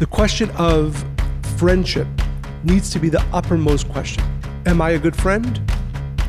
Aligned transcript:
The 0.00 0.06
question 0.06 0.50
of 0.52 1.04
friendship 1.58 2.08
needs 2.64 2.88
to 2.88 2.98
be 2.98 3.10
the 3.10 3.20
uppermost 3.34 3.86
question. 3.90 4.24
Am 4.64 4.80
I 4.80 4.92
a 4.92 4.98
good 4.98 5.14
friend? 5.14 5.60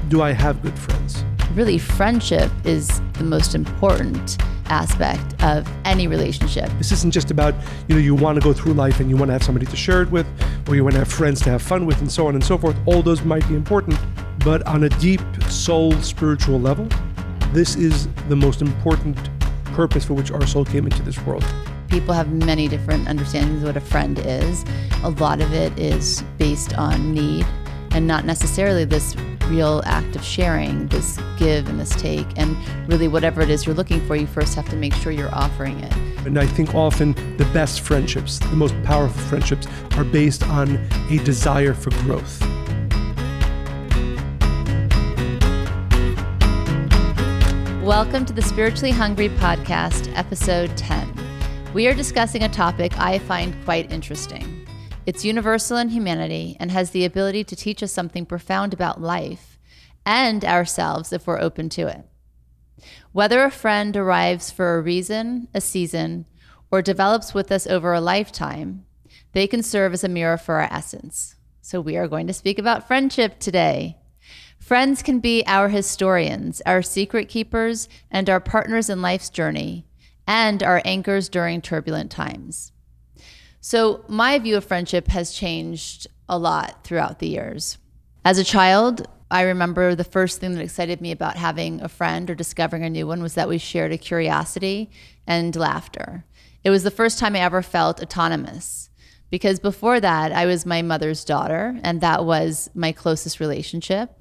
Do 0.09 0.21
I 0.21 0.33
have 0.33 0.61
good 0.61 0.77
friends? 0.77 1.23
Really, 1.53 1.77
friendship 1.77 2.51
is 2.65 2.99
the 3.13 3.23
most 3.23 3.55
important 3.55 4.37
aspect 4.65 5.41
of 5.41 5.65
any 5.85 6.07
relationship. 6.07 6.69
This 6.79 6.91
isn't 6.91 7.11
just 7.11 7.31
about, 7.31 7.55
you 7.87 7.95
know, 7.95 8.01
you 8.01 8.13
want 8.13 8.35
to 8.35 8.41
go 8.41 8.51
through 8.51 8.73
life 8.73 8.99
and 8.99 9.09
you 9.09 9.15
want 9.15 9.29
to 9.29 9.33
have 9.33 9.43
somebody 9.43 9.65
to 9.67 9.75
share 9.77 10.01
it 10.01 10.11
with, 10.11 10.27
or 10.67 10.75
you 10.75 10.83
want 10.83 10.95
to 10.95 10.99
have 10.99 11.07
friends 11.07 11.39
to 11.43 11.49
have 11.49 11.61
fun 11.61 11.85
with, 11.85 12.01
and 12.01 12.11
so 12.11 12.27
on 12.27 12.35
and 12.35 12.43
so 12.43 12.57
forth. 12.57 12.75
All 12.85 13.01
those 13.01 13.23
might 13.23 13.47
be 13.47 13.55
important, 13.55 13.97
but 14.43 14.67
on 14.67 14.83
a 14.83 14.89
deep 14.89 15.21
soul 15.47 15.93
spiritual 16.01 16.59
level, 16.59 16.89
this 17.53 17.77
is 17.77 18.09
the 18.27 18.35
most 18.35 18.61
important 18.61 19.17
purpose 19.63 20.03
for 20.03 20.13
which 20.13 20.29
our 20.29 20.45
soul 20.45 20.65
came 20.65 20.83
into 20.83 21.01
this 21.03 21.17
world. 21.21 21.45
People 21.91 22.13
have 22.13 22.31
many 22.31 22.69
different 22.69 23.09
understandings 23.09 23.63
of 23.63 23.67
what 23.67 23.75
a 23.75 23.81
friend 23.81 24.17
is. 24.17 24.63
A 25.03 25.09
lot 25.09 25.41
of 25.41 25.51
it 25.53 25.77
is 25.77 26.23
based 26.37 26.73
on 26.77 27.13
need 27.13 27.45
and 27.91 28.07
not 28.07 28.23
necessarily 28.23 28.85
this 28.85 29.13
real 29.47 29.83
act 29.85 30.15
of 30.15 30.23
sharing, 30.23 30.87
this 30.87 31.19
give 31.37 31.67
and 31.67 31.81
this 31.81 31.89
take. 31.89 32.25
And 32.37 32.55
really, 32.87 33.09
whatever 33.09 33.41
it 33.41 33.49
is 33.49 33.65
you're 33.65 33.75
looking 33.75 33.99
for, 34.07 34.15
you 34.15 34.25
first 34.25 34.55
have 34.55 34.69
to 34.69 34.77
make 34.77 34.93
sure 34.93 35.11
you're 35.11 35.35
offering 35.35 35.81
it. 35.81 35.93
And 36.25 36.39
I 36.39 36.45
think 36.45 36.73
often 36.73 37.11
the 37.35 37.43
best 37.51 37.81
friendships, 37.81 38.39
the 38.39 38.55
most 38.55 38.73
powerful 38.83 39.21
friendships, 39.23 39.67
are 39.97 40.05
based 40.05 40.47
on 40.47 40.77
a 41.09 41.17
desire 41.25 41.73
for 41.73 41.89
growth. 42.05 42.39
Welcome 47.83 48.23
to 48.27 48.31
the 48.31 48.41
Spiritually 48.41 48.91
Hungry 48.91 49.27
Podcast, 49.27 50.09
episode 50.15 50.77
10. 50.77 51.10
We 51.73 51.87
are 51.87 51.93
discussing 51.93 52.43
a 52.43 52.49
topic 52.49 52.91
I 52.99 53.19
find 53.19 53.55
quite 53.63 53.93
interesting. 53.93 54.67
It's 55.05 55.23
universal 55.23 55.77
in 55.77 55.87
humanity 55.87 56.57
and 56.59 56.69
has 56.69 56.91
the 56.91 57.05
ability 57.05 57.45
to 57.45 57.55
teach 57.55 57.81
us 57.81 57.93
something 57.93 58.25
profound 58.25 58.73
about 58.73 58.99
life 58.99 59.57
and 60.05 60.43
ourselves 60.43 61.13
if 61.13 61.25
we're 61.25 61.39
open 61.39 61.69
to 61.69 61.87
it. 61.87 62.03
Whether 63.13 63.41
a 63.45 63.49
friend 63.49 63.95
arrives 63.95 64.51
for 64.51 64.75
a 64.75 64.81
reason, 64.81 65.47
a 65.53 65.61
season, 65.61 66.25
or 66.69 66.81
develops 66.81 67.33
with 67.33 67.49
us 67.53 67.65
over 67.65 67.93
a 67.93 68.01
lifetime, 68.01 68.85
they 69.31 69.47
can 69.47 69.63
serve 69.63 69.93
as 69.93 70.03
a 70.03 70.09
mirror 70.09 70.37
for 70.37 70.55
our 70.55 70.67
essence. 70.73 71.37
So, 71.61 71.79
we 71.79 71.95
are 71.95 72.09
going 72.09 72.27
to 72.27 72.33
speak 72.33 72.59
about 72.59 72.85
friendship 72.85 73.39
today. 73.39 73.97
Friends 74.59 75.01
can 75.01 75.19
be 75.19 75.41
our 75.47 75.69
historians, 75.69 76.61
our 76.65 76.81
secret 76.81 77.29
keepers, 77.29 77.87
and 78.09 78.29
our 78.29 78.41
partners 78.41 78.89
in 78.89 79.01
life's 79.01 79.29
journey, 79.29 79.85
and 80.31 80.63
our 80.63 80.81
anchors 80.85 81.27
during 81.27 81.59
turbulent 81.59 82.09
times. 82.09 82.71
So, 83.59 84.05
my 84.07 84.39
view 84.39 84.55
of 84.55 84.63
friendship 84.63 85.07
has 85.07 85.33
changed 85.33 86.07
a 86.29 86.37
lot 86.37 86.85
throughout 86.85 87.19
the 87.19 87.27
years. 87.27 87.77
As 88.23 88.37
a 88.37 88.45
child, 88.45 89.09
I 89.29 89.41
remember 89.41 89.93
the 89.93 90.05
first 90.05 90.39
thing 90.39 90.53
that 90.53 90.63
excited 90.63 91.01
me 91.01 91.11
about 91.11 91.35
having 91.35 91.81
a 91.81 91.89
friend 91.89 92.29
or 92.29 92.35
discovering 92.35 92.85
a 92.85 92.89
new 92.89 93.05
one 93.05 93.21
was 93.21 93.33
that 93.33 93.49
we 93.49 93.57
shared 93.57 93.91
a 93.91 93.97
curiosity 93.97 94.89
and 95.27 95.53
laughter. 95.53 96.23
It 96.63 96.69
was 96.69 96.83
the 96.83 96.91
first 96.91 97.19
time 97.19 97.35
I 97.35 97.39
ever 97.39 97.61
felt 97.61 98.01
autonomous 98.01 98.89
because 99.31 99.59
before 99.59 99.99
that, 99.99 100.31
I 100.31 100.45
was 100.45 100.65
my 100.65 100.81
mother's 100.81 101.25
daughter, 101.25 101.77
and 101.83 101.99
that 101.99 102.23
was 102.23 102.69
my 102.73 102.93
closest 102.93 103.41
relationship. 103.41 104.17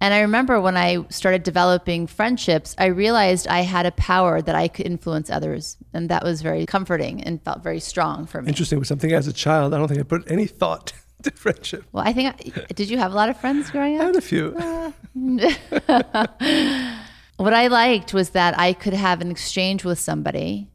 And 0.00 0.14
I 0.14 0.20
remember 0.20 0.60
when 0.60 0.76
I 0.76 1.04
started 1.08 1.42
developing 1.42 2.06
friendships, 2.06 2.74
I 2.78 2.86
realized 2.86 3.48
I 3.48 3.62
had 3.62 3.84
a 3.84 3.90
power 3.92 4.40
that 4.40 4.54
I 4.54 4.68
could 4.68 4.86
influence 4.86 5.28
others. 5.28 5.76
And 5.92 6.08
that 6.08 6.22
was 6.22 6.40
very 6.40 6.66
comforting 6.66 7.22
and 7.24 7.42
felt 7.42 7.62
very 7.62 7.80
strong 7.80 8.26
for 8.26 8.40
me. 8.40 8.48
Interesting. 8.48 8.78
With 8.78 8.86
something 8.88 9.12
as 9.12 9.26
a 9.26 9.32
child, 9.32 9.74
I 9.74 9.78
don't 9.78 9.88
think 9.88 10.00
I 10.00 10.04
put 10.04 10.30
any 10.30 10.46
thought 10.46 10.92
to 11.22 11.30
friendship. 11.32 11.84
Well, 11.92 12.06
I 12.06 12.12
think, 12.12 12.34
I, 12.34 12.72
did 12.74 12.90
you 12.90 12.98
have 12.98 13.12
a 13.12 13.14
lot 13.14 13.28
of 13.28 13.40
friends 13.40 13.70
growing 13.70 13.96
up? 13.96 14.02
I 14.02 14.06
had 14.06 14.16
a 14.16 14.20
few. 14.20 14.54
Uh, 14.56 14.92
what 17.36 17.54
I 17.54 17.66
liked 17.66 18.14
was 18.14 18.30
that 18.30 18.58
I 18.58 18.72
could 18.72 18.94
have 18.94 19.20
an 19.20 19.30
exchange 19.30 19.84
with 19.84 19.98
somebody 19.98 20.68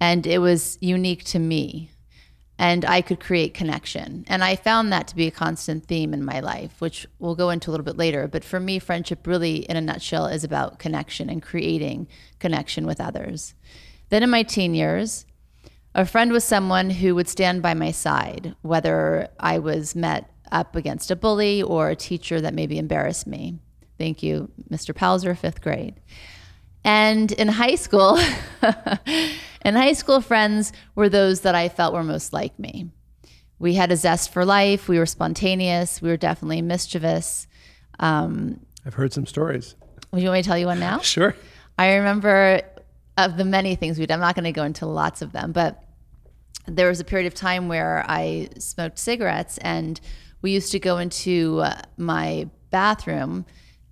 and 0.00 0.26
it 0.26 0.38
was 0.38 0.78
unique 0.80 1.24
to 1.24 1.38
me 1.38 1.90
and 2.58 2.84
I 2.84 3.02
could 3.02 3.20
create 3.20 3.54
connection. 3.54 4.24
And 4.26 4.42
I 4.42 4.56
found 4.56 4.92
that 4.92 5.06
to 5.08 5.16
be 5.16 5.28
a 5.28 5.32
constant 5.32 5.86
theme 5.86 6.12
in 6.12 6.24
my 6.24 6.40
life, 6.40 6.80
which 6.80 7.06
we'll 7.20 7.36
go 7.36 7.50
into 7.50 7.70
a 7.70 7.72
little 7.72 7.84
bit 7.84 7.96
later. 7.96 8.26
But 8.26 8.44
for 8.44 8.58
me, 8.58 8.80
friendship 8.80 9.26
really, 9.26 9.58
in 9.58 9.76
a 9.76 9.80
nutshell, 9.80 10.26
is 10.26 10.42
about 10.42 10.80
connection 10.80 11.30
and 11.30 11.40
creating 11.40 12.08
connection 12.40 12.84
with 12.84 13.00
others. 13.00 13.54
Then 14.08 14.24
in 14.24 14.30
my 14.30 14.42
teen 14.42 14.74
years, 14.74 15.24
a 15.94 16.04
friend 16.04 16.32
was 16.32 16.44
someone 16.44 16.90
who 16.90 17.14
would 17.14 17.28
stand 17.28 17.62
by 17.62 17.74
my 17.74 17.92
side, 17.92 18.56
whether 18.62 19.28
I 19.38 19.60
was 19.60 19.94
met 19.94 20.30
up 20.50 20.74
against 20.74 21.10
a 21.10 21.16
bully 21.16 21.62
or 21.62 21.90
a 21.90 21.96
teacher 21.96 22.40
that 22.40 22.54
maybe 22.54 22.78
embarrassed 22.78 23.26
me. 23.26 23.58
Thank 23.98 24.22
you, 24.22 24.50
Mr. 24.70 24.94
Palzer, 24.94 25.36
fifth 25.36 25.60
grade. 25.60 26.00
And 26.84 27.30
in 27.32 27.48
high 27.48 27.74
school, 27.74 28.18
and 29.62 29.76
high 29.76 29.92
school 29.92 30.20
friends 30.20 30.72
were 30.94 31.08
those 31.08 31.40
that 31.40 31.54
I 31.54 31.68
felt 31.68 31.94
were 31.94 32.04
most 32.04 32.32
like 32.32 32.58
me. 32.58 32.90
We 33.58 33.74
had 33.74 33.90
a 33.90 33.96
zest 33.96 34.32
for 34.32 34.44
life. 34.44 34.88
We 34.88 34.98
were 34.98 35.06
spontaneous. 35.06 36.00
We 36.00 36.08
were 36.08 36.16
definitely 36.16 36.62
mischievous. 36.62 37.46
Um, 37.98 38.60
I've 38.86 38.94
heard 38.94 39.12
some 39.12 39.26
stories. 39.26 39.74
Would 40.12 40.22
you 40.22 40.28
want 40.28 40.38
me 40.38 40.42
to 40.42 40.48
tell 40.48 40.58
you 40.58 40.66
one 40.66 40.80
now? 40.80 40.98
Sure. 41.02 41.34
I 41.76 41.94
remember 41.94 42.62
of 43.16 43.36
the 43.36 43.44
many 43.44 43.74
things 43.76 43.98
we 43.98 44.06
did. 44.06 44.12
I'm 44.12 44.20
not 44.20 44.34
going 44.34 44.44
to 44.44 44.52
go 44.52 44.64
into 44.64 44.86
lots 44.86 45.22
of 45.22 45.32
them, 45.32 45.52
but 45.52 45.84
there 46.66 46.88
was 46.88 47.00
a 47.00 47.04
period 47.04 47.26
of 47.26 47.34
time 47.34 47.68
where 47.68 48.04
I 48.08 48.48
smoked 48.58 48.98
cigarettes, 48.98 49.58
and 49.58 50.00
we 50.42 50.52
used 50.52 50.72
to 50.72 50.78
go 50.78 50.98
into 50.98 51.60
uh, 51.60 51.80
my 51.96 52.48
bathroom 52.70 53.46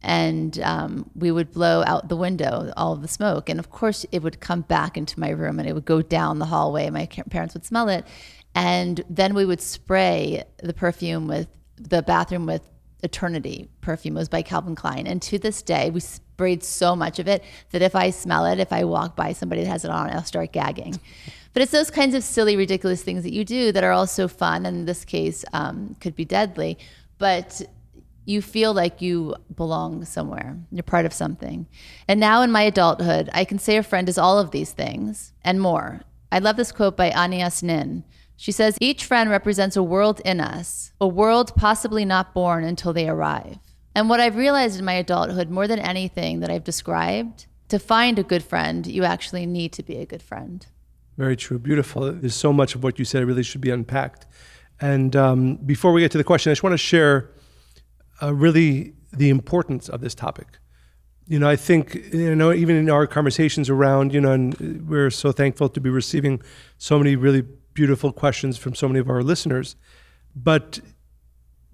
and 0.06 0.60
um, 0.60 1.10
we 1.16 1.32
would 1.32 1.50
blow 1.50 1.82
out 1.84 2.08
the 2.08 2.16
window 2.16 2.72
all 2.76 2.92
of 2.92 3.02
the 3.02 3.08
smoke. 3.08 3.48
And 3.48 3.58
of 3.58 3.70
course 3.70 4.06
it 4.12 4.22
would 4.22 4.38
come 4.38 4.60
back 4.60 4.96
into 4.96 5.18
my 5.18 5.30
room 5.30 5.58
and 5.58 5.68
it 5.68 5.74
would 5.74 5.84
go 5.84 6.00
down 6.00 6.38
the 6.38 6.46
hallway. 6.46 6.88
My 6.90 7.06
parents 7.06 7.54
would 7.54 7.64
smell 7.64 7.88
it. 7.88 8.06
And 8.54 9.04
then 9.10 9.34
we 9.34 9.44
would 9.44 9.60
spray 9.60 10.44
the 10.62 10.72
perfume 10.72 11.26
with 11.26 11.48
the 11.76 12.02
bathroom 12.02 12.46
with 12.46 12.62
eternity 13.02 13.68
perfume. 13.80 14.16
It 14.16 14.20
was 14.20 14.28
by 14.28 14.42
calvin 14.42 14.76
klein. 14.76 15.08
And 15.08 15.20
to 15.22 15.40
this 15.40 15.60
day 15.60 15.90
we 15.90 15.98
sprayed 15.98 16.62
so 16.62 16.94
much 16.94 17.18
of 17.18 17.26
it 17.26 17.42
that 17.72 17.82
if 17.82 17.96
i 17.96 18.10
smell 18.10 18.46
it 18.46 18.58
if 18.58 18.72
i 18.72 18.84
walk 18.84 19.16
by 19.16 19.32
somebody 19.32 19.62
that 19.62 19.70
has 19.70 19.84
it 19.84 19.90
on 19.90 20.10
i'll 20.10 20.22
start 20.22 20.52
gagging. 20.52 21.00
But 21.52 21.62
it's 21.62 21.72
those 21.72 21.90
kinds 21.90 22.14
of 22.14 22.22
silly 22.22 22.54
ridiculous 22.54 23.02
things 23.02 23.22
that 23.22 23.32
you 23.32 23.42
do 23.42 23.72
that 23.72 23.82
are 23.82 23.92
also 23.92 24.28
fun. 24.28 24.66
And 24.66 24.80
in 24.80 24.84
this 24.84 25.06
case 25.06 25.42
um, 25.54 25.96
could 26.00 26.14
be 26.14 26.26
deadly. 26.26 26.76
But 27.16 27.62
you 28.26 28.42
feel 28.42 28.74
like 28.74 29.00
you 29.00 29.34
belong 29.54 30.04
somewhere. 30.04 30.58
You're 30.70 30.82
part 30.82 31.06
of 31.06 31.12
something. 31.12 31.66
And 32.06 32.20
now 32.20 32.42
in 32.42 32.50
my 32.50 32.62
adulthood, 32.62 33.30
I 33.32 33.44
can 33.44 33.58
say 33.58 33.76
a 33.76 33.82
friend 33.82 34.08
is 34.08 34.18
all 34.18 34.38
of 34.38 34.50
these 34.50 34.72
things 34.72 35.32
and 35.42 35.60
more. 35.60 36.02
I 36.30 36.40
love 36.40 36.56
this 36.56 36.72
quote 36.72 36.96
by 36.96 37.10
Anaïs 37.10 37.62
Nin. 37.62 38.04
She 38.36 38.52
says, 38.52 38.76
Each 38.80 39.04
friend 39.04 39.30
represents 39.30 39.76
a 39.76 39.82
world 39.82 40.20
in 40.24 40.40
us, 40.40 40.92
a 41.00 41.06
world 41.06 41.54
possibly 41.56 42.04
not 42.04 42.34
born 42.34 42.64
until 42.64 42.92
they 42.92 43.08
arrive. 43.08 43.58
And 43.94 44.10
what 44.10 44.20
I've 44.20 44.36
realized 44.36 44.78
in 44.78 44.84
my 44.84 44.94
adulthood, 44.94 45.48
more 45.48 45.66
than 45.66 45.78
anything 45.78 46.40
that 46.40 46.50
I've 46.50 46.64
described, 46.64 47.46
to 47.68 47.78
find 47.78 48.18
a 48.18 48.22
good 48.22 48.42
friend, 48.42 48.86
you 48.86 49.04
actually 49.04 49.46
need 49.46 49.72
to 49.74 49.82
be 49.82 49.96
a 49.96 50.06
good 50.06 50.22
friend. 50.22 50.66
Very 51.16 51.36
true. 51.36 51.58
Beautiful. 51.58 52.12
There's 52.12 52.34
so 52.34 52.52
much 52.52 52.74
of 52.74 52.82
what 52.82 52.98
you 52.98 53.04
said 53.04 53.22
it 53.22 53.26
really 53.26 53.42
should 53.42 53.62
be 53.62 53.70
unpacked. 53.70 54.26
And 54.80 55.16
um, 55.16 55.56
before 55.56 55.92
we 55.92 56.02
get 56.02 56.10
to 56.12 56.18
the 56.18 56.24
question, 56.24 56.50
I 56.50 56.52
just 56.52 56.62
want 56.62 56.74
to 56.74 56.78
share 56.78 57.30
uh, 58.22 58.34
really 58.34 58.94
the 59.12 59.30
importance 59.30 59.88
of 59.88 60.00
this 60.00 60.14
topic. 60.14 60.58
You 61.28 61.38
know, 61.38 61.48
I 61.48 61.56
think 61.56 61.94
you 62.12 62.34
know 62.36 62.52
even 62.52 62.76
in 62.76 62.88
our 62.88 63.06
conversations 63.06 63.68
around 63.68 64.14
you 64.14 64.20
know, 64.20 64.32
and 64.32 64.88
we're 64.88 65.10
so 65.10 65.32
thankful 65.32 65.68
to 65.70 65.80
be 65.80 65.90
receiving 65.90 66.40
so 66.78 66.98
many 66.98 67.16
really 67.16 67.42
beautiful 67.74 68.12
questions 68.12 68.56
from 68.56 68.74
so 68.74 68.88
many 68.88 69.00
of 69.00 69.10
our 69.10 69.22
listeners. 69.22 69.76
But 70.34 70.80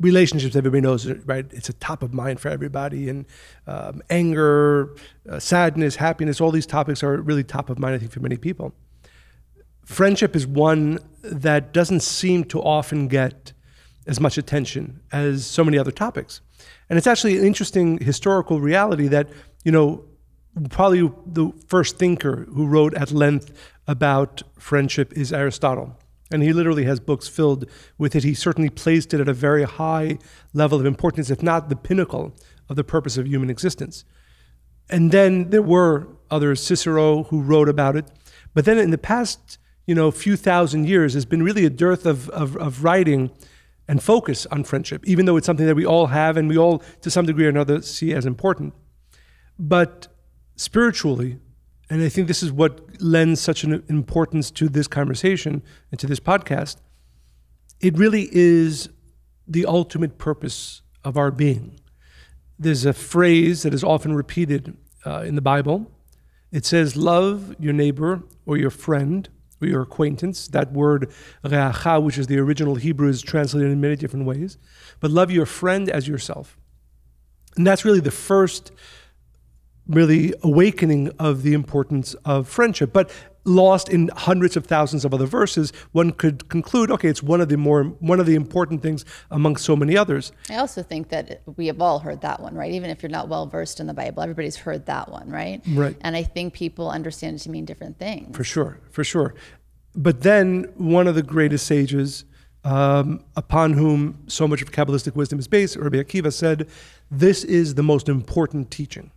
relationships, 0.01 0.57
everybody 0.57 0.81
knows, 0.81 1.07
right? 1.25 1.47
It's 1.53 1.69
a 1.69 1.73
top 1.75 2.03
of 2.03 2.13
mind 2.13 2.41
for 2.41 2.49
everybody, 2.49 3.09
and 3.09 3.25
um, 3.67 4.03
anger, 4.11 4.95
uh, 5.29 5.39
sadness, 5.39 5.97
happiness, 5.97 6.41
all 6.41 6.51
these 6.51 6.67
topics 6.67 7.03
are 7.03 7.17
really 7.17 7.45
top 7.45 7.71
of 7.71 7.79
mind, 7.79 7.95
I 7.95 7.99
think, 7.99 8.13
for 8.13 8.21
many 8.21 8.37
people. 8.37 8.75
Friendship 9.85 10.37
is 10.37 10.47
one 10.47 10.99
that 11.23 11.73
doesn't 11.73 12.01
seem 12.01 12.45
to 12.45 12.61
often 12.61 13.09
get 13.09 13.53
as 14.07 14.21
much 14.21 14.39
attention 14.39 15.01
as 15.13 15.47
so 15.47 15.65
many 15.65 15.79
other 15.79 15.91
topics. 15.91 16.41
And 16.89 16.99
it's 16.99 17.07
actually 17.07 17.39
an 17.39 17.45
interesting 17.45 17.99
historical 17.99 18.61
reality 18.61 19.09
that, 19.09 19.29
you 19.65 19.73
know, 19.73 20.05
probably 20.71 21.11
the 21.27 21.53
first 21.69 21.99
thinker 21.99 22.47
who 22.53 22.67
wrote 22.67 22.95
at 22.95 23.11
length 23.11 23.53
about 23.87 24.43
friendship 24.59 25.13
is 25.15 25.33
Aristotle. 25.33 25.99
And 26.31 26.43
he 26.43 26.53
literally 26.53 26.85
has 26.85 27.01
books 27.01 27.29
filled 27.29 27.67
with 27.99 28.17
it. 28.17 28.25
He 28.25 28.35
certainly 28.35 28.71
placed 28.71 29.13
it 29.13 29.21
at 29.21 29.29
a 29.29 29.35
very 29.35 29.65
high 29.65 30.19
level 30.55 30.81
of 30.81 30.87
importance, 30.87 31.31
if 31.31 31.43
not 31.43 31.69
the 31.69 31.77
pinnacle 31.77 32.35
of 32.69 32.77
the 32.77 32.85
purpose 32.85 33.17
of 33.17 33.27
human 33.27 33.51
existence. 33.51 34.05
And 34.89 35.13
then 35.13 35.51
there 35.51 35.63
were 35.63 36.09
others, 36.31 36.63
Cicero, 36.63 37.25
who 37.25 37.43
wrote 37.43 37.69
about 37.69 37.97
it. 37.97 38.07
But 38.55 38.65
then 38.65 38.79
in 38.79 38.91
the 38.91 38.99
past 38.99 39.59
you 39.87 39.95
know, 39.95 40.11
few 40.11 40.37
thousand 40.37 40.87
years, 40.87 41.15
there's 41.15 41.25
been 41.25 41.43
really 41.43 41.65
a 41.65 41.71
dearth 41.71 42.07
of, 42.07 42.29
of, 42.31 42.57
of 42.57 42.85
writing 42.85 43.31
and 43.89 44.03
focus 44.03 44.47
on 44.47 44.65
friendship, 44.65 45.05
even 45.07 45.27
though 45.27 45.37
it's 45.37 45.47
something 45.47 45.67
that 45.67 45.75
we 45.75 45.87
all 45.87 46.07
have 46.07 46.37
and 46.37 46.49
we 46.49 46.57
all, 46.57 46.83
to 47.01 47.11
some 47.11 47.27
degree 47.27 47.47
or 47.47 47.49
another, 47.49 47.83
see 47.83 48.13
as 48.15 48.27
important. 48.27 48.75
But 49.59 50.09
spiritually, 50.57 51.39
and 51.91 52.03
I 52.03 52.09
think 52.09 52.29
this 52.29 52.43
is 52.43 52.53
what 52.53 53.01
lends 53.01 53.41
such 53.41 53.65
an 53.65 53.83
importance 53.89 54.51
to 54.53 54.69
this 54.69 54.87
conversation 54.87 55.63
and 55.91 56.01
to 56.01 56.07
this 56.07 56.21
podcast, 56.21 56.77
it 57.81 57.99
really 57.99 58.29
is 58.33 58.89
the 59.47 59.67
ultimate 59.67 60.19
purpose 60.19 60.83
of 61.05 61.17
our 61.17 61.31
being. 61.31 61.79
There's 62.59 62.85
a 62.85 62.93
phrase 62.93 63.63
that 63.65 63.75
is 63.75 63.83
often 63.83 64.15
repeated 64.15 64.77
uh, 65.05 65.23
in 65.27 65.35
the 65.35 65.43
Bible. 65.43 65.91
It 66.53 66.65
says, 66.65 66.97
Love 66.97 67.57
your 67.59 67.73
neighbor 67.73 68.23
or 68.47 68.57
your 68.57 68.71
friend 68.71 69.29
your 69.69 69.83
acquaintance. 69.83 70.49
That 70.49 70.73
word, 70.73 71.11
reacha, 71.45 72.03
which 72.03 72.19
is 72.19 72.27
the 72.27 72.39
original 72.39 72.75
Hebrew, 72.77 73.09
is 73.09 73.23
translated 73.23 73.71
in 73.71 73.81
many 73.81 73.97
different 73.97 74.27
ways. 74.27 74.59
But 75.01 75.11
love 75.11 75.31
your 75.31 75.47
friend 75.47 75.89
as 75.89 76.09
yourself. 76.09 76.57
And 77.57 77.67
that's 77.67 77.85
really 77.85 78.01
the 78.01 78.11
first 78.11 78.73
really 79.87 80.33
awakening 80.43 81.11
of 81.19 81.43
the 81.43 81.55
importance 81.55 82.15
of 82.25 82.49
friendship. 82.49 82.93
But 82.93 83.11
lost 83.45 83.89
in 83.89 84.09
hundreds 84.15 84.57
of 84.57 84.67
thousands 84.67 85.05
of 85.05 85.13
other 85.13 85.27
verses, 85.27 85.73
one 85.93 86.13
could 86.13 86.49
conclude, 86.49 86.91
okay, 86.91 87.09
it's 87.09 87.23
one 87.23 87.41
of 87.41 87.49
the 87.49 87.57
more 87.57 87.85
one 87.85 88.21
of 88.21 88.27
the 88.27 88.35
important 88.35 88.83
things 88.83 89.05
among 89.31 89.57
so 89.57 89.75
many 89.75 89.97
others. 89.97 90.33
I 90.49 90.57
also 90.57 90.83
think 90.83 91.09
that 91.09 91.43
we 91.57 91.67
have 91.67 91.81
all 91.81 91.99
heard 91.99 92.21
that 92.21 92.41
one, 92.41 92.55
right? 92.55 92.73
Even 92.73 92.91
if 92.91 93.03
you're 93.03 93.11
not 93.11 93.29
well 93.29 93.47
versed 93.47 93.81
in 93.81 93.87
the 93.87 93.95
Bible, 93.95 94.23
everybody's 94.23 94.57
heard 94.57 94.87
that 94.87 95.11
one, 95.11 95.29
right? 95.29 95.61
Right. 95.69 95.97
And 96.03 96.17
I 96.17 96.23
think 96.23 96.55
people 96.55 96.91
understand 96.91 97.37
it 97.37 97.39
to 97.41 97.51
mean 97.51 97.65
different 97.65 97.99
things. 97.99 98.37
For 98.37 98.45
sure, 98.45 98.79
for 98.91 99.05
sure. 99.05 99.35
But 99.95 100.23
then 100.23 100.73
one 100.77 101.07
of 101.07 101.15
the 101.15 101.23
greatest 101.23 101.67
sages, 101.67 102.25
um, 102.65 103.25
upon 103.37 103.73
whom 103.73 104.23
so 104.29 104.47
much 104.47 104.63
of 104.63 104.71
Kabbalistic 104.71 105.17
wisdom 105.17 105.39
is 105.39 105.49
based, 105.49 105.77
Rabbi 105.77 105.97
Akiva 105.99 106.33
said, 106.33 106.69
"This 107.11 107.43
is 107.43 107.75
the 107.75 107.83
most 107.83 108.09
important 108.09 108.71
teaching." 108.71 109.11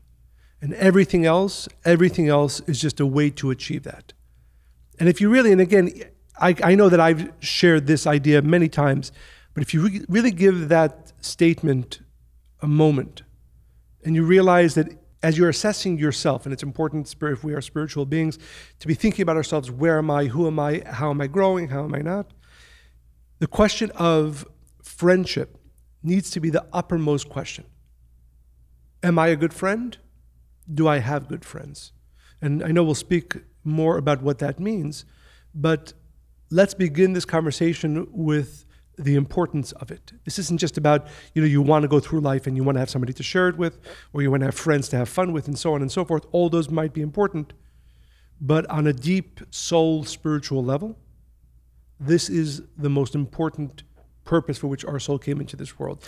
And 0.62 0.74
everything 0.74 1.26
else, 1.26 1.70
everything 1.84 2.28
else 2.28 2.60
is 2.62 2.82
just 2.82 3.00
a 3.00 3.06
way 3.06 3.30
to 3.30 3.52
achieve 3.52 3.84
that. 3.84 4.14
And 5.00 5.10
if 5.10 5.20
you 5.20 5.30
really, 5.30 5.52
and 5.52 5.62
again, 5.62 5.92
I, 6.40 6.56
I 6.64 6.76
know 6.76 6.90
that 6.90 7.00
I've 7.00 7.32
shared 7.40 7.88
this 7.88 8.06
idea 8.06 8.42
many 8.42 8.70
times, 8.70 9.12
but 9.54 9.64
if 9.64 9.74
you 9.74 9.82
re- 9.82 10.06
really 10.10 10.32
give 10.32 10.70
that 10.70 11.14
statement 11.22 12.02
a 12.62 12.68
moment 12.68 13.24
and 14.04 14.16
you 14.16 14.24
realize 14.24 14.76
that 14.76 14.90
as 15.24 15.38
you're 15.38 15.50
assessing 15.50 15.98
yourself, 15.98 16.46
and 16.46 16.54
it's 16.54 16.62
important 16.62 17.14
if 17.22 17.44
we 17.44 17.54
are 17.54 17.62
spiritual 17.62 18.06
beings 18.06 18.38
to 18.80 18.88
be 18.88 18.94
thinking 18.94 19.24
about 19.24 19.36
ourselves 19.36 19.72
where 19.72 19.98
am 19.98 20.12
I, 20.12 20.26
who 20.26 20.46
am 20.46 20.60
I, 20.60 20.84
how 20.86 21.10
am 21.10 21.20
I 21.20 21.28
growing, 21.28 21.70
how 21.70 21.84
am 21.84 21.96
I 21.96 22.00
not? 22.00 22.32
The 23.40 23.48
question 23.48 23.92
of 23.96 24.46
friendship 24.84 25.58
needs 26.04 26.30
to 26.32 26.40
be 26.40 26.50
the 26.50 26.66
uppermost 26.72 27.28
question. 27.28 27.66
Am 29.02 29.18
I 29.18 29.28
a 29.28 29.36
good 29.36 29.54
friend? 29.54 29.98
Do 30.72 30.88
I 30.88 31.00
have 31.00 31.28
good 31.28 31.44
friends? 31.44 31.92
And 32.42 32.64
I 32.64 32.68
know 32.68 32.84
we'll 32.84 32.96
speak 32.96 33.36
more 33.66 33.98
about 33.98 34.22
what 34.22 34.40
that 34.40 34.60
means, 34.60 35.06
but 35.54 35.94
let's 36.52 36.74
begin 36.74 37.14
this 37.14 37.26
conversation 37.26 38.08
with 38.12 38.66
the 38.98 39.16
importance 39.16 39.72
of 39.74 39.92
it. 39.92 40.14
This 40.24 40.40
isn't 40.40 40.60
just 40.60 40.78
about, 40.78 41.08
you 41.34 41.42
know, 41.42 41.48
you 41.48 41.62
want 41.62 41.84
to 41.84 41.90
go 41.90 42.00
through 42.00 42.22
life 42.22 42.48
and 42.48 42.56
you 42.56 42.64
want 42.64 42.78
to 42.78 42.80
have 42.80 42.90
somebody 42.90 43.14
to 43.14 43.24
share 43.24 43.50
it 43.50 43.58
with, 43.58 43.80
or 44.14 44.22
you 44.22 44.32
want 44.32 44.42
to 44.42 44.48
have 44.48 44.56
friends 44.56 44.88
to 44.90 44.98
have 44.98 45.10
fun 45.10 45.34
with, 45.34 45.48
and 45.48 45.60
so 45.60 45.74
on 45.74 45.82
and 45.82 45.92
so 45.92 46.06
forth. 46.06 46.26
All 46.32 46.50
those 46.50 46.70
might 46.70 46.94
be 46.94 47.02
important. 47.02 47.54
But 48.40 48.70
on 48.70 48.88
a 48.88 48.94
deep 48.94 49.42
soul 49.50 50.04
spiritual 50.04 50.64
level, 50.64 50.98
this 52.00 52.30
is 52.30 52.62
the 52.78 52.90
most 52.90 53.16
important 53.16 53.84
purpose 54.24 54.58
for 54.58 54.68
which 54.68 54.86
our 54.86 55.00
soul 55.00 55.20
came 55.20 55.40
into 55.40 55.56
this 55.56 55.80
world. 55.80 56.04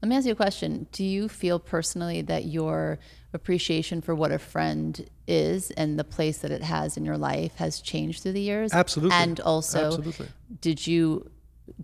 Let 0.00 0.08
me 0.08 0.16
ask 0.16 0.26
you 0.26 0.32
a 0.32 0.36
question. 0.36 0.88
Do 0.90 1.04
you 1.04 1.28
feel 1.28 1.60
personally 1.60 2.22
that 2.22 2.46
your 2.46 2.98
appreciation 3.32 4.00
for 4.00 4.14
what 4.14 4.32
a 4.32 4.38
friend 4.38 5.08
is 5.32 5.70
and 5.72 5.98
the 5.98 6.04
place 6.04 6.38
that 6.38 6.50
it 6.50 6.62
has 6.62 6.96
in 6.96 7.04
your 7.04 7.18
life 7.18 7.56
has 7.56 7.80
changed 7.80 8.22
through 8.22 8.32
the 8.32 8.40
years? 8.40 8.72
Absolutely. 8.72 9.16
And 9.16 9.40
also, 9.40 9.86
Absolutely. 9.86 10.28
did 10.60 10.86
you 10.86 11.30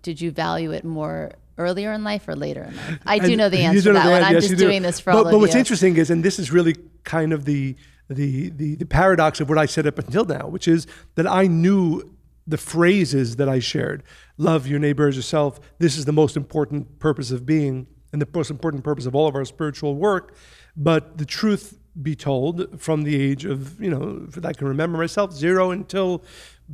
did 0.01 0.21
you 0.21 0.31
value 0.31 0.71
it 0.71 0.85
more 0.85 1.31
earlier 1.57 1.91
in 1.93 2.03
life 2.03 2.27
or 2.27 2.35
later 2.35 2.63
in 2.63 2.75
life? 2.75 2.99
I 3.05 3.19
do 3.19 3.27
And 3.27 3.37
know 3.37 3.49
the 3.49 3.59
answer 3.59 3.81
to 3.89 3.93
that 3.93 4.09
one. 4.09 4.23
I'm 4.23 4.33
yes, 4.33 4.47
just 4.47 4.59
doing 4.59 4.81
this 4.81 4.99
for 4.99 5.11
but, 5.11 5.17
all 5.17 5.23
but 5.25 5.35
of 5.35 5.41
what's 5.41 5.53
you. 5.53 5.59
interesting 5.59 5.97
is, 5.97 6.09
and 6.09 6.23
this 6.23 6.39
is 6.39 6.51
really 6.51 6.75
kind 7.03 7.33
of 7.33 7.45
the, 7.45 7.75
the 8.09 8.49
the 8.49 8.75
the 8.75 8.85
paradox 8.85 9.41
of 9.41 9.49
what 9.49 9.57
I 9.57 9.65
said 9.65 9.87
up 9.87 9.97
until 9.99 10.25
now, 10.25 10.47
which 10.47 10.67
is 10.67 10.87
that 11.15 11.27
I 11.27 11.47
knew 11.47 12.15
the 12.47 12.57
phrases 12.57 13.35
that 13.37 13.49
I 13.49 13.59
shared: 13.59 14.03
"Love 14.37 14.67
your 14.67 14.79
neighbor 14.79 15.07
as 15.07 15.15
yourself." 15.15 15.59
This 15.79 15.97
is 15.97 16.05
the 16.05 16.13
most 16.13 16.37
important 16.37 16.99
purpose 16.99 17.31
of 17.31 17.45
being, 17.45 17.87
and 18.11 18.21
the 18.21 18.27
most 18.33 18.51
important 18.51 18.83
purpose 18.83 19.05
of 19.05 19.15
all 19.15 19.27
of 19.27 19.35
our 19.35 19.45
spiritual 19.45 19.95
work. 19.95 20.35
But 20.75 21.17
the 21.17 21.25
truth 21.25 21.78
be 22.01 22.15
told, 22.15 22.79
from 22.79 23.03
the 23.03 23.19
age 23.19 23.45
of 23.45 23.79
you 23.81 23.89
know, 23.89 24.19
that 24.19 24.45
I 24.45 24.53
can 24.53 24.67
remember 24.67 24.97
myself, 24.97 25.33
zero 25.33 25.71
until 25.71 26.23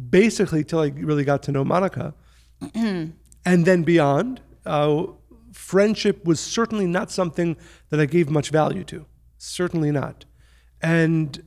basically 0.10 0.64
till 0.64 0.80
I 0.80 0.88
really 0.88 1.24
got 1.24 1.44
to 1.44 1.52
know 1.52 1.64
Monica 1.64 2.14
and 2.74 3.14
then 3.44 3.84
beyond, 3.84 4.42
uh, 4.66 5.06
friendship 5.54 6.26
was 6.26 6.40
certainly 6.40 6.88
not 6.88 7.12
something 7.12 7.58
that 7.90 8.00
I 8.00 8.06
gave 8.06 8.30
much 8.30 8.50
value 8.50 8.84
to. 8.86 9.06
Certainly 9.38 9.92
not. 9.92 10.26
And 10.82 11.44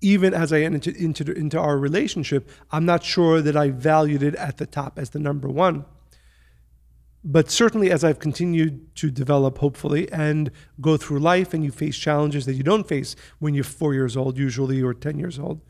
even 0.00 0.32
as 0.32 0.52
I 0.52 0.60
entered 0.60 0.96
into, 0.96 1.30
into 1.32 1.58
our 1.58 1.78
relationship, 1.78 2.48
I'm 2.70 2.86
not 2.86 3.04
sure 3.04 3.42
that 3.42 3.56
I 3.56 3.70
valued 3.70 4.22
it 4.22 4.34
at 4.36 4.56
the 4.56 4.66
top 4.66 4.98
as 4.98 5.10
the 5.10 5.18
number 5.18 5.48
one. 5.48 5.84
But 7.22 7.50
certainly, 7.50 7.90
as 7.90 8.02
I've 8.02 8.18
continued 8.18 8.94
to 8.96 9.10
develop, 9.10 9.58
hopefully, 9.58 10.10
and 10.10 10.50
go 10.80 10.96
through 10.96 11.18
life, 11.18 11.52
and 11.52 11.62
you 11.62 11.70
face 11.70 11.96
challenges 11.96 12.46
that 12.46 12.54
you 12.54 12.62
don't 12.62 12.88
face 12.88 13.14
when 13.38 13.54
you're 13.54 13.64
four 13.64 13.92
years 13.92 14.16
old, 14.16 14.38
usually, 14.38 14.82
or 14.82 14.94
10 14.94 15.18
years 15.18 15.38
old, 15.38 15.60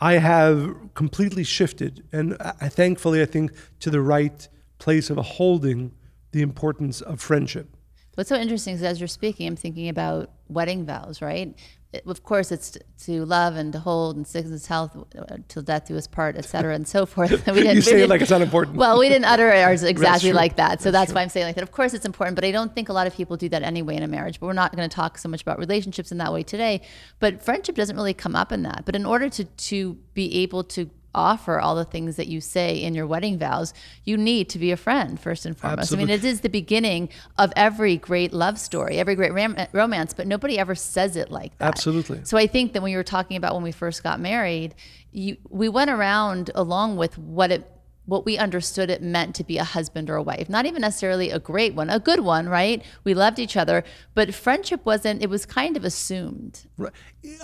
I 0.00 0.14
have 0.14 0.74
completely 0.94 1.44
shifted, 1.44 2.06
and 2.12 2.36
I, 2.40 2.68
thankfully, 2.68 3.22
I 3.22 3.26
think 3.26 3.52
to 3.80 3.90
the 3.90 4.00
right 4.02 4.48
place 4.78 5.10
of 5.10 5.16
holding 5.18 5.92
the 6.32 6.42
importance 6.42 7.00
of 7.00 7.20
friendship. 7.20 7.76
What's 8.14 8.28
so 8.28 8.36
interesting 8.36 8.74
is 8.74 8.82
as 8.82 9.00
you're 9.00 9.08
speaking, 9.08 9.46
I'm 9.46 9.56
thinking 9.56 9.88
about 9.88 10.30
wedding 10.48 10.84
vows, 10.84 11.22
right? 11.22 11.54
It- 11.92 12.06
of 12.06 12.22
course, 12.22 12.52
it's 12.52 12.78
to 13.06 13.24
love 13.24 13.56
and 13.56 13.72
to 13.72 13.80
hold 13.80 14.16
and 14.16 14.24
sickness, 14.26 14.66
health, 14.66 14.96
uh, 14.96 15.38
till 15.48 15.62
death 15.62 15.88
do 15.88 15.96
us 15.96 16.06
part, 16.06 16.36
et 16.36 16.44
cetera, 16.44 16.72
and 16.74 16.86
so 16.86 17.04
forth. 17.14 17.30
We 17.46 17.54
didn't, 17.54 17.74
You 17.76 17.82
say 17.82 17.90
it 17.92 17.94
didn't- 17.96 18.10
like 18.10 18.20
it's 18.20 18.30
not 18.30 18.42
important. 18.42 18.76
Well, 18.76 18.98
we 18.98 19.08
didn't 19.08 19.24
utter 19.24 19.50
ours 19.52 19.82
exactly 19.94 20.32
like 20.32 20.54
that, 20.56 20.80
so 20.80 20.90
That's 20.92 21.06
that's, 21.08 21.14
why 21.16 21.22
I'm 21.22 21.28
saying 21.28 21.46
like 21.46 21.56
that. 21.56 21.62
Of 21.64 21.72
course, 21.72 21.92
it's 21.92 22.06
important, 22.06 22.36
but 22.36 22.44
I 22.44 22.52
don't 22.52 22.72
think 22.74 22.88
a 22.90 22.92
lot 22.92 23.06
of 23.08 23.14
people 23.14 23.36
do 23.36 23.48
that 23.48 23.62
anyway 23.64 23.96
in 23.96 24.04
a 24.04 24.08
marriage. 24.08 24.38
But 24.38 24.46
we're 24.46 24.52
not 24.52 24.74
going 24.76 24.88
to 24.88 24.94
talk 24.94 25.18
so 25.18 25.28
much 25.28 25.42
about 25.42 25.58
relationships 25.58 26.12
in 26.12 26.18
that 26.18 26.32
way 26.32 26.42
today. 26.44 26.82
But 27.18 27.42
friendship 27.42 27.74
doesn't 27.74 27.96
really 27.96 28.14
come 28.14 28.36
up 28.36 28.52
in 28.52 28.62
that. 28.62 28.82
But 28.84 28.94
in 28.94 29.04
order 29.04 29.28
to 29.28 29.44
to 29.44 29.94
be 30.14 30.42
able 30.42 30.62
to 30.64 30.88
offer 31.14 31.58
all 31.58 31.74
the 31.74 31.84
things 31.84 32.16
that 32.16 32.28
you 32.28 32.40
say 32.40 32.76
in 32.76 32.94
your 32.94 33.06
wedding 33.06 33.38
vows, 33.38 33.74
you 34.04 34.16
need 34.16 34.48
to 34.50 34.58
be 34.58 34.70
a 34.70 34.76
friend 34.76 35.18
first 35.18 35.46
and 35.46 35.56
foremost. 35.56 35.92
I 35.92 35.96
mean, 35.96 36.10
it 36.10 36.24
is 36.24 36.40
the 36.40 36.48
beginning 36.48 37.08
of 37.38 37.52
every 37.56 37.96
great 37.96 38.32
love 38.32 38.58
story, 38.58 38.98
every 38.98 39.14
great 39.14 39.32
ram- 39.32 39.56
romance, 39.72 40.14
but 40.14 40.26
nobody 40.26 40.58
ever 40.58 40.74
says 40.74 41.16
it 41.16 41.30
like 41.30 41.56
that. 41.58 41.68
Absolutely. 41.68 42.20
So 42.24 42.36
I 42.36 42.46
think 42.46 42.72
that 42.72 42.82
when 42.82 42.92
you 42.92 42.98
were 42.98 43.04
talking 43.04 43.36
about 43.36 43.54
when 43.54 43.62
we 43.62 43.72
first 43.72 44.02
got 44.02 44.20
married, 44.20 44.74
you, 45.12 45.36
we 45.48 45.68
went 45.68 45.90
around 45.90 46.50
along 46.54 46.96
with 46.96 47.18
what 47.18 47.50
it 47.50 47.70
what 48.10 48.24
we 48.24 48.36
understood 48.36 48.90
it 48.90 49.00
meant 49.00 49.36
to 49.36 49.44
be 49.44 49.56
a 49.56 49.62
husband 49.62 50.10
or 50.10 50.16
a 50.16 50.22
wife. 50.22 50.48
Not 50.48 50.66
even 50.66 50.80
necessarily 50.80 51.30
a 51.30 51.38
great 51.38 51.74
one, 51.74 51.88
a 51.88 52.00
good 52.00 52.20
one, 52.20 52.48
right? 52.48 52.82
We 53.04 53.14
loved 53.14 53.38
each 53.38 53.56
other, 53.56 53.84
but 54.14 54.34
friendship 54.34 54.84
wasn't. 54.84 55.22
It 55.22 55.30
was 55.30 55.46
kind 55.46 55.76
of 55.76 55.84
assumed. 55.84 56.66
Right. 56.76 56.92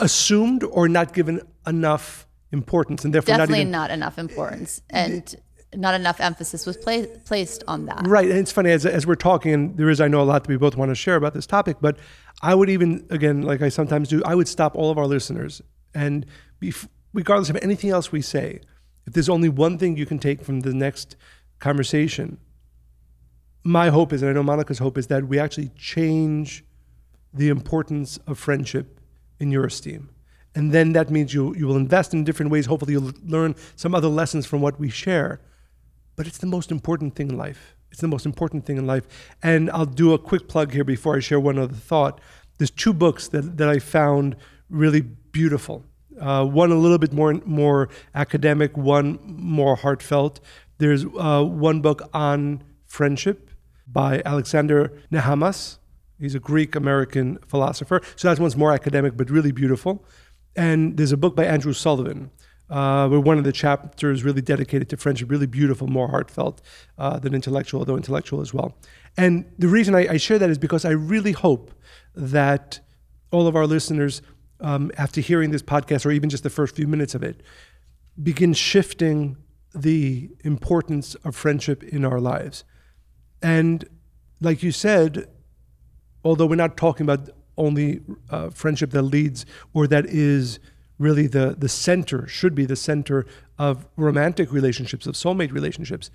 Assumed 0.00 0.64
or 0.64 0.88
not 0.88 1.12
given 1.12 1.40
enough 1.68 2.25
importance, 2.52 3.04
and 3.04 3.14
therefore 3.14 3.36
Definitely 3.36 3.64
not 3.64 3.88
not, 3.88 3.90
enough 3.90 4.18
importance, 4.18 4.82
and 4.90 5.34
not 5.74 5.94
enough 5.94 6.20
emphasis 6.20 6.66
was 6.66 6.76
pla- 6.76 7.06
placed 7.24 7.64
on 7.66 7.86
that. 7.86 8.06
Right, 8.06 8.28
and 8.28 8.38
it's 8.38 8.52
funny 8.52 8.70
as, 8.70 8.86
as 8.86 9.06
we're 9.06 9.14
talking, 9.14 9.52
and 9.52 9.76
there 9.76 9.90
is 9.90 10.00
I 10.00 10.08
know 10.08 10.20
a 10.20 10.24
lot 10.24 10.44
that 10.44 10.48
we 10.48 10.56
both 10.56 10.76
want 10.76 10.90
to 10.90 10.94
share 10.94 11.16
about 11.16 11.34
this 11.34 11.46
topic, 11.46 11.78
but 11.80 11.98
I 12.42 12.54
would 12.54 12.70
even 12.70 13.06
again, 13.10 13.42
like 13.42 13.62
I 13.62 13.68
sometimes 13.68 14.08
do, 14.08 14.22
I 14.24 14.34
would 14.34 14.48
stop 14.48 14.76
all 14.76 14.90
of 14.90 14.98
our 14.98 15.06
listeners, 15.06 15.60
and 15.94 16.26
bef- 16.60 16.88
regardless 17.12 17.50
of 17.50 17.56
anything 17.62 17.90
else 17.90 18.12
we 18.12 18.22
say, 18.22 18.60
if 19.06 19.12
there's 19.12 19.28
only 19.28 19.48
one 19.48 19.78
thing 19.78 19.96
you 19.96 20.06
can 20.06 20.18
take 20.18 20.42
from 20.42 20.60
the 20.60 20.74
next 20.74 21.16
conversation, 21.58 22.38
my 23.64 23.88
hope 23.88 24.12
is, 24.12 24.22
and 24.22 24.30
I 24.30 24.34
know 24.34 24.42
Monica's 24.42 24.78
hope 24.78 24.96
is 24.96 25.08
that 25.08 25.26
we 25.26 25.38
actually 25.38 25.70
change 25.76 26.64
the 27.32 27.48
importance 27.48 28.18
of 28.26 28.38
friendship 28.38 29.00
in 29.38 29.50
your 29.50 29.66
esteem. 29.66 30.10
And 30.56 30.72
then 30.72 30.92
that 30.94 31.08
means 31.10 31.32
you, 31.32 31.54
you 31.54 31.66
will 31.68 31.76
invest 31.76 32.14
in 32.14 32.25
different 32.25 32.50
ways. 32.50 32.66
Hopefully, 32.66 32.94
you'll 32.94 33.12
learn 33.36 33.54
some 33.76 33.94
other 33.98 34.08
lessons 34.20 34.46
from 34.46 34.60
what 34.60 34.75
we 34.80 34.88
share. 34.90 35.40
But 36.16 36.26
it's 36.26 36.38
the 36.38 36.46
most 36.56 36.70
important 36.70 37.14
thing 37.14 37.28
in 37.32 37.36
life. 37.46 37.60
It's 37.90 38.00
the 38.00 38.08
most 38.08 38.26
important 38.26 38.64
thing 38.66 38.78
in 38.78 38.86
life. 38.94 39.06
And 39.42 39.70
I'll 39.70 39.92
do 40.04 40.14
a 40.14 40.18
quick 40.18 40.48
plug 40.48 40.72
here 40.72 40.84
before 40.84 41.16
I 41.16 41.20
share 41.20 41.38
one 41.38 41.58
other 41.58 41.80
thought. 41.90 42.20
There's 42.58 42.75
two 42.84 42.94
books 42.94 43.28
that, 43.28 43.58
that 43.58 43.68
I 43.76 43.78
found 43.78 44.36
really 44.70 45.02
beautiful 45.32 45.84
Uh, 46.18 46.44
one 46.62 46.72
a 46.72 46.80
little 46.84 46.98
bit 46.98 47.12
more 47.12 47.34
more 47.44 47.88
academic, 48.14 48.70
one 48.76 49.18
more 49.58 49.76
heartfelt. 49.76 50.40
There's 50.78 51.04
uh, 51.04 51.44
one 51.44 51.80
book 51.80 52.00
on 52.12 52.62
friendship 52.86 53.50
by 53.86 54.22
Alexander 54.25 54.90
Nehamas. 55.10 55.78
He's 56.18 56.34
a 56.34 56.40
Greek 56.40 56.75
American 56.76 57.38
philosopher. 57.46 58.00
So 58.16 58.28
that 58.28 58.40
one's 58.40 58.56
more 58.56 58.72
academic, 58.72 59.12
but 59.16 59.30
really 59.30 59.52
beautiful. 59.52 60.04
And 60.56 60.96
there's 60.96 61.12
a 61.12 61.16
book 61.16 61.36
by 61.36 61.44
Andrew 61.44 61.72
Sullivan, 61.72 62.30
uh, 62.70 63.08
where 63.08 63.20
one 63.20 63.38
of 63.38 63.44
the 63.44 63.52
chapters 63.52 64.25
really 64.25 64.42
dedicated 64.42 64.88
to 64.88 64.96
friendship, 64.96 65.30
really 65.30 65.46
beautiful, 65.46 65.86
more 65.86 66.08
heartfelt 66.08 66.62
uh, 66.98 67.18
than 67.18 67.34
intellectual, 67.34 67.84
though 67.84 67.96
intellectual 67.96 68.40
as 68.40 68.52
well. 68.52 68.76
And 69.16 69.44
the 69.58 69.68
reason 69.68 69.94
I, 69.94 70.08
I, 70.08 70.16
share 70.16 70.38
that 70.38 70.50
is 70.50 70.58
because 70.58 70.84
I 70.84 70.90
really 70.90 71.32
hope 71.32 71.72
that 72.14 72.80
all 73.30 73.46
of 73.46 73.54
our 73.54 73.66
listeners, 73.66 74.20
um, 74.60 74.90
after 74.98 75.20
hearing 75.20 75.50
this 75.50 75.62
podcast, 75.62 76.04
or 76.04 76.10
even 76.10 76.28
just 76.28 76.42
the 76.42 76.50
first 76.50 76.75
few 76.75 76.86
minutes 76.86 77.14
of 77.14 77.22
it, 77.22 77.42
begin 78.22 78.52
shifting 78.52 79.36
the 79.75 80.30
importance 80.40 81.14
of 81.16 81.36
friendship 81.36 81.82
in 81.84 82.04
our 82.04 82.20
lives. 82.20 82.64
And 83.42 83.84
like 84.40 84.62
you 84.62 84.72
said, 84.72 85.28
although 86.25 86.46
we're 86.46 86.56
not 86.56 86.76
talking 86.76 87.04
about 87.04 87.30
only 87.56 88.00
uh, 88.30 88.50
friendship 88.50 88.90
that 88.90 89.02
leads 89.02 89.46
or 89.72 89.86
that 89.86 90.06
is 90.06 90.58
really 90.98 91.26
the, 91.26 91.54
the 91.58 91.68
center, 91.68 92.26
should 92.26 92.54
be 92.54 92.64
the 92.64 92.76
center 92.76 93.26
of 93.58 93.86
romantic 93.96 94.52
relationships, 94.52 95.06
of 95.06 95.14
soulmate 95.14 95.52
relationships. 95.52 96.10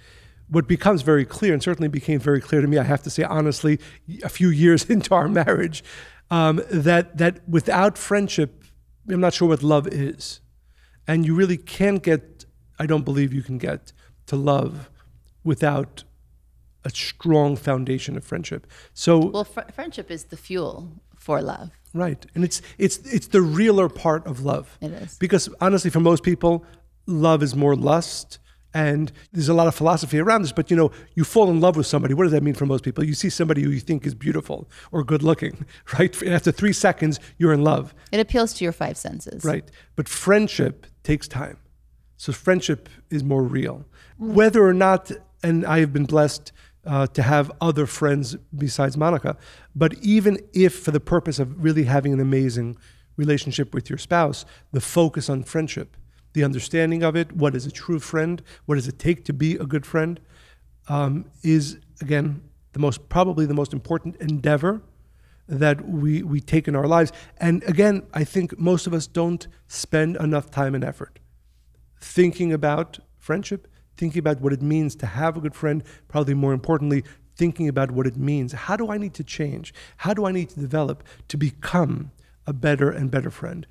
What 0.50 0.68
becomes 0.68 1.02
very 1.02 1.26
clear, 1.26 1.54
and 1.54 1.62
certainly 1.62 1.88
became 1.88 2.20
very 2.20 2.42
clear 2.42 2.62
to 2.62 2.68
me, 2.68 2.78
I 2.78 2.84
have 2.84 3.04
to 3.04 3.10
say 3.10 3.24
honestly, 3.24 3.80
a 4.24 4.30
few 4.30 4.50
years 4.64 4.90
into 4.90 5.14
our 5.14 5.28
marriage, 5.28 5.84
um, 6.30 6.62
that, 6.70 7.18
that 7.18 7.48
without 7.48 7.98
friendship, 7.98 8.64
I'm 9.10 9.20
not 9.20 9.34
sure 9.34 9.50
what 9.50 9.64
love 9.64 9.88
is. 9.88 10.42
And 11.08 11.26
you 11.26 11.36
really 11.36 11.58
can't 11.58 12.02
get, 12.02 12.46
I 12.80 12.86
don't 12.86 13.04
believe 13.04 13.34
you 13.34 13.42
can 13.42 13.58
get 13.58 13.92
to 14.28 14.36
love 14.36 14.90
without 15.44 16.04
a 16.84 16.90
strong 16.90 17.56
foundation 17.56 18.18
of 18.18 18.24
friendship. 18.24 18.66
So 18.94 19.18
well, 19.18 19.44
fr- 19.44 19.72
friendship 19.74 20.10
is 20.10 20.26
the 20.26 20.38
fuel 20.38 21.02
for 21.22 21.42
love. 21.42 21.70
Right, 21.94 22.26
and 22.36 22.44
it's 22.44 22.62
it's 22.78 22.98
it's 23.00 23.28
the 23.28 23.42
realer 23.42 23.88
part 23.90 24.26
of 24.26 24.44
love. 24.44 24.78
It 24.82 24.92
is 24.92 25.18
because 25.18 25.50
honestly, 25.62 25.92
for 25.92 26.00
most 26.00 26.24
people, 26.24 26.66
love 27.06 27.44
is 27.44 27.56
more 27.56 27.76
lust. 27.76 28.40
And 28.74 29.12
there's 29.34 29.50
a 29.50 29.54
lot 29.54 29.68
of 29.68 29.76
philosophy 29.76 30.18
around 30.18 30.44
this, 30.44 30.54
but 30.54 30.72
you 30.72 30.78
know, 30.78 30.92
you 31.14 31.26
fall 31.26 31.50
in 31.50 31.60
love 31.60 31.76
with 31.76 31.88
somebody. 31.88 32.14
What 32.14 32.24
does 32.24 32.32
that 32.32 32.42
mean 32.42 32.54
for 32.54 32.66
most 32.66 32.86
people? 32.86 33.04
You 33.04 33.14
see 33.14 33.30
somebody 33.30 33.62
who 33.64 33.70
you 33.70 33.82
think 33.82 34.06
is 34.06 34.16
beautiful 34.16 34.70
or 34.94 35.04
good 35.04 35.24
looking, 35.24 35.66
right? 36.00 36.22
And 36.22 36.34
after 36.34 36.54
three 36.54 36.72
seconds, 36.72 37.20
you're 37.38 37.52
in 37.52 37.66
love. 37.66 37.94
It 38.14 38.22
appeals 38.22 38.54
to 38.54 38.64
your 38.64 38.72
five 38.72 38.96
senses. 38.96 39.44
Right. 39.44 39.70
But 39.98 40.08
friendship 40.08 40.88
takes 41.04 41.28
time. 41.28 41.58
So 42.16 42.32
friendship 42.32 42.88
is 43.10 43.26
more 43.26 43.44
real. 43.44 43.84
Whether 44.18 44.66
or 44.66 44.74
not, 44.74 45.12
and 45.44 45.66
I 45.66 45.82
have 45.82 45.92
been 45.92 46.06
blessed 46.06 46.54
uh, 46.86 47.08
to 47.08 47.22
have 47.22 47.52
other 47.62 47.86
friends 47.86 48.36
besides 48.56 48.98
Monica. 48.98 49.38
But 49.76 49.94
even 50.02 50.40
if, 50.54 50.80
for 50.80 50.92
the 50.92 51.00
purpose 51.00 51.40
of 51.40 51.64
really 51.64 51.84
having 51.84 52.14
an 52.14 52.20
amazing 52.20 52.78
relationship 53.18 53.74
with 53.74 53.90
your 53.90 54.00
spouse, 54.00 54.46
the 54.72 54.82
focus 54.82 55.30
on 55.30 55.44
friendship, 55.44 55.96
the 56.34 56.44
understanding 56.44 57.04
of 57.04 57.16
it, 57.16 57.32
what 57.34 57.56
is 57.56 57.66
a 57.66 57.72
true 57.72 58.00
friend, 58.00 58.42
what 58.66 58.76
does 58.76 58.88
it 58.88 58.98
take 58.98 59.26
to 59.26 59.34
be 59.34 59.56
a 59.56 59.66
good 59.66 59.86
friend, 59.86 60.20
um, 60.88 61.26
is 61.44 61.78
again 62.02 62.42
the 62.74 62.80
most 62.80 63.10
probably 63.10 63.46
the 63.46 63.54
most 63.54 63.74
important 63.74 64.16
endeavor 64.18 64.82
that 65.48 65.88
we 65.88 66.24
we 66.24 66.40
take 66.40 66.68
in 66.68 66.76
our 66.76 66.88
lives. 66.88 67.12
And 67.38 67.64
again, 67.64 68.04
I 68.14 68.24
think 68.24 68.58
most 68.58 68.88
of 68.88 68.94
us 68.94 69.08
don't 69.08 69.48
spend 69.68 70.16
enough 70.16 70.50
time 70.50 70.74
and 70.74 70.84
effort 70.84 71.20
thinking 72.00 72.52
about 72.52 73.00
friendship, 73.20 73.68
thinking 74.02 74.18
about 74.18 74.42
what 74.42 74.52
it 74.52 74.64
means 74.64 74.96
to 74.96 75.06
have 75.06 75.38
a 75.38 75.40
good 75.40 75.54
friend, 75.54 75.84
probably 76.08 76.34
more 76.34 76.54
importantly, 76.54 77.04
thinking 77.36 77.68
about 77.68 77.92
what 77.92 78.08
it 78.08 78.18
means. 78.18 78.52
How 78.52 78.76
do 78.76 78.92
I 78.92 78.98
need 78.98 79.14
to 79.14 79.24
change? 79.24 79.76
How 79.98 80.12
do 80.16 80.26
I 80.26 80.32
need 80.32 80.50
to 80.50 80.60
develop 80.60 81.04
to 81.28 81.38
become 81.38 82.10
a 82.48 82.52
better 82.52 82.90
and 82.90 83.12
better 83.12 83.30
friend? 83.30 83.68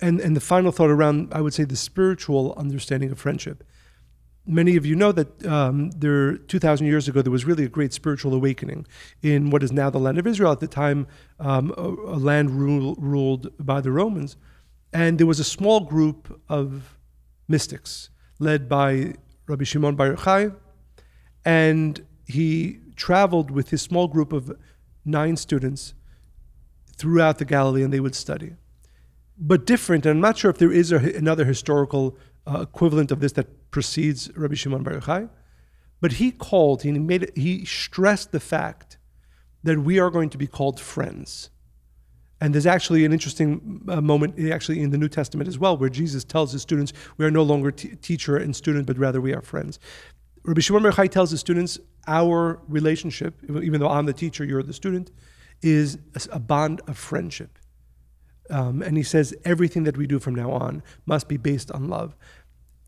And, 0.00 0.20
and 0.20 0.36
the 0.36 0.40
final 0.40 0.70
thought 0.70 0.90
around, 0.90 1.32
I 1.32 1.40
would 1.40 1.54
say, 1.54 1.64
the 1.64 1.74
spiritual 1.74 2.54
understanding 2.56 3.10
of 3.10 3.18
friendship. 3.18 3.64
Many 4.46 4.76
of 4.76 4.86
you 4.86 4.94
know 4.94 5.10
that 5.10 5.44
um, 5.44 5.90
there, 5.90 6.36
2,000 6.36 6.86
years 6.86 7.08
ago, 7.08 7.20
there 7.20 7.32
was 7.32 7.44
really 7.44 7.64
a 7.64 7.68
great 7.68 7.92
spiritual 7.92 8.34
awakening 8.34 8.86
in 9.22 9.50
what 9.50 9.64
is 9.64 9.72
now 9.72 9.90
the 9.90 9.98
land 9.98 10.18
of 10.18 10.26
Israel. 10.28 10.52
At 10.52 10.60
the 10.60 10.68
time, 10.68 11.08
um, 11.40 11.74
a, 11.76 11.82
a, 11.82 12.18
land 12.30 12.50
rule, 12.52 12.94
ruled 12.96 13.50
by 13.58 13.80
the 13.80 13.90
Romans. 13.90 14.36
And 14.92 15.18
there 15.18 15.26
was 15.26 15.40
a 15.40 15.50
small 15.56 15.80
group 15.80 16.40
of 16.48 16.96
mystics 17.48 18.10
led 18.38 18.68
by 18.68 19.14
Rabbi 19.48 19.64
Shimon 19.64 19.96
Bar 19.96 20.14
Yochai, 20.14 20.54
and 21.44 22.06
he 22.26 22.78
traveled 22.94 23.50
with 23.50 23.70
his 23.70 23.82
small 23.82 24.06
group 24.06 24.32
of 24.32 24.52
nine 25.04 25.36
students 25.36 25.94
throughout 26.96 27.38
the 27.38 27.44
Galilee, 27.44 27.82
and 27.82 27.92
they 27.92 28.00
would 28.00 28.14
study. 28.14 28.52
But 29.38 29.64
different, 29.64 30.04
and 30.04 30.16
I'm 30.16 30.20
not 30.20 30.36
sure 30.36 30.50
if 30.50 30.58
there 30.58 30.72
is 30.72 30.92
a, 30.92 30.98
another 31.16 31.44
historical 31.44 32.16
uh, 32.46 32.60
equivalent 32.60 33.10
of 33.10 33.20
this 33.20 33.32
that 33.32 33.70
precedes 33.70 34.30
Rabbi 34.36 34.54
Shimon 34.54 34.82
Bar 34.82 34.94
Yochai, 34.94 35.30
but 36.00 36.12
he 36.12 36.30
called, 36.30 36.82
he 36.82 36.92
made, 36.92 37.32
he 37.34 37.64
stressed 37.64 38.32
the 38.32 38.40
fact 38.40 38.98
that 39.64 39.80
we 39.80 39.98
are 39.98 40.10
going 40.10 40.30
to 40.30 40.38
be 40.38 40.46
called 40.46 40.78
friends. 40.78 41.50
And 42.40 42.54
there's 42.54 42.66
actually 42.66 43.04
an 43.04 43.12
interesting 43.12 43.82
uh, 43.88 44.00
moment, 44.00 44.38
actually, 44.52 44.80
in 44.80 44.90
the 44.90 44.98
New 44.98 45.08
Testament 45.08 45.48
as 45.48 45.58
well, 45.58 45.76
where 45.76 45.88
Jesus 45.88 46.24
tells 46.24 46.52
his 46.52 46.62
students, 46.62 46.92
"We 47.16 47.24
are 47.24 47.30
no 47.30 47.42
longer 47.42 47.72
t- 47.72 47.96
teacher 47.96 48.36
and 48.36 48.54
student, 48.54 48.86
but 48.86 48.96
rather 48.96 49.20
we 49.20 49.34
are 49.34 49.42
friends." 49.42 49.78
Rabbi 50.44 50.60
Shimon 50.60 50.82
Bar 50.82 50.92
Yochai 50.92 51.10
tells 51.10 51.30
his 51.32 51.40
students, 51.40 51.80
"Our 52.06 52.60
relationship, 52.68 53.42
even 53.48 53.80
though 53.80 53.88
I'm 53.88 54.06
the 54.06 54.12
teacher, 54.12 54.44
you're 54.44 54.62
the 54.62 54.72
student, 54.72 55.10
is 55.62 55.98
a 56.30 56.38
bond 56.38 56.80
of 56.86 56.96
friendship." 56.96 57.58
Um, 58.50 58.82
and 58.82 58.96
he 58.96 59.02
says 59.02 59.34
everything 59.44 59.82
that 59.84 59.96
we 59.96 60.06
do 60.06 60.18
from 60.18 60.34
now 60.34 60.50
on 60.52 60.82
must 61.06 61.28
be 61.28 61.36
based 61.36 61.70
on 61.72 61.88
love. 61.88 62.16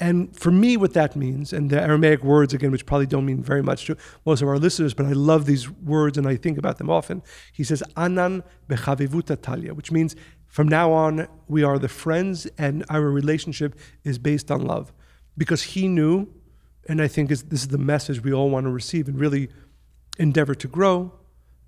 And 0.00 0.34
for 0.34 0.50
me, 0.50 0.78
what 0.78 0.94
that 0.94 1.14
means, 1.14 1.52
and 1.52 1.68
the 1.68 1.78
Aramaic 1.78 2.24
words 2.24 2.54
again, 2.54 2.70
which 2.70 2.86
probably 2.86 3.06
don't 3.06 3.26
mean 3.26 3.42
very 3.42 3.62
much 3.62 3.84
to 3.84 3.96
most 4.24 4.40
of 4.40 4.48
our 4.48 4.58
listeners, 4.58 4.94
but 4.94 5.04
I 5.04 5.12
love 5.12 5.44
these 5.44 5.70
words 5.70 6.16
and 6.16 6.26
I 6.26 6.36
think 6.36 6.56
about 6.56 6.78
them 6.78 6.88
often. 6.88 7.22
He 7.52 7.64
says, 7.64 7.82
Anan 7.98 8.42
bechavivuta 8.66 9.40
talia, 9.40 9.74
which 9.74 9.92
means 9.92 10.16
from 10.46 10.68
now 10.68 10.90
on, 10.90 11.28
we 11.48 11.62
are 11.62 11.78
the 11.78 11.88
friends 11.88 12.46
and 12.56 12.84
our 12.88 13.02
relationship 13.02 13.78
is 14.02 14.18
based 14.18 14.50
on 14.50 14.62
love. 14.62 14.90
Because 15.36 15.62
he 15.62 15.86
knew, 15.86 16.28
and 16.88 17.02
I 17.02 17.06
think 17.06 17.30
is, 17.30 17.42
this 17.44 17.60
is 17.60 17.68
the 17.68 17.78
message 17.78 18.22
we 18.22 18.32
all 18.32 18.48
want 18.48 18.64
to 18.64 18.70
receive 18.70 19.06
and 19.06 19.20
really 19.20 19.50
endeavor 20.18 20.54
to 20.54 20.66
grow, 20.66 21.12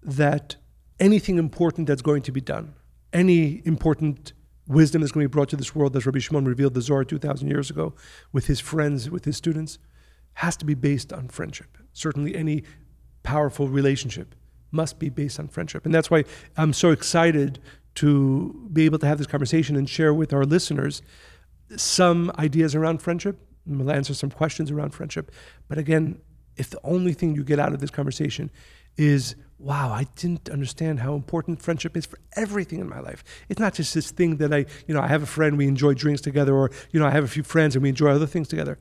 that 0.02 0.56
anything 0.98 1.36
important 1.36 1.86
that's 1.86 2.02
going 2.02 2.22
to 2.22 2.32
be 2.32 2.40
done, 2.40 2.74
any 3.12 3.60
important 3.66 4.32
wisdom 4.66 5.00
that's 5.00 5.12
going 5.12 5.24
to 5.24 5.28
be 5.28 5.32
brought 5.32 5.48
to 5.50 5.56
this 5.56 5.74
world, 5.74 5.96
as 5.96 6.06
Rabbi 6.06 6.18
Shimon 6.18 6.44
revealed 6.44 6.74
the 6.74 6.82
Zohar 6.82 7.04
2,000 7.04 7.48
years 7.48 7.70
ago 7.70 7.94
with 8.32 8.46
his 8.46 8.60
friends, 8.60 9.10
with 9.10 9.24
his 9.24 9.36
students, 9.36 9.78
has 10.34 10.56
to 10.56 10.64
be 10.64 10.74
based 10.74 11.12
on 11.12 11.28
friendship. 11.28 11.78
Certainly, 11.92 12.36
any 12.36 12.64
powerful 13.22 13.68
relationship 13.68 14.34
must 14.70 14.98
be 14.98 15.08
based 15.08 15.38
on 15.38 15.48
friendship. 15.48 15.84
And 15.84 15.94
that's 15.94 16.10
why 16.10 16.24
I'm 16.56 16.72
so 16.72 16.90
excited 16.90 17.58
to 17.96 18.68
be 18.72 18.84
able 18.84 18.98
to 18.98 19.06
have 19.06 19.18
this 19.18 19.26
conversation 19.26 19.76
and 19.76 19.88
share 19.88 20.14
with 20.14 20.32
our 20.32 20.44
listeners 20.44 21.02
some 21.76 22.32
ideas 22.38 22.74
around 22.74 23.02
friendship. 23.02 23.38
We'll 23.66 23.90
answer 23.90 24.14
some 24.14 24.30
questions 24.30 24.70
around 24.70 24.90
friendship. 24.90 25.30
But 25.68 25.78
again, 25.78 26.20
if 26.56 26.70
the 26.70 26.80
only 26.84 27.12
thing 27.12 27.34
you 27.34 27.44
get 27.44 27.58
out 27.58 27.72
of 27.72 27.80
this 27.80 27.90
conversation 27.90 28.50
is 28.96 29.36
wow, 29.62 29.92
I 29.92 30.06
didn't 30.16 30.50
understand 30.50 31.00
how 31.00 31.14
important 31.14 31.62
friendship 31.62 31.96
is 31.96 32.04
for 32.04 32.18
everything 32.34 32.80
in 32.80 32.88
my 32.88 32.98
life. 32.98 33.22
It's 33.48 33.60
not 33.60 33.74
just 33.74 33.94
this 33.94 34.10
thing 34.10 34.38
that 34.38 34.52
I, 34.52 34.66
you 34.86 34.94
know, 34.94 35.00
I 35.00 35.06
have 35.06 35.22
a 35.22 35.26
friend, 35.26 35.56
we 35.56 35.68
enjoy 35.68 35.94
drinks 35.94 36.20
together, 36.20 36.54
or, 36.54 36.70
you 36.90 36.98
know, 36.98 37.06
I 37.06 37.10
have 37.10 37.24
a 37.24 37.28
few 37.28 37.44
friends 37.44 37.76
and 37.76 37.82
we 37.82 37.88
enjoy 37.88 38.10
other 38.10 38.26
things 38.26 38.48
together. 38.48 38.78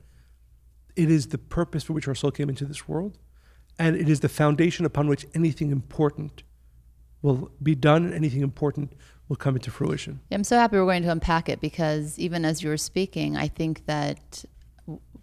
It 0.96 1.10
is 1.10 1.28
the 1.28 1.38
purpose 1.38 1.84
for 1.84 1.92
which 1.92 2.08
our 2.08 2.14
soul 2.14 2.32
came 2.32 2.48
into 2.48 2.64
this 2.64 2.88
world, 2.88 3.16
and 3.78 3.96
it 3.96 4.08
is 4.08 4.20
the 4.20 4.28
foundation 4.28 4.84
upon 4.84 5.06
which 5.08 5.24
anything 5.34 5.70
important 5.70 6.42
will 7.22 7.52
be 7.62 7.76
done 7.76 8.04
and 8.04 8.14
anything 8.14 8.42
important 8.42 8.92
will 9.28 9.36
come 9.36 9.54
into 9.54 9.70
fruition. 9.70 10.20
I'm 10.32 10.44
so 10.44 10.58
happy 10.58 10.76
we're 10.76 10.84
going 10.84 11.04
to 11.04 11.10
unpack 11.10 11.48
it 11.48 11.60
because 11.60 12.18
even 12.18 12.44
as 12.44 12.62
you 12.62 12.68
were 12.68 12.76
speaking, 12.76 13.36
I 13.36 13.46
think 13.46 13.86
that 13.86 14.44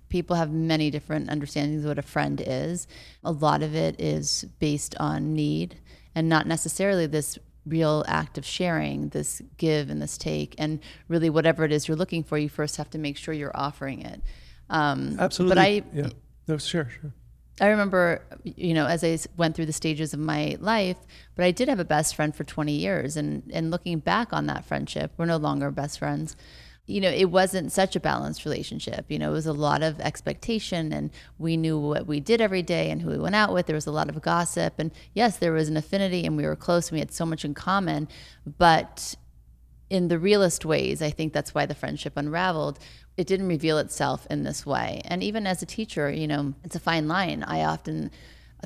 people 0.09 0.35
have 0.35 0.51
many 0.51 0.91
different 0.91 1.29
understandings 1.29 1.83
of 1.83 1.89
what 1.89 1.99
a 1.99 2.03
friend 2.03 2.41
is. 2.45 2.87
A 3.23 3.31
lot 3.31 3.63
of 3.63 3.75
it 3.75 3.99
is 3.99 4.45
based 4.59 4.95
on 4.99 5.33
need 5.33 5.79
and 6.15 6.27
not 6.27 6.47
necessarily 6.47 7.05
this 7.05 7.37
real 7.65 8.03
act 8.07 8.37
of 8.37 8.45
sharing, 8.45 9.09
this 9.09 9.41
give 9.57 9.89
and 9.89 10.01
this 10.01 10.17
take. 10.17 10.55
And 10.57 10.79
really, 11.07 11.29
whatever 11.29 11.63
it 11.63 11.71
is 11.71 11.87
you're 11.87 11.97
looking 11.97 12.23
for, 12.23 12.37
you 12.37 12.49
first 12.49 12.77
have 12.77 12.89
to 12.91 12.97
make 12.97 13.17
sure 13.17 13.33
you're 13.33 13.55
offering 13.55 14.01
it. 14.01 14.21
Um, 14.69 15.15
Absolutely. 15.19 15.55
But 15.55 15.61
I, 15.61 15.83
yeah, 15.93 16.09
no, 16.47 16.57
sure, 16.57 16.89
sure. 16.89 17.13
I 17.61 17.67
remember, 17.67 18.21
you 18.43 18.73
know, 18.73 18.85
as 18.85 19.03
I 19.03 19.17
went 19.35 19.55
through 19.55 19.65
the 19.65 19.73
stages 19.73 20.13
of 20.13 20.19
my 20.19 20.55
life, 20.59 20.97
but 21.35 21.43
I 21.43 21.51
did 21.51 21.67
have 21.67 21.79
a 21.79 21.85
best 21.85 22.15
friend 22.15 22.33
for 22.33 22.45
20 22.45 22.71
years. 22.71 23.17
And, 23.17 23.43
and 23.53 23.69
looking 23.69 23.99
back 23.99 24.31
on 24.31 24.45
that 24.47 24.63
friendship, 24.63 25.11
we're 25.17 25.25
no 25.25 25.37
longer 25.37 25.69
best 25.69 25.99
friends 25.99 26.37
you 26.89 26.99
know, 27.01 27.09
it 27.09 27.25
wasn't 27.25 27.71
such 27.71 27.95
a 27.95 27.99
balanced 27.99 28.45
relationship. 28.45 29.05
You 29.09 29.19
know, 29.19 29.29
it 29.29 29.33
was 29.33 29.45
a 29.45 29.53
lot 29.53 29.83
of 29.83 29.99
expectation, 29.99 30.91
and 30.91 31.11
we 31.37 31.55
knew 31.55 31.77
what 31.77 32.07
we 32.07 32.19
did 32.19 32.41
every 32.41 32.63
day 32.63 32.89
and 32.89 33.01
who 33.01 33.09
we 33.09 33.17
went 33.17 33.35
out 33.35 33.53
with. 33.53 33.67
There 33.67 33.75
was 33.75 33.87
a 33.87 33.91
lot 33.91 34.09
of 34.09 34.21
gossip, 34.21 34.73
and 34.79 34.91
yes, 35.13 35.37
there 35.37 35.51
was 35.51 35.69
an 35.69 35.77
affinity, 35.77 36.25
and 36.25 36.35
we 36.35 36.45
were 36.45 36.55
close, 36.55 36.87
and 36.87 36.95
we 36.95 36.99
had 36.99 37.13
so 37.13 37.25
much 37.25 37.45
in 37.45 37.53
common. 37.53 38.07
But 38.57 39.15
in 39.89 40.07
the 40.07 40.19
realest 40.19 40.65
ways, 40.65 41.01
I 41.01 41.11
think 41.11 41.31
that's 41.31 41.53
why 41.53 41.65
the 41.65 41.75
friendship 41.75 42.13
unraveled. 42.15 42.79
It 43.17 43.27
didn't 43.27 43.47
reveal 43.47 43.77
itself 43.77 44.25
in 44.29 44.43
this 44.43 44.65
way. 44.65 45.01
And 45.05 45.21
even 45.23 45.45
as 45.45 45.61
a 45.61 45.67
teacher, 45.67 46.11
you 46.11 46.27
know, 46.27 46.53
it's 46.63 46.75
a 46.75 46.79
fine 46.79 47.07
line. 47.07 47.43
I 47.43 47.65
often 47.65 48.11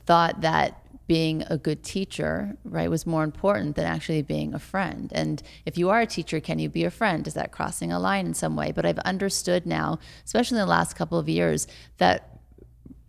thought 0.06 0.42
that 0.42 0.83
being 1.08 1.44
a 1.50 1.58
good 1.58 1.84
teacher, 1.84 2.58
right, 2.64 2.90
was 2.90 3.06
more 3.06 3.24
important 3.24 3.76
than 3.76 3.86
actually 3.86 4.22
being 4.22 4.54
a 4.54 4.60
friend. 4.60 5.12
And 5.14 5.44
if 5.66 5.78
you 5.78 5.90
are 5.90 6.02
a 6.02 6.08
teacher, 6.08 6.40
can 6.40 6.60
you 6.60 6.70
be 6.70 6.86
a 6.86 6.92
friend? 6.92 7.28
Is 7.28 7.34
that 7.34 7.52
crossing 7.52 7.92
a 7.92 8.00
line 8.00 8.26
in 8.26 8.34
some 8.34 8.56
way? 8.56 8.72
But 8.72 8.86
I've 8.86 9.00
understood 9.00 9.66
now, 9.66 10.00
especially 10.24 10.58
in 10.58 10.66
the 10.66 10.70
last 10.72 10.96
couple 10.96 11.20
of 11.20 11.28
years, 11.28 11.68
that 11.98 12.33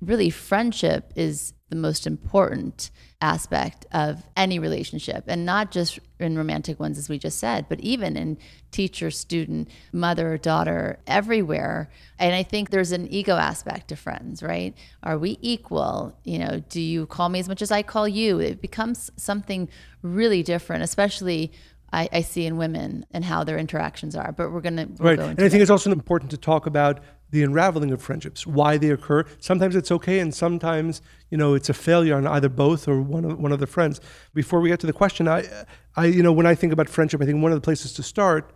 really 0.06 0.30
friendship 0.30 1.12
is 1.16 1.54
the 1.70 1.76
most 1.76 2.06
important 2.06 2.90
aspect 3.20 3.86
of 3.90 4.22
any 4.36 4.58
relationship. 4.58 5.24
And 5.26 5.46
not 5.46 5.70
just 5.70 5.98
in 6.20 6.36
romantic 6.36 6.78
ones 6.78 6.98
as 6.98 7.08
we 7.08 7.18
just 7.18 7.38
said 7.38 7.66
but 7.68 7.80
even 7.80 8.16
in 8.16 8.38
teacher 8.70 9.10
student 9.10 9.68
mother 9.92 10.38
daughter 10.38 11.00
everywhere. 11.06 11.90
And 12.18 12.34
i 12.34 12.42
think 12.42 12.70
there's 12.70 12.92
an 12.92 13.08
ego 13.08 13.36
aspect 13.36 13.88
to 13.88 13.96
friends 13.96 14.42
right? 14.42 14.74
Are 15.02 15.18
we 15.18 15.38
equal? 15.40 16.16
You 16.22 16.38
know 16.38 16.62
do 16.68 16.80
you 16.80 17.06
call 17.06 17.28
me 17.28 17.40
as 17.40 17.48
much 17.48 17.62
as 17.62 17.70
i 17.70 17.82
call 17.82 18.06
you? 18.06 18.38
It 18.40 18.60
becomes 18.60 19.10
something 19.16 19.68
really 20.02 20.42
different 20.42 20.82
especially 20.82 21.50
I, 21.94 22.08
I 22.12 22.22
see 22.22 22.44
in 22.44 22.56
women 22.56 23.06
and 23.12 23.24
how 23.24 23.44
their 23.44 23.56
interactions 23.56 24.16
are, 24.16 24.32
but 24.32 24.50
we're 24.50 24.60
going 24.60 24.76
to 24.76 24.88
right. 24.98 25.18
and 25.18 25.40
I 25.40 25.48
think 25.48 25.62
it's 25.62 25.70
also 25.70 25.92
important 25.92 26.32
to 26.32 26.36
talk 26.36 26.66
about 26.66 27.00
the 27.30 27.44
unraveling 27.44 27.92
of 27.92 28.02
friendships, 28.02 28.46
why 28.46 28.76
they 28.76 28.90
occur. 28.90 29.24
Sometimes 29.38 29.76
it's 29.76 29.92
okay, 29.92 30.18
and 30.18 30.34
sometimes 30.34 31.00
you 31.30 31.38
know 31.38 31.54
it's 31.54 31.68
a 31.68 31.74
failure 31.74 32.16
on 32.16 32.26
either 32.26 32.48
both 32.48 32.88
or 32.88 33.00
one 33.00 33.24
of 33.24 33.38
one 33.38 33.52
of 33.52 33.60
the 33.60 33.68
friends. 33.68 34.00
Before 34.34 34.60
we 34.60 34.68
get 34.68 34.80
to 34.80 34.88
the 34.88 34.92
question, 34.92 35.28
I, 35.28 35.44
I 35.94 36.06
you 36.06 36.22
know 36.22 36.32
when 36.32 36.46
I 36.46 36.56
think 36.56 36.72
about 36.72 36.88
friendship, 36.88 37.22
I 37.22 37.26
think 37.26 37.40
one 37.40 37.52
of 37.52 37.56
the 37.56 37.64
places 37.64 37.92
to 37.94 38.02
start, 38.02 38.52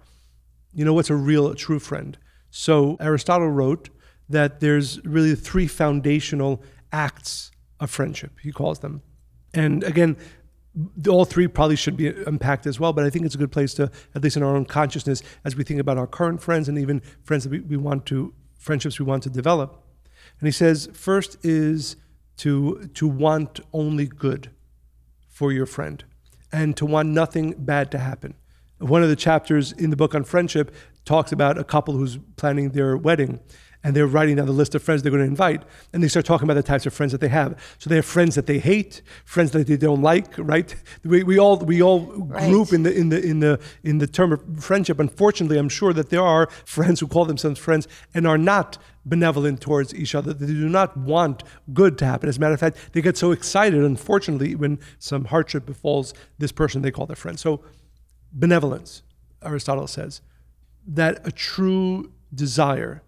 you 0.75 0.85
know, 0.85 0.93
what's 0.93 1.11
a 1.11 1.17
real, 1.17 1.47
a 1.47 1.55
true 1.55 1.79
friend. 1.79 2.19
So 2.51 2.97
Aristotle 2.99 3.51
wrote 3.51 3.89
that 4.29 4.59
there's 4.59 5.05
really 5.05 5.37
three 5.37 5.69
foundational 5.69 6.61
acts 6.93 7.53
of 7.79 7.89
friendship. 7.89 8.33
He 8.43 8.51
calls 8.51 8.81
them, 8.81 9.03
and 9.55 9.85
again. 9.85 10.17
All 11.09 11.25
three 11.25 11.49
probably 11.49 11.77
should 11.77 11.97
be 11.97 12.09
unpacked 12.09 12.67
as 12.67 12.79
well, 12.79 12.93
but 12.93 13.05
I 13.05 13.11
think 13.11 13.25
it's 13.25 13.35
a 13.35 13.39
good 13.39 13.53
place 13.53 13.75
to, 13.75 13.91
at 14.15 14.23
least 14.23 14.37
in 14.37 14.43
our 14.43 14.55
own 14.55 14.65
consciousness, 14.65 15.23
as 15.45 15.57
we 15.57 15.65
think 15.65 15.81
about 15.81 15.99
our 15.99 16.07
current 16.07 16.43
friends 16.43 16.69
and 16.69 16.79
even 16.79 17.01
friends 17.25 17.45
that 17.45 17.51
we, 17.51 17.61
we 17.61 17.77
want 17.77 18.07
to 18.07 18.33
friendships 18.59 18.99
we 18.99 19.05
want 19.05 19.23
to 19.23 19.31
develop. 19.31 19.83
And 20.41 20.47
he 20.47 20.53
says, 20.53 20.89
first 20.93 21.37
is 21.45 21.97
to, 22.39 22.91
to 22.95 23.09
want 23.09 23.61
only 23.73 24.07
good 24.07 24.51
for 25.29 25.53
your 25.53 25.67
friend 25.67 26.05
and 26.53 26.77
to 26.77 26.87
want 26.87 27.09
nothing 27.09 27.55
bad 27.57 27.91
to 27.93 27.99
happen. 27.99 28.35
One 28.79 29.03
of 29.03 29.09
the 29.09 29.17
chapters 29.17 29.73
in 29.73 29.91
the 29.91 29.97
book 29.97 30.15
on 30.15 30.25
friendship 30.25 30.75
talks 31.05 31.33
about 31.33 31.59
a 31.59 31.65
couple 31.65 31.95
who's 31.95 32.19
planning 32.37 32.71
their 32.71 32.97
wedding 32.97 33.41
and 33.85 33.95
they're 33.95 34.07
writing 34.07 34.37
down 34.37 34.47
the 34.47 34.53
list 34.53 34.75
of 34.75 34.83
friends 34.83 35.03
they're 35.03 35.13
going 35.13 35.23
to 35.23 35.29
invite 35.29 35.63
and 35.93 36.03
they 36.03 36.09
start 36.09 36.27
talking 36.27 36.45
about 36.45 36.55
the 36.55 36.63
types 36.63 36.85
of 36.87 36.93
friends 36.93 37.13
that 37.13 37.21
they 37.21 37.29
have. 37.29 37.59
So 37.79 37.89
they 37.89 37.97
have 37.97 38.05
friends 38.05 38.35
that 38.35 38.47
they 38.47 38.59
hate 38.59 39.03
friends 39.25 39.53
that 39.53 39.67
they 39.67 39.77
don't 39.77 40.03
like 40.03 40.35
right? 40.37 40.75
We, 41.05 41.23
we 41.23 41.39
all 41.39 41.59
we 41.59 41.83
all 41.83 42.01
right. 42.01 42.51
group 42.51 42.73
in 42.73 42.83
the 42.83 42.93
in 42.95 43.09
the 43.09 43.25
in 43.25 43.41
the 43.41 43.61
in 43.85 43.99
the 43.99 44.07
term 44.07 44.33
of 44.33 44.43
friendship. 44.63 44.99
Unfortunately 44.99 45.59
i'm 45.59 45.69
sure 45.69 45.93
that 45.93 46.11
there 46.11 46.23
are 46.23 46.49
friends 46.65 47.01
who 47.01 47.07
call 47.07 47.25
themselves 47.25 47.59
friends 47.59 47.87
and 48.15 48.27
are 48.27 48.39
not 48.39 48.79
benevolent 49.05 49.61
towards 49.61 49.95
each 49.95 50.15
other. 50.15 50.33
They 50.35 50.47
do 50.47 50.69
not 50.69 50.97
want 50.97 51.43
good 51.73 51.97
to 51.99 52.05
happen. 52.05 52.29
As 52.29 52.37
a 52.37 52.41
matter 52.41 52.55
of 52.55 52.61
fact 52.61 52.93
they 52.93 53.01
get 53.01 53.17
so 53.17 53.31
excited 53.31 53.83
unfortunately 53.83 54.55
when 54.55 54.79
some 54.99 55.27
hardship 55.27 55.67
befalls 55.67 56.15
this 56.39 56.53
person 56.53 56.83
they 56.83 56.91
call 56.91 57.07
their 57.07 57.17
friend. 57.17 57.39
So 57.39 57.63
benevolence 58.33 59.03
aristotle 59.43 59.87
says 59.87 60.21
that 60.87 61.27
a 61.27 61.31
true 61.31 62.13
desire 62.35 63.03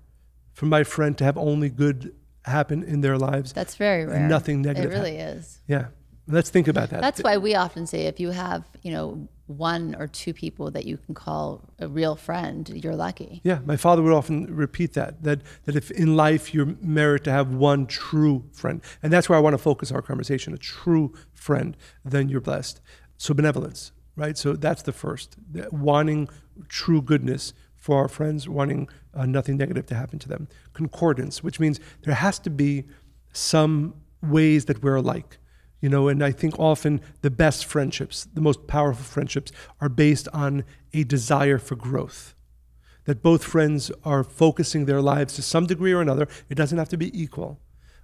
for 0.61 0.67
my 0.67 0.85
friend 0.85 1.17
to 1.17 1.25
have 1.25 1.39
only 1.39 1.71
good 1.71 2.15
happen 2.45 2.83
in 2.83 3.01
their 3.01 3.17
lives. 3.17 3.51
That's 3.55 3.77
very 3.77 4.05
rare. 4.05 4.29
nothing 4.29 4.61
negative. 4.61 4.93
It 4.93 4.95
really 4.95 5.17
happen. 5.17 5.39
is. 5.39 5.59
Yeah. 5.67 5.87
Let's 6.29 6.51
think 6.51 6.69
about 6.69 6.91
that. 6.91 7.01
That's 7.01 7.23
why 7.23 7.39
we 7.39 7.55
often 7.55 7.87
say 7.87 8.03
if 8.03 8.21
you 8.21 8.29
have, 8.29 8.65
you 8.83 8.93
know, 8.93 9.27
one 9.47 9.97
or 9.99 10.07
two 10.07 10.35
people 10.35 10.71
that 10.73 10.85
you 10.85 10.99
can 10.99 11.15
call 11.15 11.65
a 11.79 11.89
real 11.89 12.15
friend, 12.15 12.69
you're 12.85 12.95
lucky. 12.95 13.41
Yeah, 13.43 13.61
my 13.65 13.79
father 13.79 14.03
would 14.03 14.13
often 14.13 14.55
repeat 14.55 14.93
that 14.93 15.23
that 15.23 15.41
that 15.65 15.77
if 15.77 15.91
in 15.91 16.15
life 16.15 16.53
you're 16.53 16.77
merit 16.83 17.25
to 17.25 17.31
have 17.31 17.55
one 17.55 17.87
true 17.87 18.45
friend, 18.53 18.83
and 19.03 19.11
that's 19.11 19.31
where 19.31 19.39
I 19.39 19.41
want 19.41 19.55
to 19.55 19.63
focus 19.71 19.91
our 19.91 20.03
conversation, 20.03 20.53
a 20.53 20.59
true 20.59 21.15
friend, 21.33 21.75
then 22.05 22.29
you're 22.29 22.43
blessed. 22.43 22.83
So 23.17 23.33
benevolence, 23.33 23.93
right? 24.15 24.37
So 24.37 24.53
that's 24.53 24.83
the 24.83 24.93
first, 24.93 25.37
wanting 25.73 26.29
true 26.69 27.01
goodness 27.01 27.55
for 27.81 27.99
our 27.99 28.09
friends, 28.09 28.49
wanting 28.49 28.89
uh, 29.15 29.27
nothing 29.27 29.57
negative 29.57 29.87
to 29.87 29.95
happen 29.95 30.19
to 30.21 30.29
them. 30.29 30.47
Concordance, 30.75 31.43
which 31.43 31.59
means 31.59 31.81
there 32.03 32.15
has 32.15 32.39
to 32.41 32.51
be 32.51 32.85
some 33.33 33.95
ways 34.23 34.67
that 34.67 34.83
we're 34.83 34.97
alike. 34.97 35.39
You 35.81 35.89
know, 35.89 36.09
and 36.09 36.23
I 36.23 36.31
think 36.31 36.59
often 36.59 37.01
the 37.23 37.31
best 37.31 37.65
friendships, 37.65 38.29
the 38.35 38.43
most 38.43 38.67
powerful 38.67 39.03
friendships, 39.03 39.51
are 39.81 39.89
based 39.89 40.29
on 40.35 40.65
a 40.93 41.05
desire 41.05 41.59
for 41.59 41.75
growth. 41.75 42.35
That 43.07 43.23
both 43.23 43.43
friends 43.43 43.91
are 44.05 44.23
focusing 44.23 44.85
their 44.85 45.01
lives 45.01 45.35
to 45.35 45.43
some 45.43 45.67
degree 45.67 45.93
or 45.93 46.03
another. 46.03 46.29
It 46.51 46.57
doesn't 46.57 46.77
have 46.77 46.91
to 46.91 46.99
be 46.99 47.19
equal, 47.19 47.59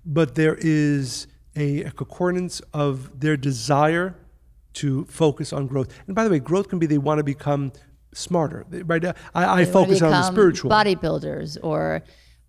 but 0.07 0.37
there 0.37 0.57
is 0.59 1.27
a, 1.55 1.83
a 1.83 1.91
concordance 1.91 2.61
of 2.73 3.21
their 3.21 3.37
desire 3.37 4.17
to 4.73 5.05
focus 5.05 5.53
on 5.53 5.67
growth. 5.67 5.89
And 6.07 6.17
by 6.17 6.25
the 6.25 6.31
way, 6.31 6.39
growth 6.39 6.69
can 6.69 6.79
be 6.79 6.87
they 6.87 6.99
want 6.99 7.19
to 7.19 7.25
become 7.25 7.73
smarter. 8.17 8.65
Right? 8.71 9.05
I, 9.05 9.15
I 9.35 9.65
focus 9.65 10.03
on 10.03 10.11
the 10.11 10.23
spiritual 10.23 10.71
bodybuilders 10.71 11.59
or. 11.63 12.03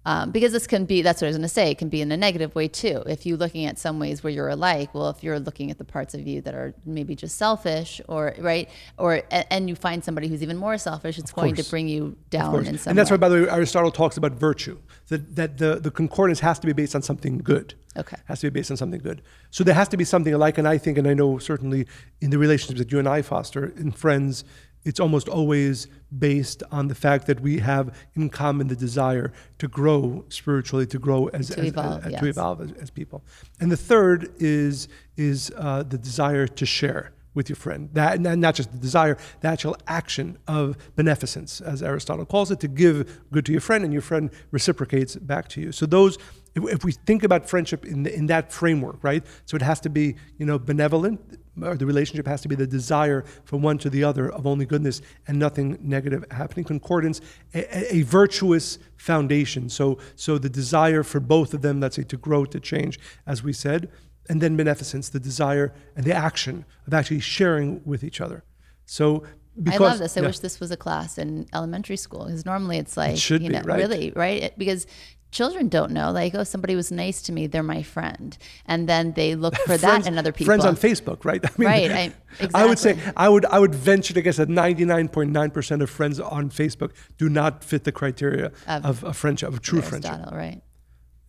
Um, 0.08 0.32
because 0.32 0.54
this 0.54 0.68
can 0.68 0.86
be 0.86 1.02
that's 1.02 1.22
what 1.22 1.26
i 1.26 1.30
was 1.32 1.36
going 1.36 1.42
to 1.42 1.50
say 1.50 1.70
it 1.70 1.78
can 1.78 1.90
be 1.90 2.00
in 2.00 2.10
a 2.14 2.16
negative 2.16 2.56
way 2.56 2.70
too 2.70 3.04
if 3.08 3.26
you're 3.26 3.36
looking 3.36 3.66
at 3.66 3.78
some 3.78 4.00
ways 4.00 4.24
where 4.24 4.32
you're 4.32 4.48
alike 4.48 4.94
well 4.94 5.10
if 5.10 5.22
you're 5.22 5.38
looking 5.38 5.70
at 5.70 5.78
the 5.78 5.84
parts 5.84 6.14
of 6.14 6.26
you 6.26 6.40
that 6.40 6.54
are 6.54 6.74
maybe 6.86 7.14
just 7.14 7.36
selfish 7.36 8.00
or 8.08 8.34
right 8.38 8.70
or 8.98 9.22
and 9.32 9.68
you 9.68 9.76
find 9.76 10.02
somebody 10.02 10.30
who's 10.30 10.42
even 10.42 10.56
more 10.56 10.78
selfish 10.78 11.20
it's 11.20 11.34
going 11.34 11.56
to 11.56 11.64
bring 11.70 11.90
you 11.90 12.16
down 12.30 12.66
in 12.66 12.78
some 12.78 12.92
and 12.92 12.98
that's 12.98 13.12
way. 13.12 13.16
why 13.16 13.20
by 13.20 13.28
the 13.28 13.36
way 13.42 13.50
aristotle 13.50 13.92
talks 13.92 14.16
about 14.16 14.32
virtue 14.32 14.80
that, 15.10 15.36
that 15.36 15.58
the, 15.58 15.76
the 15.76 15.92
concordance 15.92 16.40
has 16.40 16.58
to 16.58 16.68
be 16.68 16.72
based 16.72 16.96
on 16.96 17.02
something 17.02 17.40
good 17.40 17.74
okay 17.98 18.16
has 18.28 18.40
to 18.40 18.50
be 18.50 18.60
based 18.60 18.72
on 18.72 18.78
something 18.78 19.02
good 19.02 19.22
so 19.52 19.62
there 19.62 19.76
has 19.76 19.90
to 19.90 19.98
be 19.98 20.06
something 20.06 20.34
alike 20.34 20.58
and 20.58 20.70
i 20.70 20.78
think 20.78 20.98
and 20.98 21.06
i 21.06 21.14
know 21.14 21.38
certainly 21.38 21.86
in 22.22 22.30
the 22.30 22.38
relationships 22.38 22.80
that 22.80 22.94
you 22.94 23.00
and 23.00 23.10
i 23.10 23.22
foster 23.22 23.74
in 23.76 23.92
friends 23.92 24.46
it's 24.84 25.00
almost 25.00 25.28
always 25.28 25.88
based 26.18 26.64
on 26.72 26.88
the 26.88 26.96
fact 26.96 27.28
that 27.28 27.42
we 27.42 27.60
have 27.60 27.94
in 28.16 28.30
common 28.30 28.68
the 28.68 28.76
desire 28.76 29.34
to 29.60 29.68
grow 29.68 30.24
spiritually, 30.30 30.86
to 30.88 31.00
grow 31.00 31.28
as 31.28 31.50
to 31.50 31.60
as, 31.60 31.68
evolve, 31.68 32.06
as, 32.06 32.12
yes. 32.12 32.22
to 32.22 32.28
evolve 32.28 32.62
as, 32.62 32.72
as, 32.74 32.90
people. 32.90 33.24
And 33.60 33.72
the 33.72 33.78
third 33.78 34.32
is 34.40 34.88
is 35.18 35.52
uh, 35.58 35.84
the 35.84 35.98
desire 35.98 36.48
to 36.48 36.66
share 36.66 37.12
with 37.38 37.50
your 37.50 37.56
friend. 37.56 37.90
That 37.94 38.16
and 38.16 38.42
not 38.42 38.56
just 38.56 38.72
the 38.72 38.80
desire, 38.80 39.16
the 39.42 39.48
actual 39.48 39.78
action 39.88 40.40
of 40.48 40.76
beneficence, 40.96 41.62
as 41.62 41.84
Aristotle 41.84 42.26
calls 42.26 42.50
it, 42.50 42.60
to 42.62 42.68
give 42.68 43.22
good 43.32 43.46
to 43.46 43.52
your 43.52 43.62
friend, 43.62 43.84
and 43.84 43.94
your 43.94 44.02
friend 44.02 44.32
reciprocates 44.50 45.16
back 45.16 45.48
to 45.50 45.62
you. 45.62 45.72
So 45.72 45.86
those, 45.86 46.18
if, 46.56 46.64
if 46.68 46.84
we 46.84 46.94
think 46.94 47.24
about 47.24 47.48
friendship 47.48 47.86
in 47.86 48.04
the, 48.04 48.14
in 48.14 48.26
that 48.26 48.52
framework, 48.52 48.98
right? 49.04 49.24
So 49.46 49.56
it 49.56 49.62
has 49.62 49.80
to 49.82 49.90
be 49.90 50.16
you 50.40 50.46
know 50.48 50.58
benevolent 50.58 51.22
or 51.62 51.76
the 51.76 51.86
relationship 51.86 52.28
has 52.28 52.42
to 52.42 52.48
be 52.48 52.56
the 52.56 52.68
desire 52.68 53.24
from 53.46 53.62
one 53.62 53.78
to 53.80 53.90
the 53.90 54.04
other 54.04 54.32
of 54.32 54.46
only 54.46 54.66
goodness 54.66 55.02
and 55.28 55.40
nothing 55.40 55.78
negative 55.82 56.24
happening. 56.32 56.64
Concordance, 56.66 57.20
a, 57.54 57.96
a, 57.96 58.02
virtuous 58.04 58.78
foundation. 58.96 59.68
So, 59.68 59.98
so 60.16 60.38
the 60.38 60.50
desire 60.50 61.02
for 61.02 61.20
both 61.20 61.56
of 61.56 61.64
them, 61.64 61.80
let's 61.80 61.96
say, 61.96 62.04
to 62.04 62.18
grow, 62.18 62.46
to 62.46 62.60
change, 62.60 63.00
as 63.26 63.42
we 63.42 63.54
said, 63.54 63.90
and 64.30 64.42
then 64.42 64.56
beneficence, 64.58 65.10
the 65.10 65.20
desire 65.20 65.74
and 65.96 66.06
the 66.06 66.14
action 66.14 66.66
of 66.86 66.94
actually 66.94 67.20
sharing 67.20 67.82
with 67.86 68.04
each 68.04 68.22
other. 68.22 68.44
So. 68.86 69.24
Because, 69.62 69.82
I 69.82 69.84
love 69.86 69.98
this. 69.98 70.16
I 70.16 70.22
yeah. 70.22 70.28
wish 70.28 70.40
this 70.40 70.60
was 70.60 70.70
a 70.70 70.78
class 70.78 71.18
in 71.18 71.48
elementary 71.52 71.98
school 71.98 72.26
because 72.26 72.46
normally 72.46 72.78
it's 72.78 72.96
like, 72.96 73.16
it 73.16 73.42
you 73.42 73.50
know, 73.50 73.62
be, 73.62 73.68
right? 73.68 73.78
really, 73.80 74.14
right? 74.16 74.54
Because 74.56 74.86
children 75.32 75.68
don't 75.68 75.92
know 75.92 76.12
like 76.12 76.34
oh 76.36 76.44
somebody 76.44 76.76
was 76.76 76.92
nice 76.92 77.22
to 77.22 77.32
me 77.32 77.48
they're 77.48 77.64
my 77.64 77.84
friend 77.84 78.38
and 78.66 78.88
then 78.88 79.12
they 79.14 79.36
look 79.36 79.56
for 79.66 79.78
friends, 79.78 79.82
that 79.82 80.08
in 80.08 80.18
other 80.18 80.32
people 80.32 80.46
friends 80.46 80.66
on 80.66 80.76
facebook 80.76 81.26
right 81.26 81.44
I 81.46 81.50
mean, 81.58 81.68
right 81.68 81.92
I, 81.92 82.14
exactly. 82.40 82.50
I 82.54 82.66
would 82.66 82.80
say 82.80 82.98
i 83.18 83.28
would 83.28 83.46
i 83.46 83.60
would 83.60 83.76
venture 83.76 84.14
to 84.14 84.22
guess 84.22 84.38
that 84.38 84.50
99.9% 84.50 85.82
of 85.82 85.90
friends 85.90 86.20
on 86.20 86.50
facebook 86.50 86.92
do 87.18 87.28
not 87.30 87.64
fit 87.64 87.84
the 87.84 87.92
criteria 87.92 88.52
of, 88.68 88.86
of 88.86 89.04
a 89.04 89.14
friendship 89.14 89.50
of 89.50 89.58
a 89.58 89.60
true 89.60 89.80
Aristotle, 89.80 90.10
friendship 90.10 90.34
right 90.34 90.62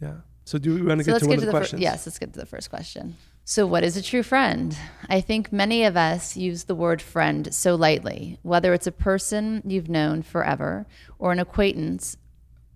yeah 0.00 0.20
so 0.48 0.58
do 0.58 0.74
we 0.74 0.82
want 0.82 0.98
to 1.00 1.04
so 1.04 1.12
get 1.12 1.18
to 1.20 1.26
one 1.26 1.36
get 1.36 1.38
of 1.38 1.40
the, 1.40 1.46
the 1.46 1.58
questions 1.58 1.80
fir- 1.80 1.88
yes 1.88 2.06
let's 2.06 2.18
get 2.18 2.32
to 2.32 2.40
the 2.40 2.46
first 2.46 2.70
question 2.70 3.16
So, 3.44 3.66
what 3.66 3.82
is 3.82 3.96
a 3.96 4.02
true 4.02 4.22
friend? 4.22 4.76
I 5.08 5.22
think 5.22 5.50
many 5.50 5.78
of 5.84 5.96
us 5.96 6.36
use 6.36 6.64
the 6.64 6.74
word 6.74 7.00
friend 7.00 7.42
so 7.54 7.76
lightly, 7.76 8.38
whether 8.42 8.74
it's 8.74 8.86
a 8.86 8.92
person 9.08 9.62
you've 9.64 9.88
known 9.88 10.20
forever 10.22 10.86
or 11.18 11.32
an 11.32 11.38
acquaintance 11.38 12.18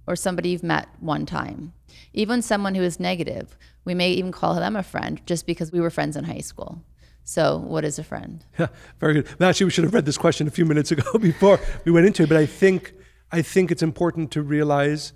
or 0.06 0.16
somebody 0.16 0.48
you've 0.48 0.62
met 0.74 0.88
one 0.98 1.26
time. 1.26 1.74
Even 2.14 2.40
someone 2.40 2.74
who 2.74 2.82
is 2.82 2.98
negative, 2.98 3.46
we 3.84 3.94
may 3.94 4.12
even 4.12 4.32
call 4.32 4.54
them 4.54 4.74
a 4.74 4.82
friend 4.82 5.20
just 5.26 5.44
because 5.44 5.70
we 5.72 5.80
were 5.82 5.90
friends 5.90 6.16
in 6.16 6.24
high 6.24 6.46
school. 6.50 6.82
So, 7.22 7.58
what 7.58 7.84
is 7.84 7.98
a 7.98 8.04
friend? 8.04 8.42
Yeah, 8.58 8.68
very 8.98 9.14
good. 9.16 9.26
Actually, 9.42 9.66
we 9.66 9.72
should 9.72 9.84
have 9.84 9.94
read 9.98 10.06
this 10.06 10.18
question 10.26 10.48
a 10.48 10.50
few 10.58 10.64
minutes 10.64 10.90
ago 10.90 11.18
before 11.30 11.60
we 11.84 11.92
went 11.92 12.06
into 12.06 12.22
it. 12.22 12.30
But 12.30 12.38
I 12.38 12.46
think 12.46 12.94
I 13.30 13.42
think 13.42 13.70
it's 13.70 13.82
important 13.82 14.30
to 14.36 14.40
realize 14.40 15.12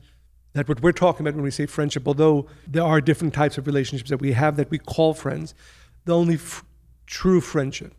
that 0.56 0.66
what 0.70 0.80
we're 0.80 0.90
talking 0.90 1.20
about 1.20 1.34
when 1.34 1.44
we 1.44 1.50
say 1.50 1.66
friendship, 1.66 2.08
although 2.08 2.46
there 2.66 2.82
are 2.82 2.98
different 3.02 3.34
types 3.34 3.58
of 3.58 3.66
relationships 3.66 4.08
that 4.08 4.22
we 4.22 4.32
have 4.32 4.56
that 4.56 4.70
we 4.70 4.78
call 4.78 5.12
friends, 5.12 5.54
the 6.06 6.16
only 6.16 6.36
f- 6.36 6.64
true 7.04 7.42
friendship 7.42 7.92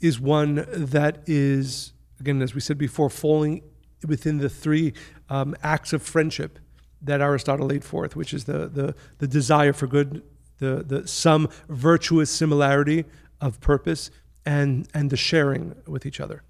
is 0.00 0.18
one 0.18 0.66
that 0.72 1.22
is, 1.26 1.92
again, 2.18 2.42
as 2.42 2.56
we 2.56 2.60
said 2.60 2.76
before, 2.76 3.08
falling 3.08 3.62
within 4.04 4.38
the 4.38 4.48
three 4.48 4.92
um, 5.30 5.54
acts 5.62 5.92
of 5.92 6.02
friendship 6.02 6.58
that 7.00 7.20
Aristotle 7.20 7.68
laid 7.68 7.84
forth, 7.84 8.16
which 8.16 8.34
is 8.34 8.46
the, 8.46 8.66
the, 8.66 8.96
the 9.18 9.28
desire 9.28 9.72
for 9.72 9.86
good, 9.86 10.24
the, 10.58 10.82
the 10.82 11.06
some 11.06 11.48
virtuous 11.68 12.32
similarity 12.32 13.04
of 13.40 13.60
purpose, 13.60 14.10
and, 14.44 14.88
and 14.92 15.08
the 15.10 15.16
sharing 15.16 15.76
with 15.86 16.04
each 16.04 16.18
other. 16.18 16.42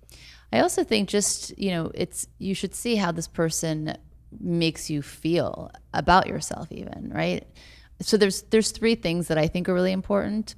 I 0.51 0.61
also 0.61 0.83
think 0.83 1.11
just, 1.11 1.59
you 1.59 1.73
know, 1.73 1.91
it's 1.93 2.27
you 2.38 2.55
should 2.55 2.75
see 2.75 2.97
how 2.97 3.12
this 3.12 3.29
person 3.29 3.99
makes 4.40 4.90
you 4.90 5.03
feel 5.03 5.71
about 5.92 6.27
yourself 6.27 6.71
even, 6.71 7.11
right? 7.14 7.47
So 8.01 8.16
there's 8.16 8.42
there's 8.42 8.71
three 8.71 8.95
things 8.95 9.29
that 9.29 9.38
I 9.38 9.49
think 9.49 9.68
are 9.68 9.75
really 9.75 9.92
important. 9.92 10.55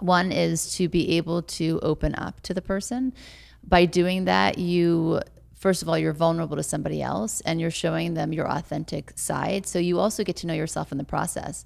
One 0.00 0.32
is 0.32 0.74
to 0.76 0.88
be 0.88 1.16
able 1.16 1.42
to 1.42 1.80
open 1.82 2.14
up 2.14 2.40
to 2.42 2.54
the 2.54 2.62
person. 2.62 3.12
By 3.66 3.84
doing 3.84 4.24
that, 4.24 4.58
you 4.58 5.20
first 5.54 5.82
of 5.82 5.88
all 5.88 5.98
you're 5.98 6.12
vulnerable 6.12 6.56
to 6.56 6.62
somebody 6.62 7.02
else 7.02 7.40
and 7.42 7.60
you're 7.60 7.70
showing 7.70 8.14
them 8.14 8.32
your 8.32 8.48
authentic 8.48 9.12
side. 9.16 9.66
So 9.66 9.78
you 9.78 9.98
also 9.98 10.24
get 10.24 10.36
to 10.36 10.46
know 10.46 10.54
yourself 10.54 10.92
in 10.92 10.98
the 10.98 11.04
process 11.04 11.64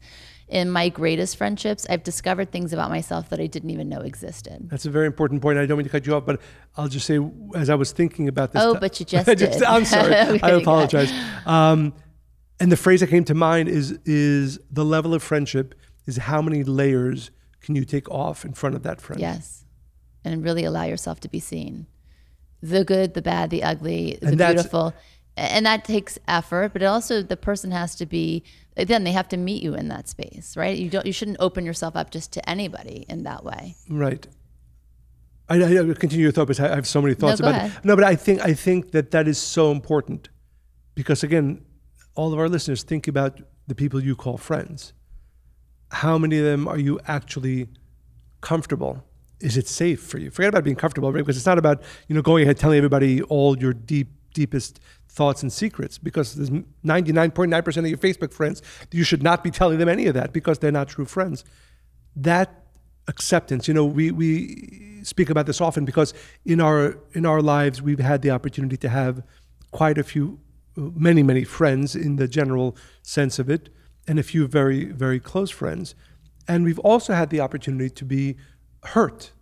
in 0.52 0.70
my 0.70 0.90
greatest 0.90 1.38
friendships, 1.38 1.86
I've 1.88 2.02
discovered 2.02 2.52
things 2.52 2.74
about 2.74 2.90
myself 2.90 3.30
that 3.30 3.40
I 3.40 3.46
didn't 3.46 3.70
even 3.70 3.88
know 3.88 4.00
existed. 4.00 4.68
That's 4.68 4.84
a 4.84 4.90
very 4.90 5.06
important 5.06 5.40
point. 5.40 5.58
I 5.58 5.64
don't 5.64 5.78
mean 5.78 5.86
to 5.86 5.90
cut 5.90 6.06
you 6.06 6.14
off, 6.14 6.26
but 6.26 6.42
I'll 6.76 6.88
just 6.88 7.06
say, 7.06 7.18
as 7.54 7.70
I 7.70 7.74
was 7.74 7.90
thinking 7.90 8.28
about 8.28 8.52
this. 8.52 8.62
Oh, 8.62 8.74
t- 8.74 8.80
but 8.80 9.00
you 9.00 9.06
just, 9.06 9.38
just. 9.38 9.66
I'm 9.66 9.86
sorry. 9.86 10.14
okay, 10.14 10.40
I 10.42 10.50
apologize. 10.50 11.10
Um, 11.46 11.94
and 12.60 12.70
the 12.70 12.76
phrase 12.76 13.00
that 13.00 13.08
came 13.08 13.24
to 13.24 13.34
mind 13.34 13.70
is 13.70 13.98
is 14.04 14.60
the 14.70 14.84
level 14.84 15.14
of 15.14 15.22
friendship 15.22 15.74
is 16.06 16.18
how 16.18 16.42
many 16.42 16.62
layers 16.64 17.30
can 17.62 17.74
you 17.74 17.86
take 17.86 18.10
off 18.10 18.44
in 18.44 18.52
front 18.52 18.76
of 18.76 18.82
that 18.82 19.00
friend? 19.00 19.22
Yes, 19.22 19.64
and 20.22 20.44
really 20.44 20.64
allow 20.64 20.84
yourself 20.84 21.18
to 21.20 21.28
be 21.28 21.40
seen. 21.40 21.86
The 22.62 22.84
good, 22.84 23.14
the 23.14 23.22
bad, 23.22 23.48
the 23.48 23.62
ugly, 23.62 24.18
the 24.20 24.36
beautiful 24.36 24.92
and 25.36 25.64
that 25.66 25.84
takes 25.84 26.18
effort 26.28 26.72
but 26.72 26.82
also 26.82 27.22
the 27.22 27.36
person 27.36 27.70
has 27.70 27.94
to 27.94 28.06
be 28.06 28.42
then 28.76 29.04
they 29.04 29.12
have 29.12 29.28
to 29.28 29.36
meet 29.36 29.62
you 29.62 29.74
in 29.74 29.88
that 29.88 30.08
space 30.08 30.56
right 30.56 30.78
you 30.78 30.88
don't 30.88 31.06
you 31.06 31.12
shouldn't 31.12 31.36
open 31.40 31.64
yourself 31.64 31.96
up 31.96 32.10
just 32.10 32.32
to 32.32 32.48
anybody 32.48 33.04
in 33.08 33.22
that 33.22 33.44
way 33.44 33.74
right 33.88 34.26
I, 35.48 35.62
I 35.62 35.94
continue 35.94 36.24
your 36.24 36.32
thought 36.32 36.46
because 36.46 36.60
I 36.60 36.74
have 36.74 36.86
so 36.86 37.02
many 37.02 37.14
thoughts 37.14 37.40
no, 37.40 37.48
about 37.48 37.58
ahead. 37.58 37.72
it. 37.76 37.84
No, 37.84 37.94
but 37.94 38.04
I 38.04 38.14
think 38.14 38.40
I 38.40 38.54
think 38.54 38.92
that 38.92 39.10
that 39.10 39.28
is 39.28 39.38
so 39.38 39.70
important 39.70 40.30
because 40.94 41.22
again, 41.22 41.62
all 42.14 42.32
of 42.32 42.38
our 42.38 42.48
listeners 42.48 42.82
think 42.82 43.08
about 43.08 43.40
the 43.66 43.74
people 43.74 44.02
you 44.02 44.16
call 44.16 44.38
friends. 44.38 44.92
How 45.90 46.16
many 46.16 46.38
of 46.38 46.44
them 46.44 46.66
are 46.68 46.78
you 46.78 47.00
actually 47.06 47.68
comfortable? 48.40 49.04
Is 49.40 49.56
it 49.56 49.66
safe 49.66 50.00
for 50.00 50.18
you? 50.18 50.30
Forget 50.30 50.48
about 50.50 50.64
being 50.64 50.76
comfortable, 50.76 51.12
right? 51.12 51.18
Because 51.18 51.36
it's 51.36 51.46
not 51.46 51.58
about 51.58 51.82
you 52.08 52.14
know 52.14 52.22
going 52.22 52.44
ahead 52.44 52.58
telling 52.58 52.78
everybody 52.78 53.20
all 53.22 53.58
your 53.58 53.74
deep 53.74 54.08
deepest 54.32 54.80
thoughts 55.08 55.42
and 55.42 55.52
secrets 55.52 55.98
because 55.98 56.34
there's 56.34 56.50
99.9% 56.50 57.76
of 57.76 57.86
your 57.86 57.98
Facebook 57.98 58.32
friends, 58.32 58.62
you 58.90 59.04
should 59.04 59.22
not 59.22 59.44
be 59.44 59.50
telling 59.50 59.78
them 59.78 59.88
any 59.88 60.06
of 60.06 60.14
that 60.14 60.32
because 60.32 60.58
they're 60.58 60.72
not 60.72 60.88
true 60.88 61.04
friends. 61.04 61.44
That 62.16 62.64
acceptance, 63.08 63.68
you 63.68 63.74
know, 63.74 63.84
we, 63.84 64.10
we 64.10 65.00
speak 65.02 65.28
about 65.30 65.46
this 65.46 65.60
often 65.60 65.84
because 65.84 66.14
in 66.44 66.60
our, 66.60 66.98
in 67.12 67.26
our 67.26 67.42
lives, 67.42 67.82
we've 67.82 67.98
had 67.98 68.22
the 68.22 68.30
opportunity 68.30 68.76
to 68.78 68.88
have 68.88 69.22
quite 69.70 69.98
a 69.98 70.04
few, 70.04 70.40
many, 70.76 71.22
many 71.22 71.44
friends 71.44 71.94
in 71.94 72.16
the 72.16 72.28
general 72.28 72.76
sense 73.02 73.38
of 73.38 73.50
it, 73.50 73.68
and 74.08 74.18
a 74.18 74.22
few 74.22 74.46
very, 74.46 74.86
very 74.86 75.20
close 75.20 75.50
friends. 75.50 75.94
And 76.48 76.64
we've 76.64 76.78
also 76.80 77.14
had 77.14 77.30
the 77.30 77.40
opportunity 77.40 77.90
to 77.90 78.04
be 78.04 78.36
hurt 78.84 79.32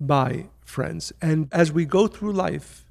by 0.00 0.48
friends. 0.64 1.12
And 1.22 1.48
as 1.52 1.72
we 1.72 1.84
go 1.84 2.06
through 2.06 2.32
life, 2.32 2.83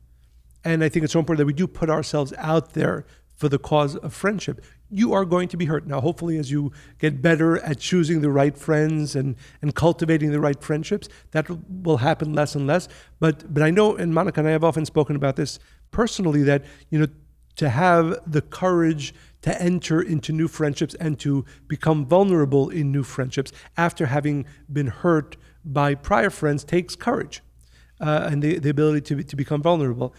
and 0.64 0.84
I 0.84 0.90
think 0.90 1.04
it's 1.04 1.14
so 1.14 1.20
important 1.20 1.40
that 1.40 1.46
we 1.46 1.54
do 1.54 1.68
put 1.68 1.90
ourselves 1.90 2.34
out 2.38 2.74
there 2.74 3.06
for 3.36 3.50
the 3.50 3.60
cause 3.60 3.96
of 3.98 4.14
friendship. 4.14 4.64
You 4.90 5.14
are 5.14 5.26
going 5.26 5.48
to 5.50 5.58
be 5.58 5.66
hurt. 5.66 5.88
Now, 5.88 6.00
hopefully, 6.00 6.38
as 6.38 6.52
you 6.52 6.72
get 7.00 7.22
better 7.22 7.58
at 7.60 7.80
choosing 7.80 8.22
the 8.22 8.30
right 8.30 8.58
friends 8.58 9.16
and, 9.16 9.36
and 9.62 9.74
cultivating 9.74 10.32
the 10.32 10.40
right 10.40 10.62
friendships, 10.62 11.10
that 11.32 11.48
will 11.84 11.98
happen 11.98 12.34
less 12.34 12.56
and 12.56 12.68
less. 12.68 12.88
But, 13.20 13.54
but 13.54 13.64
I 13.64 13.72
know, 13.72 13.96
and 13.96 14.14
Monica 14.14 14.40
and 14.40 14.48
I 14.48 14.52
have 14.52 14.64
often 14.64 14.86
spoken 14.86 15.16
about 15.16 15.36
this 15.36 15.60
personally, 15.92 16.44
that, 16.44 16.64
you 16.90 17.00
know, 17.00 17.08
to 17.56 17.70
have 17.70 18.20
the 18.26 18.42
courage 18.42 19.14
to 19.42 19.62
enter 19.62 20.02
into 20.02 20.32
new 20.32 20.48
friendships 20.48 20.96
and 20.96 21.20
to 21.20 21.46
become 21.68 22.06
vulnerable 22.06 22.70
in 22.70 22.92
new 22.92 23.04
friendships 23.04 23.52
after 23.78 24.08
having 24.08 24.46
been 24.72 24.88
hurt 24.88 25.38
by 25.66 25.96
prior 25.96 26.30
friends 26.30 26.64
takes 26.64 26.96
courage 26.96 27.42
uh, 28.00 28.28
and 28.32 28.42
the, 28.42 28.60
the 28.60 28.70
ability 28.70 29.02
to, 29.02 29.24
to 29.24 29.36
become 29.36 29.62
vulnerable 29.62 30.16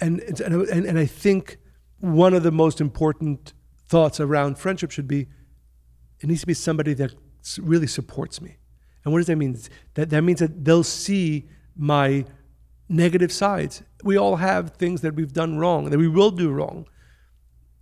and, 0.00 0.20
and, 0.40 0.86
and 0.86 0.98
I 0.98 1.06
think 1.06 1.58
one 2.00 2.34
of 2.34 2.42
the 2.42 2.50
most 2.50 2.80
important 2.80 3.52
thoughts 3.88 4.20
around 4.20 4.58
friendship 4.58 4.90
should 4.90 5.08
be 5.08 5.28
it 6.20 6.28
needs 6.28 6.40
to 6.40 6.46
be 6.46 6.54
somebody 6.54 6.94
that 6.94 7.14
really 7.58 7.86
supports 7.86 8.40
me. 8.40 8.56
And 9.04 9.12
what 9.12 9.18
does 9.18 9.26
that 9.26 9.36
mean? 9.36 9.58
That, 9.94 10.10
that 10.10 10.22
means 10.22 10.40
that 10.40 10.64
they'll 10.64 10.82
see 10.82 11.48
my 11.76 12.24
negative 12.88 13.32
sides. 13.32 13.82
We 14.02 14.16
all 14.16 14.36
have 14.36 14.70
things 14.70 15.02
that 15.02 15.14
we've 15.14 15.32
done 15.32 15.58
wrong, 15.58 15.90
that 15.90 15.98
we 15.98 16.08
will 16.08 16.30
do 16.30 16.50
wrong. 16.50 16.86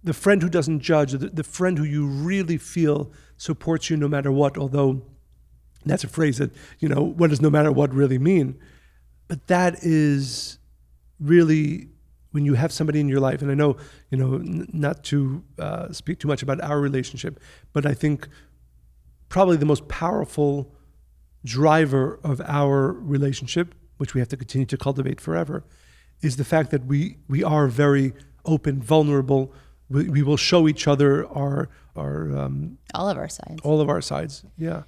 The 0.02 0.12
friend 0.12 0.42
who 0.42 0.48
doesn't 0.48 0.80
judge, 0.80 1.12
the, 1.12 1.28
the 1.28 1.44
friend 1.44 1.78
who 1.78 1.84
you 1.84 2.06
really 2.06 2.58
feel 2.58 3.12
supports 3.36 3.88
you 3.88 3.96
no 3.96 4.08
matter 4.08 4.30
what, 4.30 4.58
although 4.58 5.02
that's 5.86 6.04
a 6.04 6.08
phrase 6.08 6.38
that, 6.38 6.50
you 6.78 6.88
know, 6.88 7.02
what 7.02 7.30
does 7.30 7.40
no 7.40 7.50
matter 7.50 7.72
what 7.72 7.94
really 7.94 8.18
mean? 8.18 8.58
But 9.28 9.46
that 9.46 9.82
is 9.82 10.58
really 11.18 11.88
when 12.34 12.44
you 12.44 12.54
have 12.54 12.72
somebody 12.72 12.98
in 12.98 13.08
your 13.08 13.20
life, 13.20 13.42
and 13.42 13.50
I 13.50 13.54
know, 13.54 13.76
you 14.10 14.18
know, 14.18 14.34
n- 14.34 14.68
not 14.72 15.04
to 15.04 15.44
uh, 15.56 15.92
speak 15.92 16.18
too 16.18 16.26
much 16.26 16.42
about 16.42 16.60
our 16.60 16.80
relationship, 16.80 17.38
but 17.72 17.86
I 17.86 17.94
think 17.94 18.26
probably 19.28 19.56
the 19.56 19.64
most 19.66 19.86
powerful 19.86 20.74
driver 21.44 22.18
of 22.24 22.40
our 22.40 22.90
relationship, 22.90 23.72
which 23.98 24.14
we 24.14 24.20
have 24.20 24.28
to 24.30 24.36
continue 24.36 24.66
to 24.66 24.76
cultivate 24.76 25.20
forever, 25.20 25.62
is 26.22 26.36
the 26.36 26.44
fact 26.44 26.72
that 26.72 26.86
we 26.86 27.18
we 27.28 27.44
are 27.44 27.68
very 27.68 28.12
open, 28.44 28.82
vulnerable. 28.82 29.52
We, 29.88 30.08
we 30.08 30.22
will 30.24 30.36
show 30.36 30.66
each 30.66 30.88
other 30.88 31.28
our 31.28 31.68
our 31.94 32.36
um, 32.36 32.78
all 32.94 33.08
of 33.08 33.16
our 33.16 33.28
sides. 33.28 33.60
All 33.62 33.80
of 33.80 33.88
our 33.88 34.00
sides. 34.00 34.44
Yeah. 34.58 34.82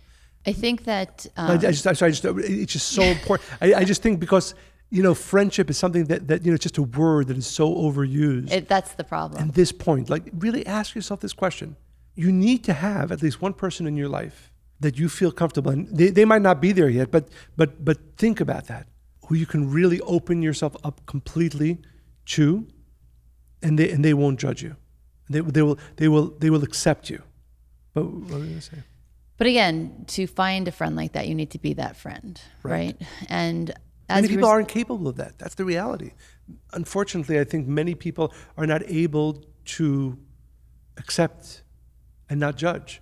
I 0.48 0.52
think 0.52 0.85
that 0.85 1.26
um, 1.37 1.50
I, 1.50 1.54
I, 1.54 1.56
just, 1.59 1.87
I, 1.87 1.92
sorry, 1.92 2.11
I 2.11 2.12
just, 2.12 2.24
it's 2.24 2.72
just 2.72 2.88
so 2.88 3.02
important. 3.02 3.48
I, 3.61 3.74
I 3.74 3.85
just 3.85 4.02
think 4.02 4.20
because 4.20 4.54
you 4.90 5.03
know, 5.03 5.14
friendship 5.14 5.68
is 5.68 5.77
something 5.77 6.05
that, 6.05 6.29
that 6.29 6.44
you 6.44 6.51
know, 6.51 6.55
it's 6.55 6.62
just 6.62 6.79
a 6.79 6.83
word 6.83 7.27
that 7.29 7.37
is 7.37 7.46
so 7.46 7.75
overused. 7.75 8.53
It, 8.53 8.68
that's 8.68 8.92
the 8.94 9.05
problem. 9.05 9.49
At 9.49 9.55
this 9.55 9.72
point, 9.72 10.09
like, 10.09 10.31
really 10.38 10.64
ask 10.66 10.94
yourself 10.94 11.20
this 11.20 11.33
question. 11.33 11.77
You 12.14 12.31
need 12.33 12.64
to 12.64 12.72
have 12.72 13.11
at 13.11 13.22
least 13.22 13.42
one 13.42 13.53
person 13.53 13.87
in 13.87 13.96
your 13.96 14.09
life 14.09 14.53
that 14.81 14.99
you 14.99 15.09
feel 15.09 15.33
comfortable 15.33 15.70
and 15.70 15.88
they, 15.88 16.11
they 16.11 16.25
might 16.25 16.42
not 16.42 16.61
be 16.61 16.72
there 16.72 16.88
yet, 16.88 17.11
but, 17.11 17.29
but, 17.57 17.85
but 17.85 17.99
think 18.16 18.40
about 18.40 18.66
that, 18.66 18.87
who 19.27 19.35
you 19.35 19.46
can 19.46 19.70
really 19.70 20.01
open 20.03 20.42
yourself 20.42 20.77
up 20.85 21.05
completely 21.07 21.79
to, 22.27 22.66
and 23.62 23.79
they, 23.79 23.90
and 23.90 24.05
they 24.05 24.14
won't 24.14 24.38
judge 24.38 24.62
you. 24.62 24.77
They, 25.29 25.40
they, 25.40 25.62
will, 25.62 25.79
they, 25.96 26.09
will, 26.09 26.31
they 26.38 26.51
will 26.51 26.62
accept 26.62 27.11
you. 27.11 27.22
But 27.92 28.05
what 28.05 28.31
were 28.31 28.38
you 28.38 28.44
going 28.44 28.55
to 28.55 28.61
say? 28.61 28.77
But 29.38 29.46
again, 29.46 30.05
to 30.09 30.27
find 30.27 30.66
a 30.68 30.72
friend 30.72 30.96
like 30.96 31.12
that, 31.12 31.27
you 31.29 31.35
need 31.35 31.51
to 31.51 31.59
be 31.59 31.75
that 31.75 31.96
friend, 31.96 32.40
right? 32.62 32.96
right? 32.99 33.09
And 33.29 33.75
as 34.09 34.23
many 34.23 34.35
people 34.35 34.49
aren't 34.49 34.69
capable 34.69 35.09
of 35.09 35.16
that. 35.16 35.38
That's 35.38 35.55
the 35.55 35.64
reality. 35.64 36.12
Unfortunately, 36.73 37.40
I 37.40 37.45
think 37.45 37.66
many 37.66 37.95
people 37.95 38.33
are 38.57 38.66
not 38.66 38.83
able 38.88 39.45
to 39.64 40.19
accept 40.97 41.62
and 42.29 42.38
not 42.38 42.57
judge. 42.57 43.01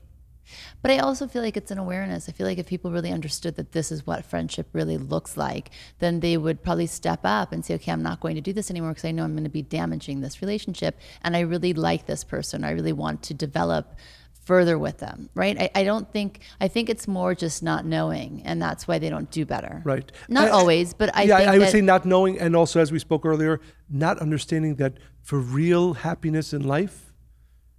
But 0.83 0.91
I 0.91 0.99
also 0.99 1.27
feel 1.27 1.43
like 1.43 1.57
it's 1.57 1.71
an 1.71 1.79
awareness. 1.79 2.29
I 2.29 2.33
feel 2.33 2.47
like 2.47 2.59
if 2.59 2.67
people 2.67 2.91
really 2.91 3.11
understood 3.11 3.57
that 3.57 3.73
this 3.73 3.91
is 3.91 4.07
what 4.07 4.25
friendship 4.25 4.69
really 4.73 4.99
looks 4.99 5.37
like, 5.37 5.71
then 5.99 6.21
they 6.21 6.37
would 6.37 6.63
probably 6.63 6.87
step 6.87 7.21
up 7.25 7.53
and 7.53 7.65
say, 7.65 7.75
okay, 7.75 7.93
I'm 7.93 8.03
not 8.03 8.21
going 8.21 8.35
to 8.35 8.43
do 8.43 8.53
this 8.53 8.71
anymore 8.71 8.91
because 8.91 9.07
I 9.07 9.11
know 9.11 9.25
I'm 9.25 9.33
going 9.33 9.45
to 9.45 9.51
be 9.51 9.63
damaging 9.63 10.21
this 10.21 10.43
relationship. 10.43 10.99
And 11.23 11.37
I 11.37 11.41
really 11.41 11.73
like 11.73 12.07
this 12.07 12.25
person. 12.25 12.65
I 12.65 12.73
really 12.73 12.93
want 12.93 13.23
to 13.25 13.35
develop 13.35 13.95
further 14.45 14.79
with 14.79 14.99
them, 14.99 15.29
right? 15.35 15.57
I, 15.59 15.71
I 15.75 15.85
don't 15.85 16.11
think, 16.13 16.41
I 16.61 16.69
think 16.69 16.89
it's 16.91 17.09
more 17.09 17.35
just 17.35 17.63
not 17.63 17.85
knowing, 17.87 18.43
and 18.45 18.61
that's 18.61 18.87
why 18.87 18.99
they 18.99 19.09
don't 19.11 19.31
do 19.31 19.45
better. 19.47 19.83
Right. 19.85 20.11
Not 20.29 20.49
I- 20.49 20.51
always, 20.51 20.93
but 20.95 21.15
I 21.17 21.23
yeah, 21.23 21.37
I 21.39 21.53
would 21.59 21.63
that- 21.69 21.73
say 21.73 21.81
not 21.81 22.05
knowing, 22.05 22.39
and 22.39 22.55
also 22.55 22.81
as 22.81 22.93
we 22.93 22.99
spoke 22.99 23.25
earlier, 23.25 23.61
not 23.89 24.19
understanding 24.19 24.77
that 24.77 24.95
for 25.23 25.39
real 25.39 25.95
happiness 25.95 26.53
in 26.53 26.63
life, 26.63 27.13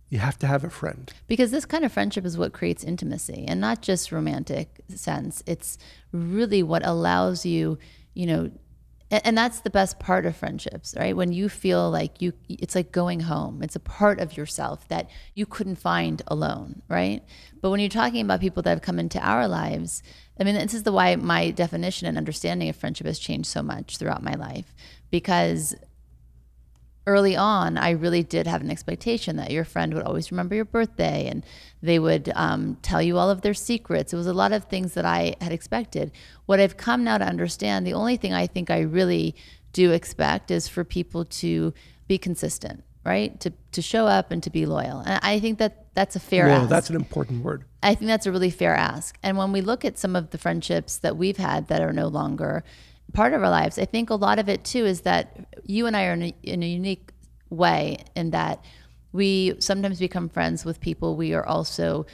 you 0.10 0.20
have 0.20 0.38
to 0.40 0.48
have 0.48 0.64
a 0.64 0.70
friend. 0.70 1.12
because 1.28 1.52
this 1.52 1.66
kind 1.66 1.84
of 1.84 1.92
friendship 1.92 2.26
is 2.26 2.38
what 2.38 2.54
creates 2.54 2.84
intimacy 2.84 3.44
and 3.48 3.60
not 3.60 3.82
just 3.82 4.12
romantic 4.12 4.68
sense 4.90 5.44
it's 5.48 5.78
really 6.12 6.62
what 6.62 6.86
allows 6.86 7.44
you 7.46 7.78
you 8.14 8.26
know 8.28 8.52
and 9.12 9.38
that's 9.38 9.60
the 9.60 9.70
best 9.70 10.00
part 10.00 10.26
of 10.26 10.36
friendships 10.36 10.96
right? 10.98 11.16
When 11.16 11.32
you 11.32 11.48
feel 11.50 11.90
like 11.90 12.22
you 12.22 12.34
it's 12.50 12.76
like 12.76 12.92
going 12.92 13.22
home. 13.22 13.62
It's 13.62 13.76
a 13.76 13.80
part 13.80 14.20
of 14.20 14.36
yourself 14.36 14.88
that 14.88 15.10
you 15.36 15.46
couldn't 15.46 15.76
find 15.76 16.22
alone 16.28 16.82
right? 16.90 17.24
But 17.62 17.70
when 17.70 17.80
you're 17.80 17.90
talking 17.90 18.22
about 18.22 18.42
people 18.42 18.64
that 18.64 18.70
have 18.72 18.82
come 18.82 19.00
into 19.00 19.20
our 19.20 19.48
lives 19.48 20.04
i 20.38 20.44
mean 20.44 20.56
this 20.56 20.74
is 20.74 20.84
the 20.84 20.92
why 20.92 21.16
my 21.16 21.50
definition 21.52 22.08
and 22.08 22.18
understanding 22.18 22.68
of 22.68 22.76
friendship 22.76 23.08
has 23.08 23.18
changed 23.18 23.48
so 23.48 23.64
much 23.64 23.98
throughout 23.98 24.24
my 24.24 24.34
life. 24.34 24.74
Because 25.12 25.76
early 27.08 27.36
on, 27.36 27.78
I 27.78 27.92
really 27.92 28.24
did 28.24 28.48
have 28.48 28.62
an 28.62 28.72
expectation 28.72 29.36
that 29.36 29.52
your 29.52 29.64
friend 29.64 29.94
would 29.94 30.04
always 30.04 30.32
remember 30.32 30.56
your 30.56 30.66
birthday 30.66 31.28
and 31.28 31.46
they 31.86 32.00
would 32.00 32.32
um, 32.36 32.78
tell 32.82 33.02
you 33.02 33.18
all 33.18 33.30
of 33.30 33.42
their 33.42 33.54
secrets. 33.54 34.14
It 34.14 34.18
was 34.18 34.28
a 34.28 34.34
lot 34.34 34.52
of 34.52 34.66
things 34.66 34.94
that 34.96 35.06
I 35.06 35.36
had 35.40 35.52
expected. 35.52 36.12
What 36.46 36.60
I've 36.60 36.78
come 36.78 37.04
now 37.04 37.18
to 37.18 37.26
understand, 37.26 37.86
the 37.86 37.94
only 37.94 38.18
thing 38.18 38.34
I 38.34 38.48
think 38.48 38.70
I 38.70 38.82
really 38.82 39.36
do 39.72 39.92
expect 39.92 40.52
is 40.52 40.68
for 40.68 40.84
people 40.84 41.26
to 41.26 41.74
be 42.08 42.18
consistent, 42.18 42.84
right? 43.06 43.40
To, 43.42 43.54
to 43.74 43.82
show 43.82 44.08
up 44.08 44.32
and 44.32 44.42
to 44.44 44.50
be 44.50 44.66
loyal. 44.66 45.00
And 45.00 45.20
I 45.24 45.40
think 45.40 45.60
that 45.60 45.94
that's 45.94 46.16
a 46.16 46.20
fair 46.20 46.48
Well, 46.48 46.62
ask. 46.62 46.70
that's 46.70 46.90
an 46.90 46.96
important 46.96 47.44
word. 47.44 47.66
I 47.84 47.94
think 47.96 48.08
that's 48.08 48.26
a 48.26 48.32
really 48.32 48.50
fair 48.50 48.76
ask. 48.76 49.18
And 49.22 49.38
when 49.38 49.52
we 49.52 49.62
look 49.62 49.86
at 49.86 49.98
some 49.98 50.16
of 50.16 50.32
the 50.32 50.38
friendships 50.38 50.98
that 51.00 51.18
we've 51.18 51.38
had 51.38 51.68
that 51.68 51.82
are 51.82 51.94
no 51.94 52.08
longer 52.08 52.64
part 53.14 53.34
of 53.34 53.44
our 53.44 53.50
lives, 53.50 53.78
I 53.78 53.86
think 53.86 54.10
a 54.10 54.16
lot 54.16 54.40
of 54.40 54.50
it 54.50 54.64
too 54.64 54.86
is 54.86 55.02
that 55.02 55.46
you 55.64 55.86
and 55.86 55.96
I 55.96 56.06
are 56.06 56.14
in 56.14 56.24
a, 56.24 56.36
in 56.44 56.64
a 56.64 56.68
unique 56.68 57.12
way 57.50 57.98
in 58.16 58.32
that 58.32 58.64
we 59.16 59.56
sometimes 59.60 60.00
become 60.00 60.30
friends 60.30 60.66
with 60.66 60.80
people 60.80 61.16
we 61.16 61.34
are 61.34 61.46
also 61.46 62.06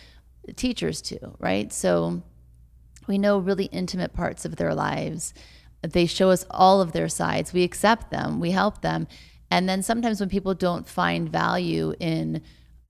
teachers 0.56 1.02
to, 1.02 1.20
right? 1.40 1.74
So 1.74 2.22
we 3.08 3.18
know 3.18 3.40
really 3.40 3.66
intimate 3.66 4.14
parts 4.14 4.46
of 4.46 4.56
their 4.56 4.74
lives. 4.74 5.34
They 5.82 6.06
show 6.06 6.30
us 6.30 6.46
all 6.52 6.82
of 6.82 6.92
their 6.92 7.10
sides. 7.10 7.54
We 7.54 7.64
accept 7.64 8.12
them, 8.12 8.40
we 8.40 8.52
help 8.52 8.82
them. 8.82 9.08
And 9.50 9.68
then 9.68 9.84
sometimes 9.84 10.20
when 10.20 10.30
people 10.30 10.54
don't 10.54 10.88
find 10.88 11.30
value 11.30 11.94
in 12.00 12.42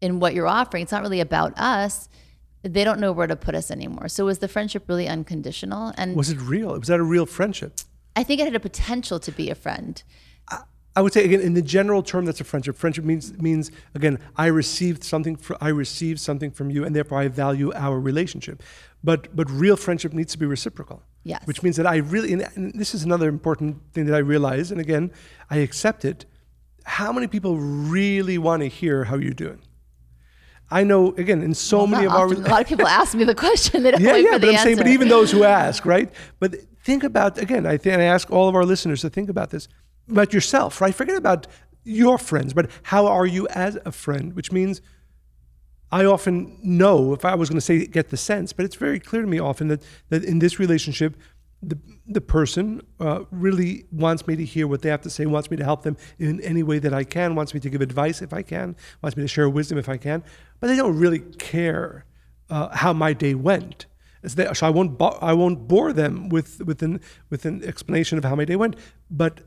in 0.02 0.19
what 0.19 0.34
you're 0.34 0.47
offering, 0.47 0.84
it's 0.84 0.91
not 0.91 1.04
really 1.04 1.19
about 1.19 1.58
us. 1.58 2.10
They 2.63 2.84
don't 2.84 3.00
know 3.00 3.12
where 3.12 3.28
to 3.28 3.36
put 3.36 3.56
us 3.56 3.71
anymore. 3.71 4.08
So 4.08 4.26
was 4.26 4.39
the 4.39 4.47
friendship 4.47 4.86
really 4.88 5.08
unconditional? 5.08 5.93
And 5.95 6.15
Was 6.15 6.30
it 6.30 6.39
real? 6.39 6.78
Was 6.78 6.88
that 6.88 7.00
a 7.00 7.04
real 7.04 7.26
friendship? 7.26 7.80
I 8.15 8.24
think 8.24 8.41
it 8.41 8.45
had 8.45 8.56
a 8.56 8.60
potential 8.60 9.19
to 9.19 9.32
be 9.32 9.50
a 9.50 9.56
friend. 9.56 10.02
I 10.96 11.02
would 11.02 11.14
say 11.14 11.24
again, 11.24 11.40
in 11.40 11.54
the 11.54 11.62
general 11.62 12.04
term, 12.04 12.26
that's 12.26 12.42
a 12.42 12.44
friendship. 12.44 12.76
Friendship 12.76 13.06
means 13.06 13.38
means 13.42 13.72
again, 13.96 14.20
I 14.36 14.48
received 14.48 15.04
something. 15.04 15.38
For, 15.38 15.58
I 15.62 15.70
received 15.70 16.20
something 16.20 16.52
from 16.52 16.70
you, 16.70 16.84
and 16.84 16.96
therefore 16.96 17.20
I 17.20 17.30
value 17.30 17.72
our 17.74 18.00
relationship. 18.00 18.62
But 19.04 19.34
but 19.36 19.50
real 19.50 19.78
friendship 19.78 20.12
needs 20.14 20.34
to 20.34 20.38
be 20.38 20.46
reciprocal. 20.46 21.04
Yes. 21.24 21.46
Which 21.46 21.64
means 21.64 21.78
that 21.78 21.88
I 21.88 21.98
really, 21.98 22.34
and, 22.34 22.48
and 22.56 22.74
this 22.74 22.96
is 22.96 23.04
another 23.04 23.30
important 23.30 23.78
thing 23.94 24.06
that 24.08 24.16
I 24.16 24.20
realize, 24.20 24.72
and 24.72 24.82
again, 24.82 25.12
I 25.50 25.58
accept 25.58 26.04
it. 26.04 26.26
How 26.84 27.14
many 27.14 27.28
people 27.28 27.58
really 27.58 28.38
want 28.38 28.64
to 28.64 28.68
hear 28.68 29.04
how 29.06 29.18
you're 29.18 29.34
doing? 29.34 29.62
I 30.70 30.84
know 30.84 31.14
again 31.16 31.42
in 31.42 31.54
so 31.54 31.86
many 31.88 32.06
Not 32.06 32.16
of 32.16 32.22
our 32.22 32.34
a 32.34 32.50
lot 32.50 32.62
of 32.62 32.68
people 32.68 32.88
ask 32.88 33.14
me 33.14 33.24
the 33.24 33.36
question. 33.36 33.84
They 33.84 33.92
don't 33.92 34.02
yeah, 34.02 34.14
wait 34.14 34.24
yeah, 34.24 34.32
for 34.32 34.40
but 34.40 34.42
the 34.42 34.48
I'm 34.48 34.54
answer. 34.56 34.64
saying, 34.64 34.78
but 34.78 34.88
even 34.88 35.08
those 35.08 35.32
who 35.32 35.44
ask, 35.62 35.86
right? 35.86 36.12
But 36.40 36.56
think 36.84 37.04
about 37.04 37.38
again. 37.38 37.66
I 37.66 37.78
think 37.78 37.98
I 37.98 38.04
ask 38.04 38.30
all 38.32 38.50
of 38.50 38.56
our 38.56 38.66
listeners 38.66 39.02
to 39.02 39.10
think 39.10 39.30
about 39.30 39.52
this 39.52 39.68
about 40.12 40.34
yourself, 40.34 40.82
right? 40.82 40.93
Forget 40.93 41.15
about 41.17 41.47
your 41.84 42.17
friends, 42.17 42.54
but 42.54 42.69
how 42.84 43.08
are 43.08 43.26
you 43.26 43.47
as 43.50 43.78
a 43.86 43.91
friend? 43.91 44.34
Which 44.36 44.52
means 44.52 44.82
I 45.91 46.06
often 46.06 46.58
know 46.63 47.13
if 47.13 47.26
I 47.26 47.36
was 47.36 47.50
going 47.50 47.58
to 47.58 47.62
say 47.65 47.86
get 47.86 48.10
the 48.10 48.17
sense, 48.17 48.54
but 48.54 48.65
it's 48.65 48.76
very 48.76 49.00
clear 49.00 49.21
to 49.21 49.28
me 49.28 49.39
often 49.39 49.67
that 49.69 49.84
that 50.10 50.24
in 50.24 50.39
this 50.39 50.60
relationship, 50.60 51.17
the 51.62 51.78
the 52.08 52.21
person 52.21 52.82
uh, 53.00 53.24
really 53.32 53.86
wants 53.91 54.26
me 54.28 54.36
to 54.36 54.45
hear 54.45 54.67
what 54.67 54.82
they 54.82 54.89
have 54.89 55.02
to 55.02 55.10
say, 55.10 55.26
wants 55.26 55.50
me 55.52 55.58
to 55.58 55.63
help 55.63 55.84
them 55.84 55.97
in 56.19 56.39
any 56.41 56.63
way 56.63 56.80
that 56.80 56.93
I 56.93 57.04
can, 57.04 57.36
wants 57.36 57.54
me 57.54 57.60
to 57.62 57.69
give 57.69 57.82
advice 57.82 58.21
if 58.21 58.34
I 58.34 58.41
can, 58.41 58.76
wants 59.02 59.17
me 59.17 59.24
to 59.24 59.28
share 59.28 59.50
wisdom 59.50 59.78
if 59.78 59.89
I 59.89 59.97
can, 59.97 60.24
but 60.60 60.67
they 60.67 60.76
don't 60.76 60.97
really 60.97 61.19
care 61.39 62.06
uh, 62.50 62.69
how 62.76 62.93
my 62.93 63.13
day 63.13 63.34
went. 63.36 63.86
They- 64.24 64.54
So 64.54 64.67
I 64.67 64.69
won't 64.69 64.97
bo- 64.97 65.17
I 65.21 65.34
won't 65.34 65.67
bore 65.67 65.93
them 65.93 66.30
with 66.30 66.62
with 66.65 66.82
an 66.84 67.02
with 67.30 67.45
an 67.45 67.63
explanation 67.63 68.17
of 68.17 68.24
how 68.24 68.36
my 68.36 68.45
day 68.45 68.56
went. 68.56 68.76
But 69.10 69.41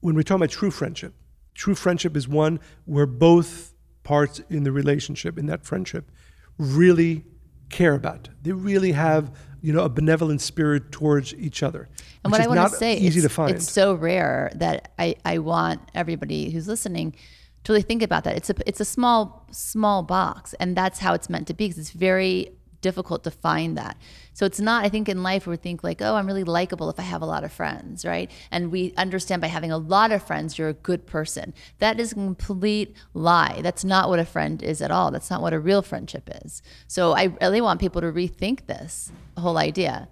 when 0.00 0.14
we're 0.14 0.22
talking 0.22 0.42
about 0.42 0.50
true 0.50 0.70
friendship, 0.70 1.14
true 1.54 1.74
friendship 1.74 2.16
is 2.16 2.28
one 2.28 2.60
where 2.84 3.06
both 3.06 3.74
parts 4.02 4.40
in 4.50 4.62
the 4.62 4.72
relationship, 4.72 5.38
in 5.38 5.46
that 5.46 5.64
friendship, 5.64 6.10
really 6.58 7.24
care 7.70 7.94
about. 7.94 8.28
They 8.42 8.52
really 8.52 8.92
have, 8.92 9.36
you 9.60 9.72
know, 9.72 9.82
a 9.82 9.88
benevolent 9.88 10.40
spirit 10.40 10.92
towards 10.92 11.34
each 11.34 11.62
other. 11.62 11.88
And 12.22 12.32
which 12.32 12.40
what 12.40 12.58
I 12.58 12.62
want 12.62 12.72
to 12.72 12.78
say, 12.78 12.96
easy 12.96 13.18
it's, 13.18 13.26
to 13.26 13.28
find. 13.28 13.56
it's 13.56 13.70
so 13.70 13.94
rare 13.94 14.52
that 14.54 14.92
I, 14.98 15.16
I 15.24 15.38
want 15.38 15.80
everybody 15.94 16.50
who's 16.50 16.68
listening 16.68 17.16
to 17.64 17.72
really 17.72 17.82
think 17.82 18.02
about 18.02 18.24
that. 18.24 18.36
It's 18.36 18.50
a 18.50 18.54
it's 18.64 18.80
a 18.80 18.84
small 18.84 19.46
small 19.50 20.04
box, 20.04 20.54
and 20.54 20.76
that's 20.76 21.00
how 21.00 21.14
it's 21.14 21.28
meant 21.28 21.48
to 21.48 21.54
be 21.54 21.66
because 21.66 21.78
it's 21.78 21.90
very 21.90 22.52
difficult 22.86 23.24
to 23.24 23.32
find 23.32 23.76
that. 23.76 23.96
So 24.32 24.46
it's 24.46 24.60
not. 24.60 24.84
I 24.84 24.88
think 24.88 25.08
in 25.08 25.24
life 25.24 25.44
we 25.44 25.56
think 25.56 25.82
like, 25.82 26.00
oh, 26.00 26.14
I'm 26.14 26.26
really 26.28 26.44
likable 26.44 26.88
if 26.88 27.00
I 27.00 27.02
have 27.02 27.20
a 27.20 27.26
lot 27.26 27.42
of 27.42 27.50
friends, 27.50 28.04
right? 28.04 28.30
And 28.52 28.70
we 28.70 28.94
understand 28.96 29.42
by 29.42 29.48
having 29.48 29.72
a 29.72 29.76
lot 29.76 30.12
of 30.12 30.22
friends, 30.22 30.56
you're 30.56 30.68
a 30.68 30.84
good 30.90 31.04
person. 31.04 31.52
That 31.80 31.98
is 31.98 32.12
a 32.12 32.14
complete 32.14 32.94
lie. 33.12 33.58
That's 33.60 33.84
not 33.84 34.08
what 34.08 34.20
a 34.20 34.24
friend 34.24 34.62
is 34.62 34.80
at 34.80 34.92
all. 34.92 35.10
That's 35.10 35.30
not 35.30 35.42
what 35.42 35.52
a 35.52 35.58
real 35.58 35.82
friendship 35.82 36.30
is. 36.44 36.62
So 36.86 37.12
I 37.12 37.24
really 37.40 37.60
want 37.60 37.80
people 37.80 38.02
to 38.02 38.12
rethink 38.12 38.66
this 38.66 39.10
whole 39.36 39.58
idea. 39.58 40.08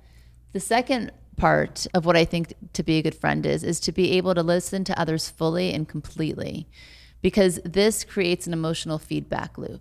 The 0.52 0.58
second 0.58 1.12
part 1.37 1.87
of 1.94 2.04
what 2.04 2.16
I 2.16 2.24
think 2.24 2.54
to 2.72 2.82
be 2.82 2.98
a 2.98 3.02
good 3.02 3.14
friend 3.14 3.46
is 3.46 3.62
is 3.62 3.78
to 3.80 3.92
be 3.92 4.12
able 4.18 4.34
to 4.34 4.42
listen 4.42 4.82
to 4.84 5.00
others 5.00 5.28
fully 5.28 5.72
and 5.72 5.88
completely 5.88 6.66
because 7.22 7.60
this 7.64 8.02
creates 8.02 8.48
an 8.48 8.52
emotional 8.52 8.98
feedback 8.98 9.56
loop. 9.58 9.80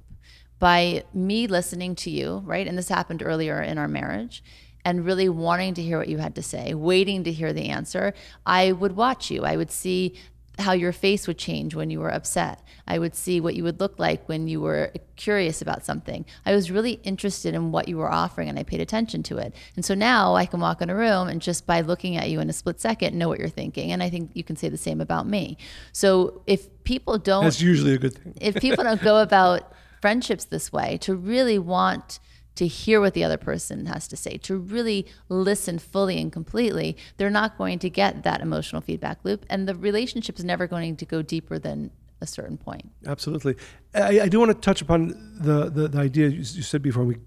By 0.63 1.04
me 1.13 1.47
listening 1.47 1.93
to 1.95 2.10
you, 2.10 2.41
right? 2.45 2.65
And 2.65 2.78
this 2.78 2.88
happened 2.88 3.21
earlier 3.21 3.62
in 3.62 3.78
our 3.78 3.89
marriage 3.89 4.41
and 4.86 5.06
really 5.06 5.28
wanting 5.28 5.73
to 5.73 5.82
hear 5.82 5.97
what 5.97 6.08
you 6.08 6.19
had 6.19 6.36
to 6.36 6.41
say, 6.41 6.73
waiting 6.73 7.26
to 7.26 7.34
hear 7.34 7.52
the 7.52 7.67
answer, 7.67 8.13
I 8.45 8.71
would 8.71 8.95
watch 8.95 9.30
you. 9.30 9.43
I 9.43 9.58
would 9.58 9.71
see 9.71 10.15
how 10.60 10.71
your 10.71 10.93
face 10.93 11.28
would 11.28 11.38
change 11.38 11.76
when 11.76 11.89
you 11.89 11.99
were 11.99 12.13
upset. 12.13 12.62
I 12.88 12.97
would 12.97 13.13
see 13.13 13.41
what 13.41 13.56
you 13.56 13.65
would 13.65 13.82
look 13.82 13.99
like 13.99 14.30
when 14.30 14.47
you 14.47 14.62
were 14.62 14.93
curious 15.17 15.62
about 15.62 15.84
something. 15.84 16.23
I 16.45 16.56
was 16.56 16.71
really 16.71 16.93
interested 17.04 17.56
in 17.56 17.73
what 17.73 17.89
you 17.89 17.97
were 17.97 18.10
offering 18.10 18.47
and 18.47 18.58
I 18.58 18.63
paid 18.63 18.80
attention 18.80 19.21
to 19.23 19.39
it. 19.39 19.54
And 19.76 19.84
so 19.84 19.93
now 19.95 20.36
I 20.36 20.45
can 20.45 20.62
walk 20.62 20.82
in 20.82 20.89
a 20.89 20.95
room 20.95 21.28
and 21.28 21.41
just 21.41 21.67
by 21.67 21.82
looking 21.82 22.15
at 22.15 22.30
you 22.30 22.39
in 22.39 22.49
a 22.49 22.54
split 22.54 22.80
second 22.80 23.17
know 23.17 23.28
what 23.28 23.39
you're 23.39 23.49
thinking. 23.49 23.91
And 23.91 24.02
I 24.02 24.10
think 24.10 24.32
you 24.34 24.45
can 24.45 24.56
say 24.56 24.69
the 24.69 24.78
same 24.78 25.02
about 25.02 25.28
me. 25.28 25.58
So 25.91 26.41
if 26.47 26.69
people 26.86 27.17
don't 27.17 27.43
That's 27.43 27.62
usually 27.62 27.95
a 27.95 27.97
good 27.97 28.17
thing. 28.17 28.38
if 28.39 28.56
people 28.56 28.86
don't 28.86 29.02
go 29.02 29.21
about 29.21 29.73
friendships 30.04 30.44
this 30.44 30.70
way 30.74 30.98
to 30.98 31.16
really 31.16 31.58
want 31.58 32.20
to 32.56 32.68
hear 32.68 33.00
what 33.00 33.13
the 33.13 33.24
other 33.24 33.38
person 33.38 33.86
has 33.86 34.06
to 34.06 34.18
say, 34.18 34.36
to 34.36 34.58
really 34.58 35.08
listen 35.30 35.80
fully 35.80 36.20
and 36.20 36.30
completely, 36.30 36.98
they're 37.16 37.30
not 37.30 37.58
going 37.58 37.80
to 37.80 37.89
get 37.89 38.24
that 38.24 38.42
emotional 38.42 38.82
feedback 38.82 39.18
loop. 39.24 39.46
And 39.50 39.66
the 39.66 39.76
relationship 39.76 40.38
is 40.38 40.44
never 40.44 40.68
going 40.68 40.98
to 40.98 41.06
go 41.06 41.22
deeper 41.22 41.58
than 41.58 41.89
a 42.20 42.28
certain 42.28 42.58
point. 42.58 42.92
Absolutely. 43.08 43.56
I, 43.96 44.20
I 44.20 44.28
do 44.28 44.39
want 44.39 44.52
to 44.52 44.60
touch 44.60 44.82
upon 44.82 45.08
the, 45.39 45.70
the, 45.70 45.88
the 45.88 46.00
idea 46.00 46.28
you, 46.28 46.39
you 46.39 46.63
said 46.63 46.82
before, 46.82 47.04
and 47.04 47.08
we 47.08 47.18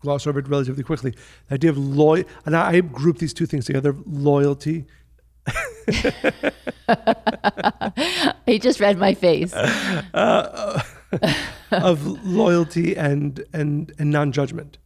gloss 0.00 0.26
over 0.26 0.40
it 0.40 0.48
relatively 0.48 0.82
quickly. 0.82 1.14
The 1.46 1.54
idea 1.54 1.70
of 1.70 1.78
loyalty, 1.78 2.28
and 2.44 2.56
I, 2.56 2.70
I 2.70 2.80
group 2.80 3.18
these 3.18 3.32
two 3.32 3.46
things 3.46 3.66
together 3.66 3.94
loyalty. 4.04 4.86
He 8.46 8.58
just 8.58 8.80
read 8.80 8.98
my 8.98 9.14
face. 9.14 9.54
Uh, 10.12 10.16
uh, 10.16 10.82
of 11.70 12.24
loyalty 12.24 12.96
and 12.96 13.42
and 13.52 13.92
and 13.98 14.10
non-judgment. 14.10 14.78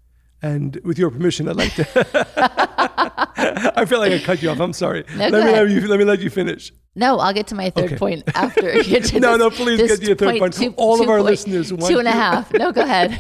And 0.43 0.79
with 0.85 0.99
your 0.99 1.11
permission, 1.11 1.49
I'd 1.49 1.57
like 1.57 1.75
to. 1.77 1.87
I 3.77 3.85
feel 3.87 3.99
like 3.99 4.13
I 4.13 4.19
cut 4.19 4.43
you 4.43 4.51
off. 4.51 4.61
I'm 4.61 4.73
sorry. 4.75 5.05
No, 5.17 5.29
let 5.29 5.33
me 5.33 5.39
ahead. 5.39 5.67
let 5.69 5.71
you 5.83 5.89
let 5.89 5.99
me 5.99 6.05
let 6.05 6.21
you 6.21 6.31
finish. 6.31 6.73
No, 6.97 7.19
I'll 7.19 7.33
get 7.33 7.47
to 7.49 7.55
my 7.55 7.71
third 7.71 7.87
Okay. 7.87 7.97
point 7.97 8.23
after. 8.35 8.73
you 8.77 8.85
get 8.85 9.05
to 9.07 9.21
No, 9.27 9.31
this- 9.33 9.39
no, 9.39 9.51
please 9.51 9.81
get 9.89 10.01
to 10.01 10.07
your 10.07 10.17
third 10.17 10.39
point. 10.39 10.55
two- 10.55 10.75
All 10.77 11.03
of 11.03 11.09
our 11.09 11.17
point- 11.17 11.31
listeners 11.31 11.71
Two 11.71 11.99
and 11.99 12.07
a 12.07 12.13
half. 12.13 12.53
No, 12.53 12.73
go 12.73 12.83
ahead. 12.83 13.19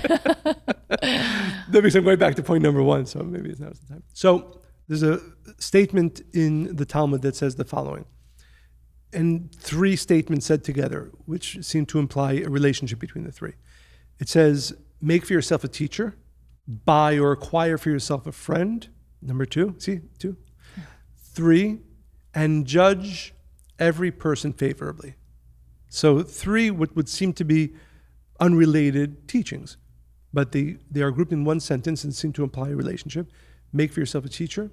That 1.00 1.70
because 1.72 1.96
I'm 1.96 2.04
going 2.04 2.18
back 2.18 2.34
to 2.36 2.42
point 2.42 2.62
number 2.62 2.82
one, 2.82 3.06
so 3.06 3.20
maybe 3.20 3.50
it's 3.50 3.60
not 3.60 3.74
the 3.74 3.86
time. 3.88 4.02
So 4.12 4.60
there's 4.86 5.02
a 5.02 5.18
statement 5.58 6.20
in 6.32 6.76
the 6.76 6.84
Talmud 6.84 7.22
that 7.22 7.34
says 7.36 7.56
the 7.56 7.64
following, 7.64 8.04
and 9.14 9.54
three 9.54 9.96
statements 9.96 10.46
said 10.46 10.64
together, 10.64 11.10
which 11.26 11.64
seem 11.64 11.86
to 11.86 11.98
imply 11.98 12.32
a 12.34 12.48
relationship 12.48 12.98
between 12.98 13.24
the 13.24 13.32
three. 13.32 13.54
It 14.18 14.28
says, 14.28 14.74
make 15.00 15.24
for 15.24 15.32
yourself 15.32 15.64
a 15.64 15.68
teacher, 15.68 16.16
buy 16.66 17.18
or 17.18 17.32
acquire 17.32 17.78
for 17.78 17.90
yourself 17.90 18.26
a 18.26 18.32
friend. 18.32 18.88
Number 19.22 19.46
two, 19.46 19.74
see, 19.78 20.00
two. 20.18 20.36
Three, 21.16 21.80
and 22.34 22.66
judge 22.66 23.34
every 23.78 24.10
person 24.10 24.52
favorably. 24.52 25.14
So, 25.88 26.22
three 26.22 26.70
would, 26.70 26.96
would 26.96 27.08
seem 27.08 27.32
to 27.34 27.44
be 27.44 27.74
unrelated 28.40 29.28
teachings, 29.28 29.76
but 30.32 30.52
they, 30.52 30.76
they 30.90 31.02
are 31.02 31.10
grouped 31.10 31.32
in 31.32 31.44
one 31.44 31.60
sentence 31.60 32.02
and 32.02 32.14
seem 32.14 32.32
to 32.32 32.42
imply 32.42 32.70
a 32.70 32.76
relationship. 32.76 33.30
Make 33.72 33.92
for 33.92 34.00
yourself 34.00 34.24
a 34.24 34.28
teacher, 34.28 34.70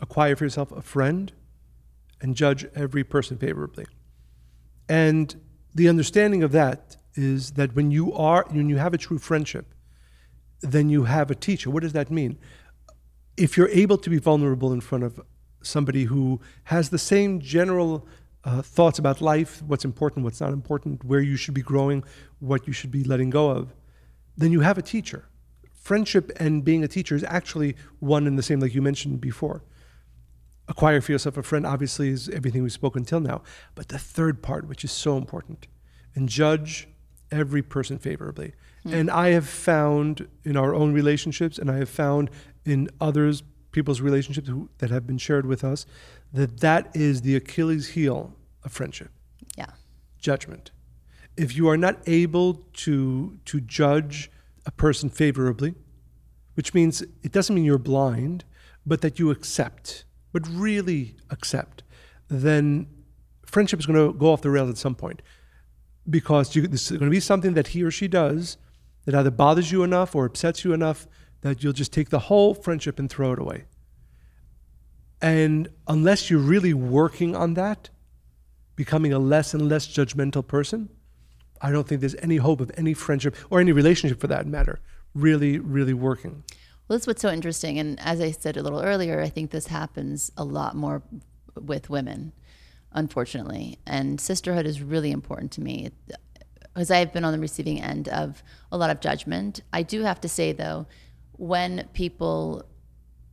acquire 0.00 0.34
for 0.34 0.44
yourself 0.44 0.72
a 0.72 0.82
friend, 0.82 1.32
and 2.22 2.34
judge 2.34 2.64
every 2.74 3.04
person 3.04 3.36
favorably. 3.36 3.84
And 4.88 5.38
the 5.74 5.88
understanding 5.88 6.42
of 6.42 6.52
that 6.52 6.96
is 7.14 7.52
that 7.52 7.74
when 7.74 7.90
you 7.90 8.12
are 8.14 8.46
when 8.48 8.70
you 8.70 8.78
have 8.78 8.94
a 8.94 8.98
true 8.98 9.18
friendship, 9.18 9.74
then 10.60 10.88
you 10.88 11.04
have 11.04 11.30
a 11.30 11.34
teacher. 11.34 11.68
What 11.70 11.82
does 11.82 11.92
that 11.92 12.10
mean? 12.10 12.38
If 13.36 13.56
you're 13.56 13.68
able 13.68 13.98
to 13.98 14.10
be 14.10 14.18
vulnerable 14.18 14.72
in 14.72 14.80
front 14.80 15.04
of 15.04 15.20
somebody 15.62 16.04
who 16.04 16.40
has 16.64 16.90
the 16.90 16.98
same 16.98 17.40
general 17.40 18.06
uh, 18.44 18.62
thoughts 18.62 18.98
about 18.98 19.20
life, 19.20 19.62
what's 19.62 19.84
important, 19.84 20.24
what's 20.24 20.40
not 20.40 20.52
important, 20.52 21.04
where 21.04 21.20
you 21.20 21.36
should 21.36 21.54
be 21.54 21.62
growing, 21.62 22.04
what 22.40 22.66
you 22.66 22.72
should 22.72 22.90
be 22.90 23.04
letting 23.04 23.30
go 23.30 23.50
of, 23.50 23.74
then 24.36 24.52
you 24.52 24.60
have 24.60 24.78
a 24.78 24.82
teacher. 24.82 25.28
Friendship 25.72 26.30
and 26.36 26.64
being 26.64 26.84
a 26.84 26.88
teacher 26.88 27.14
is 27.14 27.24
actually 27.24 27.76
one 28.00 28.26
and 28.26 28.38
the 28.38 28.42
same, 28.42 28.60
like 28.60 28.74
you 28.74 28.82
mentioned 28.82 29.20
before. 29.20 29.62
Acquire 30.68 31.00
for 31.00 31.12
yourself 31.12 31.36
a 31.36 31.42
friend, 31.42 31.66
obviously, 31.66 32.08
is 32.08 32.28
everything 32.28 32.62
we've 32.62 32.72
spoken 32.72 33.04
till 33.04 33.20
now. 33.20 33.42
But 33.74 33.88
the 33.88 33.98
third 33.98 34.42
part, 34.42 34.68
which 34.68 34.84
is 34.84 34.92
so 34.92 35.16
important, 35.16 35.66
and 36.14 36.28
judge 36.28 36.88
every 37.30 37.62
person 37.62 37.98
favorably. 37.98 38.52
Hmm. 38.84 38.94
And 38.94 39.10
I 39.10 39.30
have 39.30 39.48
found 39.48 40.28
in 40.44 40.56
our 40.56 40.74
own 40.74 40.92
relationships, 40.92 41.58
and 41.58 41.70
I 41.70 41.76
have 41.76 41.88
found 41.88 42.30
in 42.64 42.88
others, 43.00 43.42
people's 43.72 44.00
relationships 44.00 44.48
who, 44.48 44.68
that 44.78 44.90
have 44.90 45.06
been 45.06 45.18
shared 45.18 45.46
with 45.46 45.64
us, 45.64 45.86
that 46.32 46.60
that 46.60 46.94
is 46.94 47.22
the 47.22 47.34
Achilles 47.34 47.88
heel 47.88 48.34
of 48.64 48.72
friendship. 48.72 49.10
Yeah. 49.56 49.70
Judgment. 50.18 50.70
If 51.36 51.56
you 51.56 51.68
are 51.68 51.78
not 51.78 51.96
able 52.06 52.54
to 52.74 53.38
to 53.46 53.60
judge 53.60 54.30
a 54.66 54.70
person 54.70 55.08
favorably, 55.08 55.74
which 56.54 56.74
means 56.74 57.02
it 57.22 57.32
doesn't 57.32 57.54
mean 57.54 57.64
you're 57.64 57.78
blind, 57.78 58.44
but 58.84 59.00
that 59.00 59.18
you 59.18 59.30
accept, 59.30 60.04
but 60.32 60.46
really 60.48 61.16
accept, 61.30 61.82
then 62.28 62.86
friendship 63.44 63.80
is 63.80 63.86
going 63.86 63.98
to 63.98 64.18
go 64.18 64.32
off 64.32 64.42
the 64.42 64.50
rails 64.50 64.70
at 64.70 64.78
some 64.78 64.94
point 64.94 65.22
because 66.08 66.56
you, 66.56 66.66
this 66.66 66.90
is 66.90 66.98
going 66.98 67.10
to 67.10 67.14
be 67.14 67.20
something 67.20 67.54
that 67.54 67.68
he 67.68 67.82
or 67.82 67.90
she 67.90 68.08
does 68.08 68.56
that 69.04 69.14
either 69.14 69.30
bothers 69.30 69.70
you 69.70 69.82
enough 69.82 70.14
or 70.14 70.24
upsets 70.24 70.64
you 70.64 70.72
enough 70.72 71.06
that 71.42 71.62
you'll 71.62 71.72
just 71.72 71.92
take 71.92 72.10
the 72.10 72.18
whole 72.18 72.54
friendship 72.54 72.98
and 72.98 73.10
throw 73.10 73.32
it 73.32 73.38
away. 73.38 73.64
And 75.20 75.68
unless 75.86 76.30
you're 76.30 76.40
really 76.40 76.74
working 76.74 77.36
on 77.36 77.54
that, 77.54 77.90
becoming 78.74 79.12
a 79.12 79.18
less 79.18 79.54
and 79.54 79.68
less 79.68 79.86
judgmental 79.86 80.46
person, 80.46 80.88
I 81.60 81.70
don't 81.70 81.86
think 81.86 82.00
there's 82.00 82.16
any 82.16 82.38
hope 82.38 82.60
of 82.60 82.72
any 82.76 82.94
friendship 82.94 83.36
or 83.50 83.60
any 83.60 83.70
relationship 83.70 84.20
for 84.20 84.26
that 84.28 84.46
matter 84.46 84.80
really, 85.14 85.58
really 85.58 85.92
working. 85.92 86.42
Well, 86.92 86.98
that's 86.98 87.06
what's 87.06 87.22
so 87.22 87.30
interesting. 87.30 87.78
And 87.78 87.98
as 88.00 88.20
I 88.20 88.32
said 88.32 88.58
a 88.58 88.62
little 88.62 88.82
earlier, 88.82 89.22
I 89.22 89.30
think 89.30 89.50
this 89.50 89.68
happens 89.68 90.30
a 90.36 90.44
lot 90.44 90.76
more 90.76 91.02
with 91.58 91.88
women 91.88 92.34
unfortunately. 92.92 93.78
And 93.86 94.20
sisterhood 94.20 94.66
is 94.66 94.82
really 94.82 95.10
important 95.10 95.52
to 95.52 95.62
me 95.62 95.92
because 96.60 96.90
I've 96.90 97.10
been 97.10 97.24
on 97.24 97.32
the 97.32 97.38
receiving 97.38 97.80
end 97.80 98.08
of 98.08 98.42
a 98.70 98.76
lot 98.76 98.90
of 98.90 99.00
judgment. 99.00 99.62
I 99.72 99.82
do 99.82 100.02
have 100.02 100.20
to 100.20 100.28
say, 100.28 100.52
though, 100.52 100.86
when 101.38 101.88
people 101.94 102.66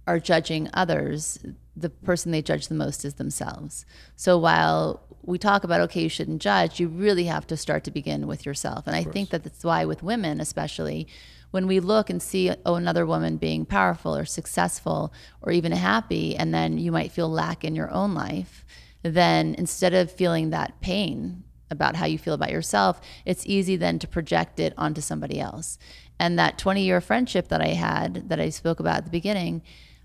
are 0.07 0.21
judging 0.21 0.69
others, 0.73 1.37
the 1.75 1.89
person 1.89 2.31
they 2.31 2.41
judge 2.41 2.69
the 2.69 2.75
most 2.75 3.03
is 3.03 3.15
themselves. 3.15 3.85
So 4.15 4.37
while 4.37 5.03
we 5.21 5.37
talk 5.37 5.65
about, 5.65 5.81
okay, 5.81 6.03
you 6.03 6.09
shouldn't 6.09 6.41
judge, 6.41 6.79
you 6.79 6.87
really 6.87 7.25
have 7.25 7.45
to 7.47 7.57
start 7.57 7.83
to 7.83 7.91
begin 7.91 8.25
with 8.25 8.45
yourself. 8.45 8.87
And 8.87 8.95
I 8.95 9.03
think 9.03 9.31
that 9.31 9.43
that's 9.43 9.65
why, 9.65 9.83
with 9.83 10.01
women 10.01 10.39
especially, 10.39 11.09
when 11.51 11.67
we 11.67 11.79
look 11.79 12.09
and 12.09 12.21
see 12.21 12.51
oh, 12.65 12.75
another 12.75 13.05
woman 13.05 13.37
being 13.37 13.65
powerful 13.65 14.15
or 14.15 14.25
successful 14.25 15.13
or 15.41 15.51
even 15.51 15.71
happy, 15.71 16.35
and 16.35 16.53
then 16.53 16.77
you 16.77 16.91
might 16.91 17.11
feel 17.11 17.29
lack 17.29 17.63
in 17.63 17.75
your 17.75 17.91
own 17.91 18.13
life 18.13 18.65
then 19.01 19.55
instead 19.55 19.93
of 19.93 20.11
feeling 20.11 20.49
that 20.49 20.79
pain 20.81 21.43
about 21.71 21.95
how 21.95 22.05
you 22.05 22.17
feel 22.17 22.33
about 22.33 22.51
yourself, 22.51 22.99
it's 23.25 23.45
easy 23.45 23.75
then 23.75 23.99
to 23.99 24.07
project 24.07 24.59
it 24.59 24.73
onto 24.77 25.01
somebody 25.01 25.39
else. 25.39 25.77
And 26.19 26.37
that 26.37 26.57
20 26.57 26.83
year 26.83 26.99
friendship 26.99 27.47
that 27.49 27.61
I 27.61 27.69
had, 27.69 28.29
that 28.29 28.39
I 28.39 28.49
spoke 28.49 28.79
about 28.79 28.97
at 28.97 29.05
the 29.05 29.11
beginning, 29.11 29.61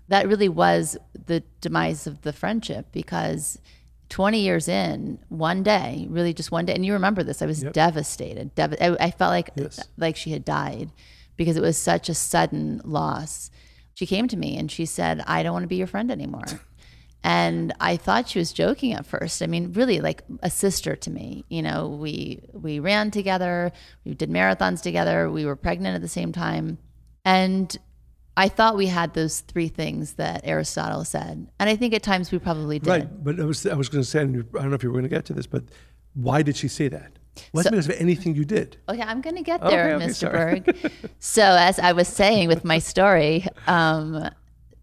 that 0.07 0.27
really 0.27 0.49
was 0.49 0.97
the 1.25 1.43
demise 1.61 2.07
of 2.07 2.21
the 2.21 2.31
friendship 2.31 2.87
because 2.91 3.59
20 4.09 4.39
years 4.39 4.67
in, 4.67 5.17
one 5.29 5.63
day, 5.63 6.05
really 6.09 6.31
just 6.31 6.51
one 6.51 6.65
day, 6.65 6.75
and 6.75 6.85
you 6.85 6.93
remember 6.93 7.23
this, 7.23 7.41
I 7.41 7.47
was 7.47 7.63
yep. 7.63 7.73
devastated. 7.73 8.53
Dev- 8.53 8.77
I, 8.79 8.95
I, 8.99 9.11
felt 9.11 9.31
like 9.31 9.49
yes. 9.55 9.79
like 9.97 10.15
she 10.15 10.29
had 10.29 10.45
died 10.45 10.91
because 11.37 11.57
it 11.57 11.61
was 11.61 11.77
such 11.77 12.09
a 12.09 12.13
sudden 12.13 12.81
loss. 12.83 13.49
She 13.93 14.05
came 14.05 14.27
to 14.27 14.37
me 14.37 14.57
and 14.57 14.71
she 14.71 14.85
said, 14.85 15.23
"I 15.27 15.43
don't 15.43 15.53
want 15.53 15.63
to 15.63 15.67
be 15.67 15.77
your 15.77 15.87
friend 15.87 16.11
anymore." 16.11 16.45
and 17.25 17.73
I 17.79 17.97
thought 17.97 18.29
she 18.29 18.37
was 18.37 18.53
joking 18.53 18.93
at 18.93 19.05
first. 19.05 19.41
I 19.41 19.47
mean, 19.47 19.73
really 19.73 19.99
like 19.99 20.23
a 20.43 20.49
sister 20.51 20.95
to 20.95 21.09
me. 21.09 21.43
You 21.49 21.63
know, 21.63 21.87
we 21.87 22.43
we 22.53 22.79
ran 22.79 23.09
together, 23.09 23.71
we 24.05 24.13
did 24.13 24.29
marathons 24.29 24.81
together, 24.81 25.31
we 25.31 25.45
were 25.45 25.55
pregnant 25.55 25.95
at 25.95 26.01
the 26.01 26.07
same 26.07 26.31
time. 26.31 26.77
And 27.25 27.75
I 28.37 28.47
thought 28.47 28.77
we 28.77 28.85
had 28.85 29.15
those 29.15 29.39
three 29.39 29.69
things 29.69 30.13
that 30.13 30.41
Aristotle 30.43 31.03
said. 31.03 31.47
And 31.59 31.69
I 31.69 31.75
think 31.75 31.95
at 31.95 32.03
times 32.03 32.31
we 32.31 32.37
probably 32.37 32.77
did. 32.77 32.89
Right, 32.89 33.23
but 33.23 33.39
I 33.39 33.45
was 33.45 33.65
I 33.65 33.73
was 33.73 33.89
going 33.89 34.03
to 34.03 34.09
say 34.09 34.21
I 34.21 34.25
don't 34.25 34.53
know 34.69 34.75
if 34.75 34.83
you 34.83 34.89
were 34.89 34.93
going 34.93 35.09
to 35.09 35.15
get 35.15 35.25
to 35.25 35.33
this, 35.33 35.47
but 35.47 35.63
why 36.13 36.43
did 36.43 36.55
she 36.55 36.67
say 36.67 36.89
that? 36.89 37.17
Wasn't 37.53 37.71
so, 37.71 37.71
because 37.71 37.89
of 37.89 38.01
anything 38.01 38.35
you 38.35 38.45
did. 38.45 38.77
Okay, 38.89 39.01
I'm 39.01 39.21
going 39.21 39.35
to 39.35 39.43
get 39.43 39.61
there, 39.61 39.95
okay, 39.95 40.05
okay, 40.05 40.11
Mr. 40.11 40.31
Berg. 40.31 40.91
so, 41.19 41.43
as 41.43 41.79
I 41.79 41.91
was 41.91 42.07
saying 42.07 42.47
with 42.47 42.63
my 42.63 42.79
story, 42.79 43.45
um, 43.67 44.29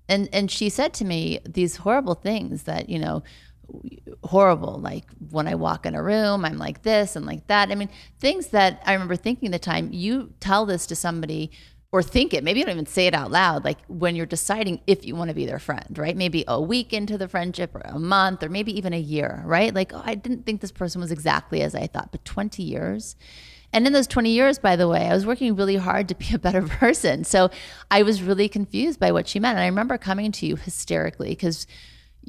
and 0.09 0.29
and 0.33 0.51
she 0.51 0.69
said 0.69 0.93
to 0.95 1.05
me 1.05 1.41
these 1.49 1.77
horrible 1.77 2.15
things 2.15 2.65
that 2.65 2.89
you 2.89 2.99
know 2.99 3.23
horrible 4.25 4.79
like 4.79 5.05
when 5.31 5.49
i 5.49 5.55
walk 5.55 5.87
in 5.87 5.95
a 5.95 6.03
room 6.03 6.45
i'm 6.45 6.59
like 6.59 6.83
this 6.83 7.17
and 7.17 7.25
like 7.25 7.47
that 7.47 7.71
i 7.71 7.75
mean 7.75 7.89
things 8.19 8.49
that 8.49 8.83
i 8.85 8.93
remember 8.93 9.17
thinking 9.17 9.51
the 9.51 9.59
time 9.59 9.89
you 9.93 10.33
tell 10.41 10.67
this 10.67 10.87
to 10.87 10.95
somebody 10.95 11.51
or 11.93 12.03
think 12.03 12.33
it 12.35 12.43
maybe 12.43 12.59
you 12.59 12.67
don't 12.67 12.75
even 12.75 12.87
say 12.87 13.07
it 13.07 13.15
out 13.15 13.31
loud 13.31 13.65
like 13.65 13.79
when 13.87 14.17
you're 14.17 14.27
deciding 14.27 14.81
if 14.87 15.05
you 15.05 15.15
want 15.15 15.29
to 15.29 15.35
be 15.35 15.47
their 15.47 15.59
friend 15.59 15.97
right 15.97 16.17
maybe 16.17 16.45
a 16.49 16.61
week 16.61 16.93
into 16.93 17.17
the 17.17 17.29
friendship 17.29 17.75
or 17.75 17.83
a 17.85 17.99
month 17.99 18.43
or 18.43 18.49
maybe 18.49 18.77
even 18.77 18.93
a 18.93 18.99
year 18.99 19.43
right 19.45 19.75
like 19.75 19.93
oh 19.93 20.03
i 20.05 20.15
didn't 20.15 20.45
think 20.45 20.61
this 20.61 20.73
person 20.73 21.01
was 21.01 21.13
exactly 21.13 21.63
as 21.63 21.75
i 21.75 21.87
thought 21.87 22.11
but 22.11 22.25
20 22.25 22.63
years 22.63 23.15
and 23.73 23.87
in 23.87 23.93
those 23.93 24.07
20 24.07 24.31
years, 24.31 24.59
by 24.59 24.77
the 24.77 24.87
way, 24.87 25.07
I 25.07 25.15
was 25.15 25.25
working 25.25 25.57
really 25.57 25.77
hard 25.77 26.09
to 26.09 26.15
be 26.15 26.35
a 26.35 26.39
better 26.39 26.63
person. 26.69 27.25
So 27.25 27.51
I 27.91 28.03
was 28.03 28.23
really 28.23 28.49
confused 28.49 29.01
by 29.01 29.13
what 29.13 29.27
she 29.27 29.41
meant. 29.41 29.57
And 29.57 29.65
I 29.65 29.67
remember 29.67 29.97
coming 29.97 30.31
to 30.33 30.47
you 30.47 30.57
hysterically 30.57 31.31
because 31.31 31.67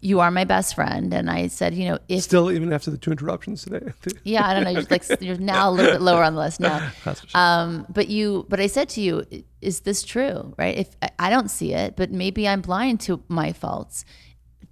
you 0.01 0.19
are 0.19 0.31
my 0.31 0.43
best 0.43 0.75
friend. 0.75 1.13
And 1.13 1.29
I 1.29 1.47
said, 1.47 1.73
you 1.73 1.87
know, 1.87 1.99
if 2.09 2.23
still 2.23 2.51
even 2.51 2.73
after 2.73 2.91
the 2.91 2.97
two 2.97 3.11
interruptions 3.11 3.63
today. 3.63 3.93
yeah, 4.23 4.45
I 4.45 4.53
don't 4.53 4.63
know. 4.63 4.69
You're 4.71 4.83
like 4.89 5.03
you're 5.21 5.37
now 5.37 5.69
a 5.69 5.71
little 5.71 5.93
bit 5.93 6.01
lower 6.01 6.23
on 6.23 6.35
the 6.35 6.39
list 6.39 6.59
now. 6.59 6.91
Um, 7.35 7.85
but 7.89 8.09
you, 8.09 8.45
but 8.49 8.59
I 8.59 8.67
said 8.67 8.89
to 8.89 9.01
you, 9.01 9.23
is 9.61 9.81
this 9.81 10.03
true? 10.03 10.53
Right? 10.57 10.77
If 10.77 10.95
I 11.19 11.29
don't 11.29 11.49
see 11.49 11.73
it, 11.73 11.95
but 11.95 12.11
maybe 12.11 12.47
I'm 12.47 12.61
blind 12.61 12.99
to 13.01 13.23
my 13.27 13.53
faults 13.53 14.05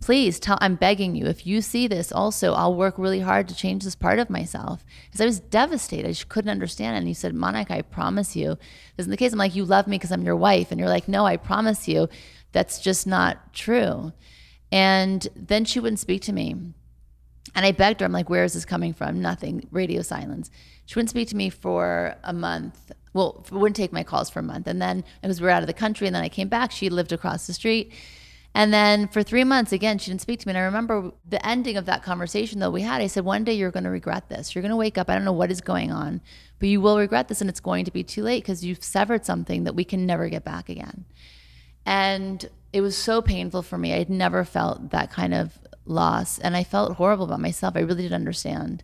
please 0.02 0.40
tell 0.40 0.58
i'm 0.62 0.76
begging 0.76 1.16
you 1.16 1.28
if 1.28 1.46
you 1.46 1.62
see 1.62 1.88
this 1.88 2.12
also 2.12 2.54
i'll 2.54 2.76
work 2.76 2.98
really 2.98 3.20
hard 3.20 3.48
to 3.48 3.56
change 3.56 3.84
this 3.84 3.96
part 3.96 4.18
of 4.18 4.30
myself 4.30 4.84
because 5.06 5.22
i 5.22 5.26
was 5.26 5.40
devastated 5.40 6.08
i 6.08 6.12
just 6.12 6.28
couldn't 6.28 6.50
understand 6.50 6.96
it 6.96 7.00
and 7.00 7.08
you 7.08 7.14
said 7.14 7.34
monica 7.36 7.76
i 7.76 7.82
promise 7.82 8.36
you 8.36 8.58
this 8.98 9.06
is 9.06 9.08
the 9.08 9.16
case 9.16 9.32
i'm 9.32 9.38
like 9.38 9.56
you 9.56 9.64
love 9.64 9.88
me 9.88 9.98
because 9.98 10.12
i'm 10.12 10.24
your 10.24 10.36
wife 10.36 10.72
and 10.72 10.80
you're 10.80 10.90
like 10.90 11.08
no 11.08 11.26
i 11.26 11.38
promise 11.38 11.88
you 11.88 12.10
that's 12.52 12.80
just 12.80 13.06
not 13.06 13.54
true 13.54 14.12
and 14.72 15.28
then 15.36 15.66
she 15.66 15.80
wouldn't 15.80 16.00
speak 16.00 16.22
to 16.22 16.34
me 16.34 16.52
and 16.52 17.66
i 17.66 17.72
begged 17.72 18.00
her 18.00 18.06
i'm 18.06 18.12
like 18.12 18.30
where 18.30 18.44
is 18.44 18.54
this 18.54 18.66
coming 18.66 18.94
from 18.94 19.22
nothing 19.22 19.68
radio 19.72 20.02
silence 20.02 20.50
she 20.86 20.96
wouldn't 20.96 21.10
speak 21.10 21.28
to 21.28 21.36
me 21.36 21.50
for 21.50 22.16
a 22.24 22.34
month 22.34 22.92
well 23.14 23.46
wouldn't 23.52 23.76
take 23.76 23.92
my 23.92 24.04
calls 24.04 24.30
for 24.30 24.40
a 24.40 24.44
month 24.44 24.68
and 24.68 24.82
then 24.82 25.04
because 25.22 25.42
we 25.42 25.46
were 25.46 25.52
out 25.52 25.64
of 25.64 25.68
the 25.68 25.74
country 25.74 26.08
and 26.08 26.16
then 26.16 26.24
i 26.24 26.30
came 26.30 26.48
back 26.48 26.72
she 26.72 26.90
lived 26.90 27.12
across 27.12 27.48
the 27.48 27.54
street 27.54 27.94
and 28.54 28.74
then 28.74 29.08
for 29.08 29.24
three 29.24 29.46
months, 29.46 29.72
again, 29.72 29.98
she 29.98 30.12
didn't 30.12 30.22
speak 30.22 30.42
to 30.42 30.48
me. 30.48 30.52
And 30.52 30.58
I 30.58 30.64
remember 30.64 31.12
the 31.28 31.46
ending 31.46 31.78
of 31.78 31.86
that 31.86 32.04
conversation 32.04 32.60
that 32.60 32.72
we 32.72 32.82
had. 32.82 33.02
I 33.02 33.08
said, 33.08 33.24
One 33.24 33.46
day 33.46 33.54
you're 33.54 33.72
going 33.72 33.86
to 33.86 33.90
regret 33.90 34.28
this. 34.28 34.54
You're 34.54 34.62
going 34.62 34.72
to 34.72 34.78
wake 34.78 34.98
up. 34.98 35.10
I 35.10 35.16
don't 35.16 35.24
know 35.24 35.32
what 35.32 35.52
is 35.52 35.62
going 35.62 35.92
on, 35.92 36.22
but 36.60 36.68
you 36.68 36.82
will 36.82 36.98
regret 36.98 37.30
this. 37.30 37.40
And 37.40 37.50
it's 37.50 37.62
going 37.62 37.86
to 37.86 37.92
be 37.92 38.04
too 38.04 38.24
late 38.24 38.44
because 38.44 38.66
you've 38.66 38.84
severed 38.84 39.26
something 39.26 39.64
that 39.64 39.76
we 39.76 39.86
can 39.86 40.06
never 40.06 40.28
get 40.28 40.44
back 40.44 40.68
again. 40.68 41.06
And 41.86 42.50
it 42.74 42.82
was 42.82 42.98
so 42.98 43.22
painful 43.22 43.62
for 43.62 43.78
me. 43.78 43.94
I 43.94 43.98
had 43.98 44.10
never 44.10 44.44
felt 44.44 44.92
that 44.92 45.12
kind 45.12 45.34
of 45.34 45.60
loss. 45.86 46.40
And 46.40 46.56
I 46.56 46.64
felt 46.64 46.96
horrible 46.96 47.26
about 47.26 47.40
myself. 47.40 47.76
I 47.76 47.82
really 47.82 48.04
didn't 48.04 48.16
understand. 48.16 48.84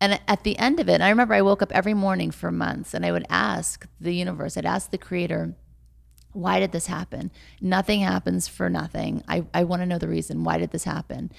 And 0.00 0.20
at 0.26 0.42
the 0.42 0.58
end 0.58 0.80
of 0.80 0.88
it, 0.88 1.00
I 1.00 1.10
remember 1.10 1.34
I 1.34 1.42
woke 1.42 1.62
up 1.62 1.70
every 1.72 1.94
morning 1.94 2.32
for 2.32 2.50
months 2.50 2.92
and 2.92 3.06
I 3.06 3.12
would 3.12 3.26
ask 3.30 3.86
the 4.00 4.14
universe, 4.14 4.56
I'd 4.56 4.66
ask 4.66 4.90
the 4.90 4.98
creator, 4.98 5.54
why 6.32 6.58
did 6.58 6.72
this 6.72 6.86
happen? 6.86 7.30
Nothing 7.60 8.00
happens 8.00 8.48
for 8.48 8.68
nothing. 8.68 9.22
I, 9.28 9.44
I 9.54 9.64
want 9.64 9.82
to 9.82 9.86
know 9.86 9.98
the 9.98 10.08
reason. 10.08 10.42
Why 10.44 10.58
did 10.58 10.72
this 10.72 10.84
happen? 10.84 11.30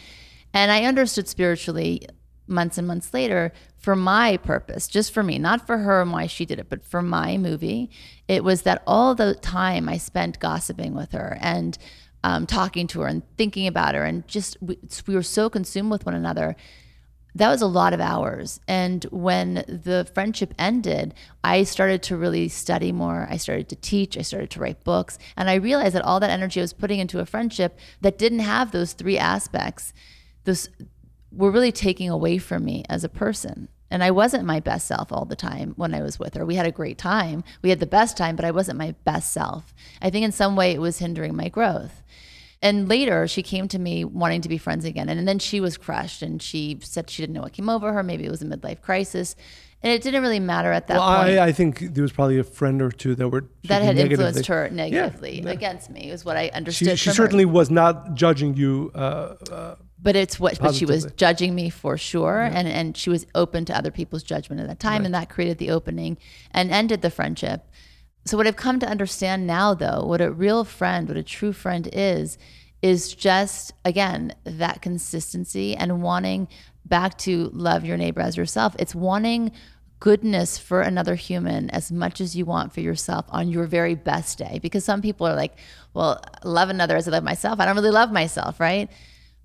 And 0.53 0.71
I 0.71 0.85
understood 0.85 1.27
spiritually 1.27 2.07
months 2.47 2.77
and 2.77 2.87
months 2.87 3.13
later 3.13 3.53
for 3.77 3.95
my 3.95 4.37
purpose, 4.37 4.87
just 4.87 5.13
for 5.13 5.23
me, 5.23 5.37
not 5.37 5.65
for 5.67 5.79
her 5.79 6.01
and 6.01 6.11
why 6.11 6.27
she 6.27 6.45
did 6.45 6.59
it, 6.59 6.69
but 6.69 6.85
for 6.85 7.01
my 7.01 7.37
movie. 7.37 7.89
It 8.27 8.43
was 8.43 8.61
that 8.61 8.81
all 8.87 9.15
the 9.15 9.35
time 9.35 9.89
I 9.89 9.97
spent 9.97 10.39
gossiping 10.39 10.93
with 10.93 11.11
her 11.11 11.37
and 11.41 11.77
um, 12.23 12.47
talking 12.47 12.87
to 12.87 13.01
her 13.01 13.07
and 13.07 13.23
thinking 13.37 13.67
about 13.67 13.95
her, 13.95 14.05
and 14.05 14.25
just 14.27 14.57
we, 14.61 14.77
we 15.07 15.15
were 15.15 15.23
so 15.23 15.49
consumed 15.49 15.91
with 15.91 16.05
one 16.05 16.15
another. 16.15 16.55
That 17.35 17.49
was 17.49 17.63
a 17.63 17.67
lot 17.67 17.93
of 17.93 17.99
hours. 17.99 18.59
And 18.67 19.03
when 19.05 19.55
the 19.67 20.07
friendship 20.13 20.53
ended, 20.59 21.15
I 21.43 21.63
started 21.63 22.03
to 22.03 22.15
really 22.15 22.47
study 22.47 22.91
more. 22.91 23.27
I 23.29 23.37
started 23.37 23.69
to 23.69 23.75
teach. 23.75 24.17
I 24.17 24.21
started 24.21 24.51
to 24.51 24.59
write 24.59 24.83
books. 24.83 25.17
And 25.35 25.49
I 25.49 25.55
realized 25.55 25.95
that 25.95 26.05
all 26.05 26.19
that 26.19 26.29
energy 26.29 26.59
I 26.59 26.63
was 26.63 26.73
putting 26.73 26.99
into 26.99 27.19
a 27.19 27.25
friendship 27.25 27.79
that 28.01 28.19
didn't 28.19 28.39
have 28.39 28.71
those 28.71 28.93
three 28.93 29.17
aspects, 29.17 29.93
those 30.43 30.69
were 31.35 31.51
really 31.51 31.71
taking 31.71 32.09
away 32.09 32.37
from 32.37 32.63
me 32.63 32.83
as 32.89 33.03
a 33.03 33.09
person. 33.09 33.67
And 33.89 34.03
I 34.03 34.11
wasn't 34.11 34.45
my 34.45 34.59
best 34.59 34.87
self 34.87 35.11
all 35.11 35.25
the 35.25 35.35
time 35.35 35.73
when 35.75 35.93
I 35.93 36.01
was 36.01 36.17
with 36.17 36.33
her. 36.33 36.45
We 36.45 36.55
had 36.55 36.65
a 36.65 36.71
great 36.71 36.97
time. 36.97 37.43
We 37.61 37.69
had 37.69 37.79
the 37.79 37.85
best 37.85 38.17
time, 38.17 38.35
but 38.35 38.45
I 38.45 38.51
wasn't 38.51 38.79
my 38.79 38.95
best 39.03 39.31
self. 39.31 39.73
I 40.01 40.09
think 40.09 40.25
in 40.25 40.31
some 40.31 40.55
way 40.55 40.71
it 40.71 40.81
was 40.81 40.97
hindering 40.97 41.35
my 41.35 41.47
growth. 41.49 42.01
And 42.61 42.87
later 42.87 43.27
she 43.27 43.43
came 43.43 43.67
to 43.67 43.77
me 43.77 44.03
wanting 44.03 44.41
to 44.41 44.49
be 44.49 44.57
friends 44.57 44.85
again. 44.85 45.09
And 45.09 45.27
then 45.27 45.37
she 45.37 45.59
was 45.59 45.77
crushed 45.77 46.21
and 46.23 46.41
she 46.41 46.79
said 46.81 47.09
she 47.09 47.21
didn't 47.21 47.35
know 47.35 47.41
what 47.41 47.53
came 47.53 47.69
over 47.69 47.93
her. 47.93 48.01
Maybe 48.01 48.25
it 48.25 48.31
was 48.31 48.41
a 48.41 48.45
midlife 48.45 48.81
crisis. 48.81 49.35
And 49.83 49.91
it 49.91 50.01
didn't 50.01 50.21
really 50.21 50.39
matter 50.39 50.71
at 50.71 50.87
that 50.87 50.97
well, 50.97 51.23
point. 51.23 51.37
I, 51.37 51.47
I 51.47 51.51
think 51.51 51.93
there 51.93 52.01
was 52.01 52.13
probably 52.13 52.39
a 52.39 52.43
friend 52.45 52.81
or 52.81 52.89
two 52.89 53.15
that 53.15 53.27
were 53.27 53.49
that 53.65 53.81
had 53.81 53.97
influenced 53.97 54.45
her 54.45 54.69
negatively 54.69 55.39
Yeah, 55.39 55.47
yeah. 55.47 55.51
against 55.51 55.89
me, 55.89 56.09
is 56.09 56.23
what 56.23 56.37
I 56.37 56.49
understood. 56.53 56.97
she 56.97 57.09
from 57.09 57.11
her. 57.11 57.15
certainly 57.15 57.43
was 57.43 57.69
not 57.69 58.15
judging 58.15 58.55
you. 58.55 58.91
Uh, 58.95 59.35
uh, 59.51 59.75
but 60.03 60.15
it's 60.15 60.39
what 60.39 60.59
but 60.59 60.75
she 60.75 60.85
was 60.85 61.05
judging 61.15 61.55
me 61.55 61.69
for 61.69 61.97
sure 61.97 62.41
and 62.41 62.67
and 62.67 62.97
she 62.97 63.09
was 63.09 63.25
open 63.33 63.63
to 63.65 63.75
other 63.75 63.89
people's 63.89 64.21
judgment 64.21 64.61
at 64.61 64.67
that 64.67 64.79
time 64.79 65.05
and 65.05 65.13
that 65.15 65.29
created 65.29 65.57
the 65.57 65.71
opening 65.71 66.17
and 66.51 66.69
ended 66.69 67.01
the 67.01 67.09
friendship. 67.09 67.65
So 68.25 68.37
what 68.37 68.45
i've 68.45 68.57
come 68.57 68.79
to 68.79 68.87
understand 68.87 69.47
now 69.47 69.73
though 69.73 70.05
what 70.05 70.21
a 70.21 70.31
real 70.31 70.63
friend 70.65 71.07
what 71.07 71.17
a 71.17 71.23
true 71.23 71.53
friend 71.53 71.89
is 71.91 72.37
is 72.81 73.13
just 73.13 73.73
again 73.85 74.35
that 74.43 74.81
consistency 74.81 75.75
and 75.75 76.03
wanting 76.03 76.49
back 76.85 77.17
to 77.17 77.49
love 77.53 77.85
your 77.85 77.95
neighbor 77.95 78.19
as 78.19 78.35
yourself. 78.35 78.75
It's 78.77 78.93
wanting 78.93 79.53
goodness 80.01 80.57
for 80.57 80.81
another 80.81 81.15
human 81.15 81.69
as 81.69 81.89
much 81.89 82.19
as 82.19 82.35
you 82.35 82.43
want 82.43 82.73
for 82.73 82.81
yourself 82.81 83.25
on 83.29 83.47
your 83.47 83.65
very 83.65 83.95
best 83.95 84.37
day 84.37 84.59
because 84.61 84.83
some 84.83 85.01
people 85.01 85.25
are 85.25 85.33
like 85.33 85.53
well 85.93 86.21
love 86.43 86.67
another 86.67 86.97
as 86.97 87.07
i 87.07 87.11
love 87.11 87.23
myself. 87.23 87.61
I 87.61 87.65
don't 87.65 87.75
really 87.75 87.89
love 87.89 88.11
myself 88.11 88.59
right 88.59 88.89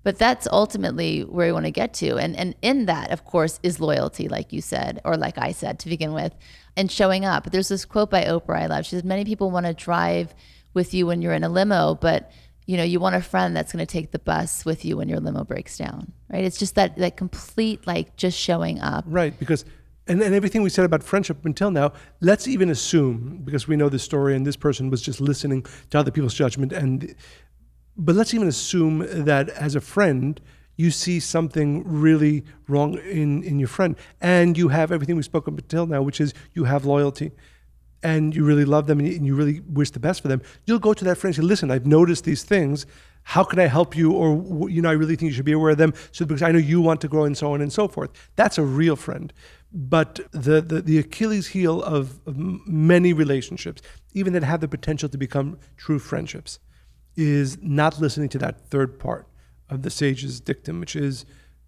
but 0.03 0.17
that's 0.17 0.47
ultimately 0.51 1.21
where 1.21 1.47
we 1.47 1.51
want 1.51 1.65
to 1.65 1.71
get 1.71 1.93
to. 1.95 2.17
And 2.17 2.35
and 2.35 2.55
in 2.61 2.85
that, 2.85 3.11
of 3.11 3.25
course, 3.25 3.59
is 3.63 3.79
loyalty, 3.79 4.27
like 4.27 4.53
you 4.53 4.61
said, 4.61 5.01
or 5.03 5.17
like 5.17 5.37
I 5.37 5.51
said 5.51 5.79
to 5.79 5.89
begin 5.89 6.13
with, 6.13 6.33
and 6.75 6.91
showing 6.91 7.25
up. 7.25 7.51
There's 7.51 7.67
this 7.67 7.85
quote 7.85 8.09
by 8.09 8.23
Oprah 8.23 8.61
I 8.61 8.65
love. 8.67 8.85
She 8.85 8.91
says, 8.91 9.03
Many 9.03 9.25
people 9.25 9.51
want 9.51 9.65
to 9.65 9.73
drive 9.73 10.33
with 10.73 10.93
you 10.93 11.07
when 11.07 11.21
you're 11.21 11.33
in 11.33 11.43
a 11.43 11.49
limo, 11.49 11.95
but 11.95 12.31
you 12.65 12.77
know, 12.77 12.83
you 12.83 12.99
want 12.99 13.15
a 13.15 13.21
friend 13.21 13.55
that's 13.55 13.73
going 13.73 13.85
to 13.85 13.91
take 13.91 14.11
the 14.11 14.19
bus 14.19 14.63
with 14.63 14.85
you 14.85 14.97
when 14.97 15.09
your 15.09 15.19
limo 15.19 15.43
breaks 15.43 15.77
down. 15.77 16.13
Right? 16.31 16.43
It's 16.43 16.57
just 16.57 16.75
that 16.75 16.97
that 16.97 17.17
complete 17.17 17.85
like 17.85 18.15
just 18.15 18.37
showing 18.37 18.79
up. 18.79 19.03
right, 19.07 19.37
because 19.37 19.65
and, 20.07 20.23
and 20.23 20.33
everything 20.33 20.63
we 20.63 20.69
said 20.69 20.85
about 20.85 21.03
friendship 21.03 21.45
until 21.45 21.69
now, 21.69 21.93
let's 22.19 22.47
even 22.47 22.69
assume 22.69 23.41
because 23.43 23.67
we 23.67 23.75
know 23.75 23.89
the 23.89 23.99
story 23.99 24.35
and 24.35 24.45
this 24.45 24.55
person 24.55 24.89
was 24.89 25.01
just 25.01 25.21
listening 25.21 25.65
to 25.91 25.99
other 25.99 26.09
people's 26.09 26.33
judgment 26.33 26.73
and 26.73 27.15
but 27.99 28.15
let's 28.15 28.33
even 28.33 28.47
assume 28.47 29.05
that 29.25 29.49
as 29.49 29.75
a 29.75 29.81
friend 29.81 30.39
you 30.77 30.89
see 30.89 31.19
something 31.19 31.83
really 31.85 32.45
wrong 32.69 32.97
in, 32.99 33.43
in 33.43 33.59
your 33.59 33.67
friend 33.67 33.97
and 34.21 34.57
you 34.57 34.69
have 34.69 34.91
everything 34.91 35.17
we 35.17 35.23
spoke 35.23 35.47
up 35.47 35.57
until 35.57 35.85
now 35.85 36.01
which 36.01 36.21
is 36.21 36.33
you 36.53 36.63
have 36.63 36.85
loyalty 36.85 37.31
and 38.01 38.33
you 38.33 38.45
really 38.45 38.63
love 38.63 38.87
them 38.87 39.01
and 39.01 39.25
you, 39.25 39.35
really 39.35 39.59
wish 39.59 39.91
the 39.91 39.99
best 39.99 40.21
for 40.21 40.29
them. 40.29 40.41
You'll 40.65 40.79
go 40.79 40.93
to 40.93 41.03
that 41.03 41.17
friend 41.17 41.35
and 41.35 41.43
say 41.43 41.47
listen 41.47 41.69
i've 41.69 41.85
noticed 41.85 42.23
these 42.23 42.43
things. 42.43 42.85
How 43.23 43.43
can 43.43 43.59
i 43.59 43.67
help 43.67 43.97
you? 43.97 44.13
Or 44.13 44.69
you 44.69 44.81
know 44.81 44.89
i 44.89 44.93
really 44.93 45.17
think 45.17 45.31
you 45.31 45.35
should 45.35 45.43
be 45.43 45.51
aware 45.51 45.71
of 45.71 45.77
them 45.77 45.93
so 46.13 46.25
because 46.25 46.41
i 46.41 46.51
know 46.51 46.59
you 46.59 46.79
want 46.79 47.01
to 47.01 47.09
grow 47.09 47.25
and 47.25 47.37
so 47.37 47.53
on 47.53 47.61
and 47.61 47.73
so 47.73 47.89
forth. 47.89 48.11
That's 48.37 48.57
a 48.57 48.63
real 48.63 48.95
friend. 48.95 49.33
But 49.71 50.21
the, 50.31 50.61
the, 50.61 50.81
the 50.81 50.97
achilles 50.97 51.47
heel 51.47 51.83
of, 51.83 52.21
of 52.25 52.37
many 52.37 53.11
relationships 53.11 53.81
even 54.13 54.31
that 54.33 54.43
have 54.43 54.61
the 54.61 54.67
potential 54.69 55.09
to 55.09 55.17
become 55.17 55.59
true 55.77 55.99
friendships 55.99 56.59
is 57.19 57.57
not 57.61 57.99
listening 57.99 58.29
to 58.29 58.37
that 58.39 58.69
third 58.69 58.99
part 58.99 59.27
of 59.69 59.81
the 59.83 59.89
sage's 59.89 60.39
dictum, 60.39 60.79
which 60.79 60.95
is 60.95 61.25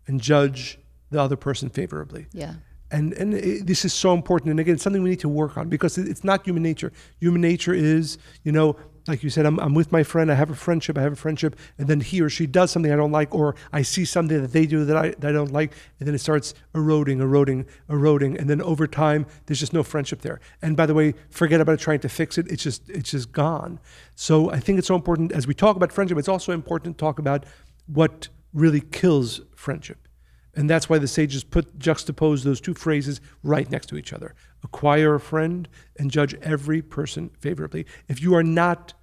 and 0.07 0.19
judge 0.21 0.79
the 1.11 1.19
other 1.21 1.35
person 1.35 1.69
favorably. 1.69 2.25
Yeah. 2.33 2.55
And 2.89 3.13
and 3.13 3.33
it, 3.33 3.67
this 3.67 3.85
is 3.85 3.93
so 3.93 4.13
important. 4.13 4.51
And 4.51 4.59
again, 4.59 4.73
it's 4.75 4.83
something 4.83 5.03
we 5.03 5.09
need 5.11 5.19
to 5.21 5.29
work 5.29 5.57
on 5.57 5.69
because 5.69 5.97
it- 5.97 6.07
it's 6.07 6.23
not 6.23 6.45
human 6.45 6.63
nature. 6.63 6.91
Human 7.19 7.41
nature 7.41 7.73
is, 7.73 8.17
you 8.43 8.51
know, 8.51 8.75
like 9.11 9.23
you 9.23 9.29
said, 9.29 9.45
I'm, 9.45 9.59
I'm 9.59 9.73
with 9.73 9.91
my 9.91 10.03
friend. 10.03 10.31
I 10.31 10.35
have 10.35 10.49
a 10.49 10.55
friendship. 10.55 10.97
I 10.97 11.01
have 11.01 11.11
a 11.11 11.17
friendship, 11.17 11.59
and 11.77 11.89
then 11.89 11.99
he 11.99 12.21
or 12.21 12.29
she 12.29 12.47
does 12.47 12.71
something 12.71 12.93
I 12.93 12.95
don't 12.95 13.11
like, 13.11 13.35
or 13.35 13.55
I 13.73 13.81
see 13.81 14.05
something 14.05 14.41
that 14.41 14.53
they 14.53 14.65
do 14.65 14.85
that 14.85 14.95
I, 14.95 15.09
that 15.09 15.25
I 15.25 15.31
don't 15.33 15.51
like, 15.51 15.73
and 15.99 16.07
then 16.07 16.15
it 16.15 16.19
starts 16.19 16.53
eroding, 16.73 17.19
eroding, 17.19 17.65
eroding, 17.89 18.37
and 18.37 18.49
then 18.49 18.61
over 18.61 18.87
time, 18.87 19.25
there's 19.45 19.59
just 19.59 19.73
no 19.73 19.83
friendship 19.83 20.21
there. 20.21 20.39
And 20.61 20.77
by 20.77 20.85
the 20.85 20.93
way, 20.93 21.13
forget 21.29 21.59
about 21.59 21.79
trying 21.79 21.99
to 21.99 22.09
fix 22.09 22.37
it. 22.37 22.49
It's 22.49 22.63
just 22.63 22.89
it's 22.89 23.11
just 23.11 23.33
gone. 23.33 23.81
So 24.15 24.49
I 24.49 24.61
think 24.61 24.79
it's 24.79 24.87
so 24.87 24.95
important 24.95 25.33
as 25.33 25.45
we 25.45 25.53
talk 25.53 25.75
about 25.75 25.91
friendship. 25.91 26.17
It's 26.17 26.29
also 26.29 26.53
important 26.53 26.97
to 26.97 27.01
talk 27.01 27.19
about 27.19 27.45
what 27.87 28.29
really 28.53 28.79
kills 28.79 29.41
friendship. 29.57 30.07
And 30.55 30.69
that's 30.69 30.89
why 30.89 30.99
the 30.99 31.07
sages 31.07 31.43
put 31.43 31.79
juxtapose 31.79 32.43
those 32.43 32.61
two 32.61 32.73
phrases 32.73 33.19
right 33.43 33.69
next 33.69 33.87
to 33.87 33.97
each 33.97 34.13
other. 34.13 34.35
Acquire 34.63 35.15
a 35.15 35.19
friend 35.19 35.67
and 35.97 36.11
judge 36.11 36.33
every 36.41 36.81
person 36.81 37.29
favorably. 37.39 37.85
If 38.07 38.21
you 38.21 38.35
are 38.35 38.43
not 38.43 38.93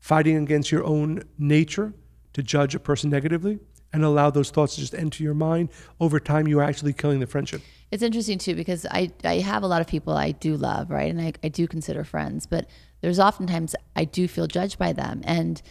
fighting 0.00 0.36
against 0.36 0.70
your 0.70 0.84
own 0.84 1.22
nature 1.38 1.92
to 2.32 2.42
judge 2.42 2.74
a 2.74 2.80
person 2.80 3.10
negatively 3.10 3.58
and 3.92 4.04
allow 4.04 4.30
those 4.30 4.50
thoughts 4.50 4.74
to 4.74 4.80
just 4.80 4.94
enter 4.94 5.22
your 5.22 5.34
mind, 5.34 5.70
over 6.00 6.20
time 6.20 6.46
you 6.46 6.58
are 6.58 6.62
actually 6.62 6.92
killing 6.92 7.20
the 7.20 7.26
friendship. 7.26 7.62
It's 7.90 8.02
interesting 8.02 8.38
too 8.38 8.54
because 8.54 8.84
I, 8.90 9.10
I 9.24 9.38
have 9.38 9.62
a 9.62 9.66
lot 9.66 9.80
of 9.80 9.86
people 9.86 10.14
I 10.16 10.32
do 10.32 10.56
love, 10.56 10.90
right? 10.90 11.10
And 11.10 11.20
I, 11.20 11.32
I 11.42 11.48
do 11.48 11.66
consider 11.66 12.04
friends, 12.04 12.46
but 12.46 12.68
there's 13.00 13.18
oftentimes 13.18 13.74
I 13.94 14.04
do 14.04 14.28
feel 14.28 14.46
judged 14.46 14.78
by 14.78 14.92
them. 14.92 15.22
And 15.24 15.62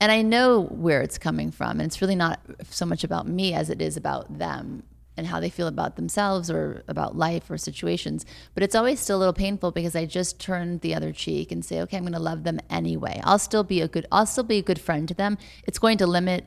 and 0.00 0.10
I 0.10 0.20
know 0.22 0.62
where 0.64 1.00
it's 1.00 1.16
coming 1.16 1.52
from. 1.52 1.78
And 1.78 1.82
it's 1.82 2.02
really 2.02 2.16
not 2.16 2.40
so 2.68 2.84
much 2.84 3.04
about 3.04 3.28
me 3.28 3.54
as 3.54 3.70
it 3.70 3.80
is 3.80 3.96
about 3.96 4.36
them 4.36 4.82
and 5.16 5.26
how 5.26 5.40
they 5.40 5.50
feel 5.50 5.66
about 5.66 5.96
themselves 5.96 6.50
or 6.50 6.84
about 6.88 7.16
life 7.16 7.50
or 7.50 7.58
situations. 7.58 8.24
But 8.54 8.62
it's 8.62 8.74
always 8.74 9.00
still 9.00 9.18
a 9.18 9.20
little 9.20 9.32
painful 9.32 9.72
because 9.72 9.94
I 9.94 10.06
just 10.06 10.40
turn 10.40 10.78
the 10.78 10.94
other 10.94 11.12
cheek 11.12 11.52
and 11.52 11.64
say, 11.64 11.80
okay, 11.82 11.96
I'm 11.96 12.04
gonna 12.04 12.18
love 12.18 12.44
them 12.44 12.60
anyway. 12.70 13.20
I'll 13.24 13.38
still 13.38 13.64
be 13.64 13.80
a 13.80 13.88
good 13.88 14.06
I'll 14.10 14.26
still 14.26 14.44
be 14.44 14.58
a 14.58 14.62
good 14.62 14.80
friend 14.80 15.06
to 15.08 15.14
them. 15.14 15.38
It's 15.66 15.78
going 15.78 15.98
to 15.98 16.06
limit 16.06 16.46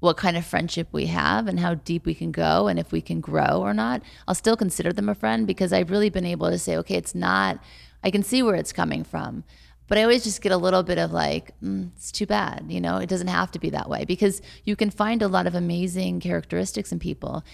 what 0.00 0.16
kind 0.16 0.36
of 0.36 0.44
friendship 0.44 0.88
we 0.92 1.06
have 1.06 1.46
and 1.46 1.60
how 1.60 1.74
deep 1.74 2.06
we 2.06 2.14
can 2.14 2.32
go 2.32 2.68
and 2.68 2.78
if 2.78 2.90
we 2.90 3.02
can 3.02 3.20
grow 3.20 3.60
or 3.60 3.74
not. 3.74 4.02
I'll 4.26 4.34
still 4.34 4.56
consider 4.56 4.92
them 4.92 5.08
a 5.08 5.14
friend 5.14 5.46
because 5.46 5.72
I've 5.72 5.90
really 5.90 6.08
been 6.08 6.24
able 6.24 6.50
to 6.50 6.58
say, 6.58 6.76
okay, 6.78 6.96
it's 6.96 7.14
not, 7.14 7.62
I 8.02 8.10
can 8.10 8.22
see 8.22 8.42
where 8.42 8.54
it's 8.54 8.72
coming 8.72 9.04
from. 9.04 9.44
But 9.88 9.98
I 9.98 10.02
always 10.04 10.24
just 10.24 10.40
get 10.40 10.52
a 10.52 10.56
little 10.56 10.84
bit 10.84 10.98
of 10.98 11.12
like, 11.12 11.52
mm, 11.60 11.90
it's 11.96 12.12
too 12.12 12.24
bad. 12.24 12.66
You 12.68 12.80
know, 12.80 12.98
it 12.98 13.08
doesn't 13.08 13.26
have 13.26 13.50
to 13.52 13.58
be 13.58 13.70
that 13.70 13.90
way 13.90 14.04
because 14.04 14.40
you 14.64 14.76
can 14.76 14.88
find 14.88 15.20
a 15.20 15.28
lot 15.28 15.46
of 15.46 15.54
amazing 15.54 16.20
characteristics 16.20 16.92
in 16.92 17.00
people 17.00 17.44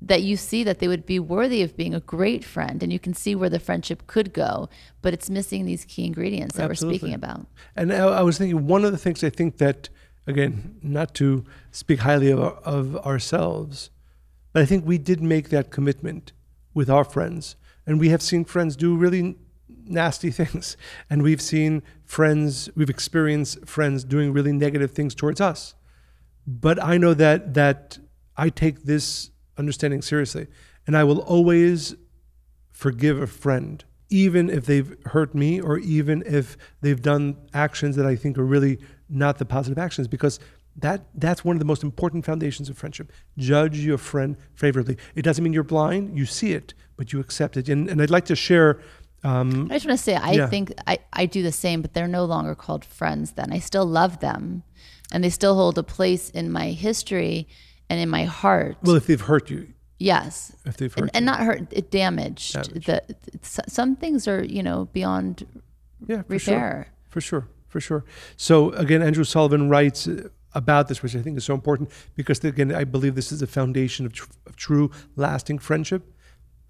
that 0.00 0.22
you 0.22 0.36
see 0.36 0.62
that 0.64 0.78
they 0.78 0.88
would 0.88 1.04
be 1.04 1.18
worthy 1.18 1.62
of 1.62 1.76
being 1.76 1.94
a 1.94 2.00
great 2.00 2.44
friend 2.44 2.82
and 2.82 2.92
you 2.92 2.98
can 2.98 3.14
see 3.14 3.34
where 3.34 3.50
the 3.50 3.58
friendship 3.58 4.06
could 4.06 4.32
go, 4.32 4.68
but 5.02 5.12
it's 5.12 5.28
missing 5.28 5.66
these 5.66 5.84
key 5.84 6.04
ingredients 6.04 6.56
that 6.56 6.68
we're 6.68 6.74
speaking 6.74 7.14
about. 7.14 7.46
And 7.74 7.92
I, 7.92 7.98
I 7.98 8.22
was 8.22 8.38
thinking 8.38 8.66
one 8.66 8.84
of 8.84 8.92
the 8.92 8.98
things 8.98 9.24
I 9.24 9.30
think 9.30 9.58
that, 9.58 9.88
again, 10.26 10.76
not 10.82 11.14
to 11.14 11.44
speak 11.72 12.00
highly 12.00 12.30
of, 12.30 12.40
of 12.40 12.96
ourselves, 12.98 13.90
but 14.52 14.62
I 14.62 14.66
think 14.66 14.86
we 14.86 14.98
did 14.98 15.20
make 15.20 15.48
that 15.48 15.70
commitment 15.70 16.32
with 16.74 16.88
our 16.88 17.04
friends. 17.04 17.56
And 17.86 17.98
we 17.98 18.10
have 18.10 18.22
seen 18.22 18.44
friends 18.44 18.76
do 18.76 18.96
really 18.96 19.36
nasty 19.84 20.30
things. 20.40 20.76
And 21.10 21.22
we've 21.22 21.42
seen 21.42 21.82
friends, 22.04 22.70
we've 22.76 22.90
experienced 22.90 23.66
friends 23.66 24.04
doing 24.04 24.32
really 24.32 24.52
negative 24.52 24.92
things 24.92 25.14
towards 25.14 25.40
us. 25.40 25.74
But 26.46 26.82
I 26.82 26.96
know 26.96 27.12
that 27.14 27.54
that 27.54 27.98
I 28.36 28.48
take 28.48 28.84
this 28.84 29.30
understanding 29.58 30.02
seriously. 30.02 30.46
And 30.86 30.96
I 30.96 31.04
will 31.04 31.20
always 31.20 31.94
forgive 32.70 33.20
a 33.20 33.26
friend, 33.26 33.84
even 34.08 34.48
if 34.48 34.66
they've 34.66 34.96
hurt 35.06 35.34
me 35.34 35.60
or 35.60 35.78
even 35.78 36.22
if 36.26 36.56
they've 36.80 37.02
done 37.02 37.36
actions 37.52 37.96
that 37.96 38.06
I 38.06 38.16
think 38.16 38.38
are 38.38 38.44
really 38.44 38.78
not 39.08 39.38
the 39.38 39.44
positive 39.44 39.78
actions, 39.78 40.08
because 40.08 40.38
That 40.80 41.00
that's 41.20 41.44
one 41.44 41.56
of 41.56 41.60
the 41.60 41.66
most 41.66 41.82
important 41.82 42.24
foundations 42.24 42.70
of 42.70 42.78
friendship. 42.78 43.10
Judge 43.36 43.76
your 43.78 43.98
friend 43.98 44.36
favorably. 44.54 44.96
It 45.16 45.24
doesn't 45.24 45.42
mean 45.42 45.52
you're 45.52 45.64
blind. 45.76 46.16
You 46.16 46.24
see 46.24 46.52
it, 46.54 46.72
but 46.96 47.12
you 47.12 47.18
accept 47.20 47.56
it. 47.56 47.68
And, 47.68 47.90
and 47.90 48.00
I'd 48.00 48.10
like 48.16 48.26
to 48.26 48.36
share. 48.36 48.78
Um, 49.24 49.66
I 49.72 49.74
just 49.74 49.86
want 49.86 49.98
to 49.98 50.04
say, 50.04 50.14
I 50.14 50.32
Yeah. 50.34 50.48
think 50.48 50.72
I, 50.86 50.98
I 51.22 51.26
do 51.26 51.42
the 51.42 51.50
same, 51.64 51.82
but 51.82 51.94
they're 51.94 52.06
no 52.20 52.24
longer 52.24 52.54
called 52.54 52.84
friends 52.84 53.32
then. 53.32 53.52
I 53.52 53.58
still 53.60 53.86
love 54.00 54.20
them 54.20 54.62
and 55.10 55.24
they 55.24 55.30
still 55.30 55.56
hold 55.56 55.78
a 55.78 55.82
place 55.82 56.30
in 56.30 56.52
my 56.52 56.70
history 56.70 57.48
and 57.90 58.00
in 58.00 58.08
my 58.08 58.24
heart. 58.24 58.76
well, 58.82 58.96
if 58.96 59.06
they've 59.06 59.20
hurt 59.20 59.50
you, 59.50 59.68
yes. 59.98 60.54
if 60.64 60.76
they've 60.76 60.92
hurt 60.92 61.02
And, 61.02 61.10
and 61.14 61.26
not 61.26 61.40
hurt, 61.40 61.66
it 61.70 61.90
damaged. 61.90 62.54
Damaged. 62.54 62.86
The, 62.86 63.02
some 63.42 63.96
things 63.96 64.28
are, 64.28 64.44
you 64.44 64.62
know, 64.62 64.88
beyond 64.92 65.46
yeah, 66.06 66.22
for 66.22 66.38
sure. 66.38 66.86
For 67.08 67.20
sure, 67.20 67.48
for 67.68 67.80
sure. 67.80 68.04
So 68.36 68.70
again, 68.72 69.02
Andrew 69.02 69.24
Sullivan 69.24 69.68
writes 69.68 70.08
about 70.54 70.88
this, 70.88 71.02
which 71.02 71.14
I 71.16 71.22
think 71.22 71.36
is 71.36 71.44
so 71.44 71.54
important 71.54 71.90
because 72.14 72.42
again, 72.44 72.74
I 72.74 72.84
believe 72.84 73.14
this 73.14 73.32
is 73.32 73.40
the 73.40 73.46
foundation 73.46 74.06
of, 74.06 74.12
tr- 74.12 74.30
of 74.46 74.56
true, 74.56 74.90
lasting 75.16 75.58
friendship, 75.58 76.12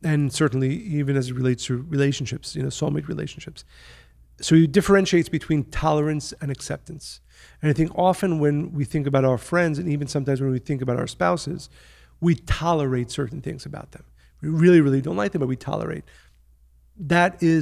and 0.03 0.33
certainly 0.33 0.75
even 0.75 1.17
as 1.17 1.31
it 1.31 1.35
relates 1.35 1.65
to 1.67 1.77
relationships, 1.89 2.55
you 2.55 2.63
know, 2.63 2.69
soulmate 2.69 3.09
relationships. 3.09 3.65
So 4.41 4.55
he 4.55 4.67
differentiates 4.67 5.29
between 5.29 5.65
tolerance 5.65 6.33
and 6.41 6.51
acceptance. 6.51 7.21
And 7.63 7.71
I 7.71 7.73
think 7.73 7.93
often 7.95 8.39
when 8.39 8.73
we 8.73 8.85
think 8.85 9.07
about 9.07 9.25
our 9.25 9.39
friends, 9.39 9.79
and 9.79 9.89
even 9.89 10.07
sometimes 10.07 10.41
when 10.41 10.51
we 10.51 10.59
think 10.59 10.83
about 10.83 10.99
our 10.99 11.07
spouses, 11.07 11.69
we 12.21 12.35
tolerate 12.35 13.11
certain 13.11 13.41
things 13.41 13.67
about 13.67 13.93
them. 13.93 14.05
We 14.41 14.49
really, 14.49 14.81
really 14.81 15.01
don't 15.01 15.17
like 15.17 15.33
them, 15.33 15.41
but 15.41 15.49
we 15.49 15.57
tolerate. 15.57 16.05
That 16.97 17.43
is 17.43 17.57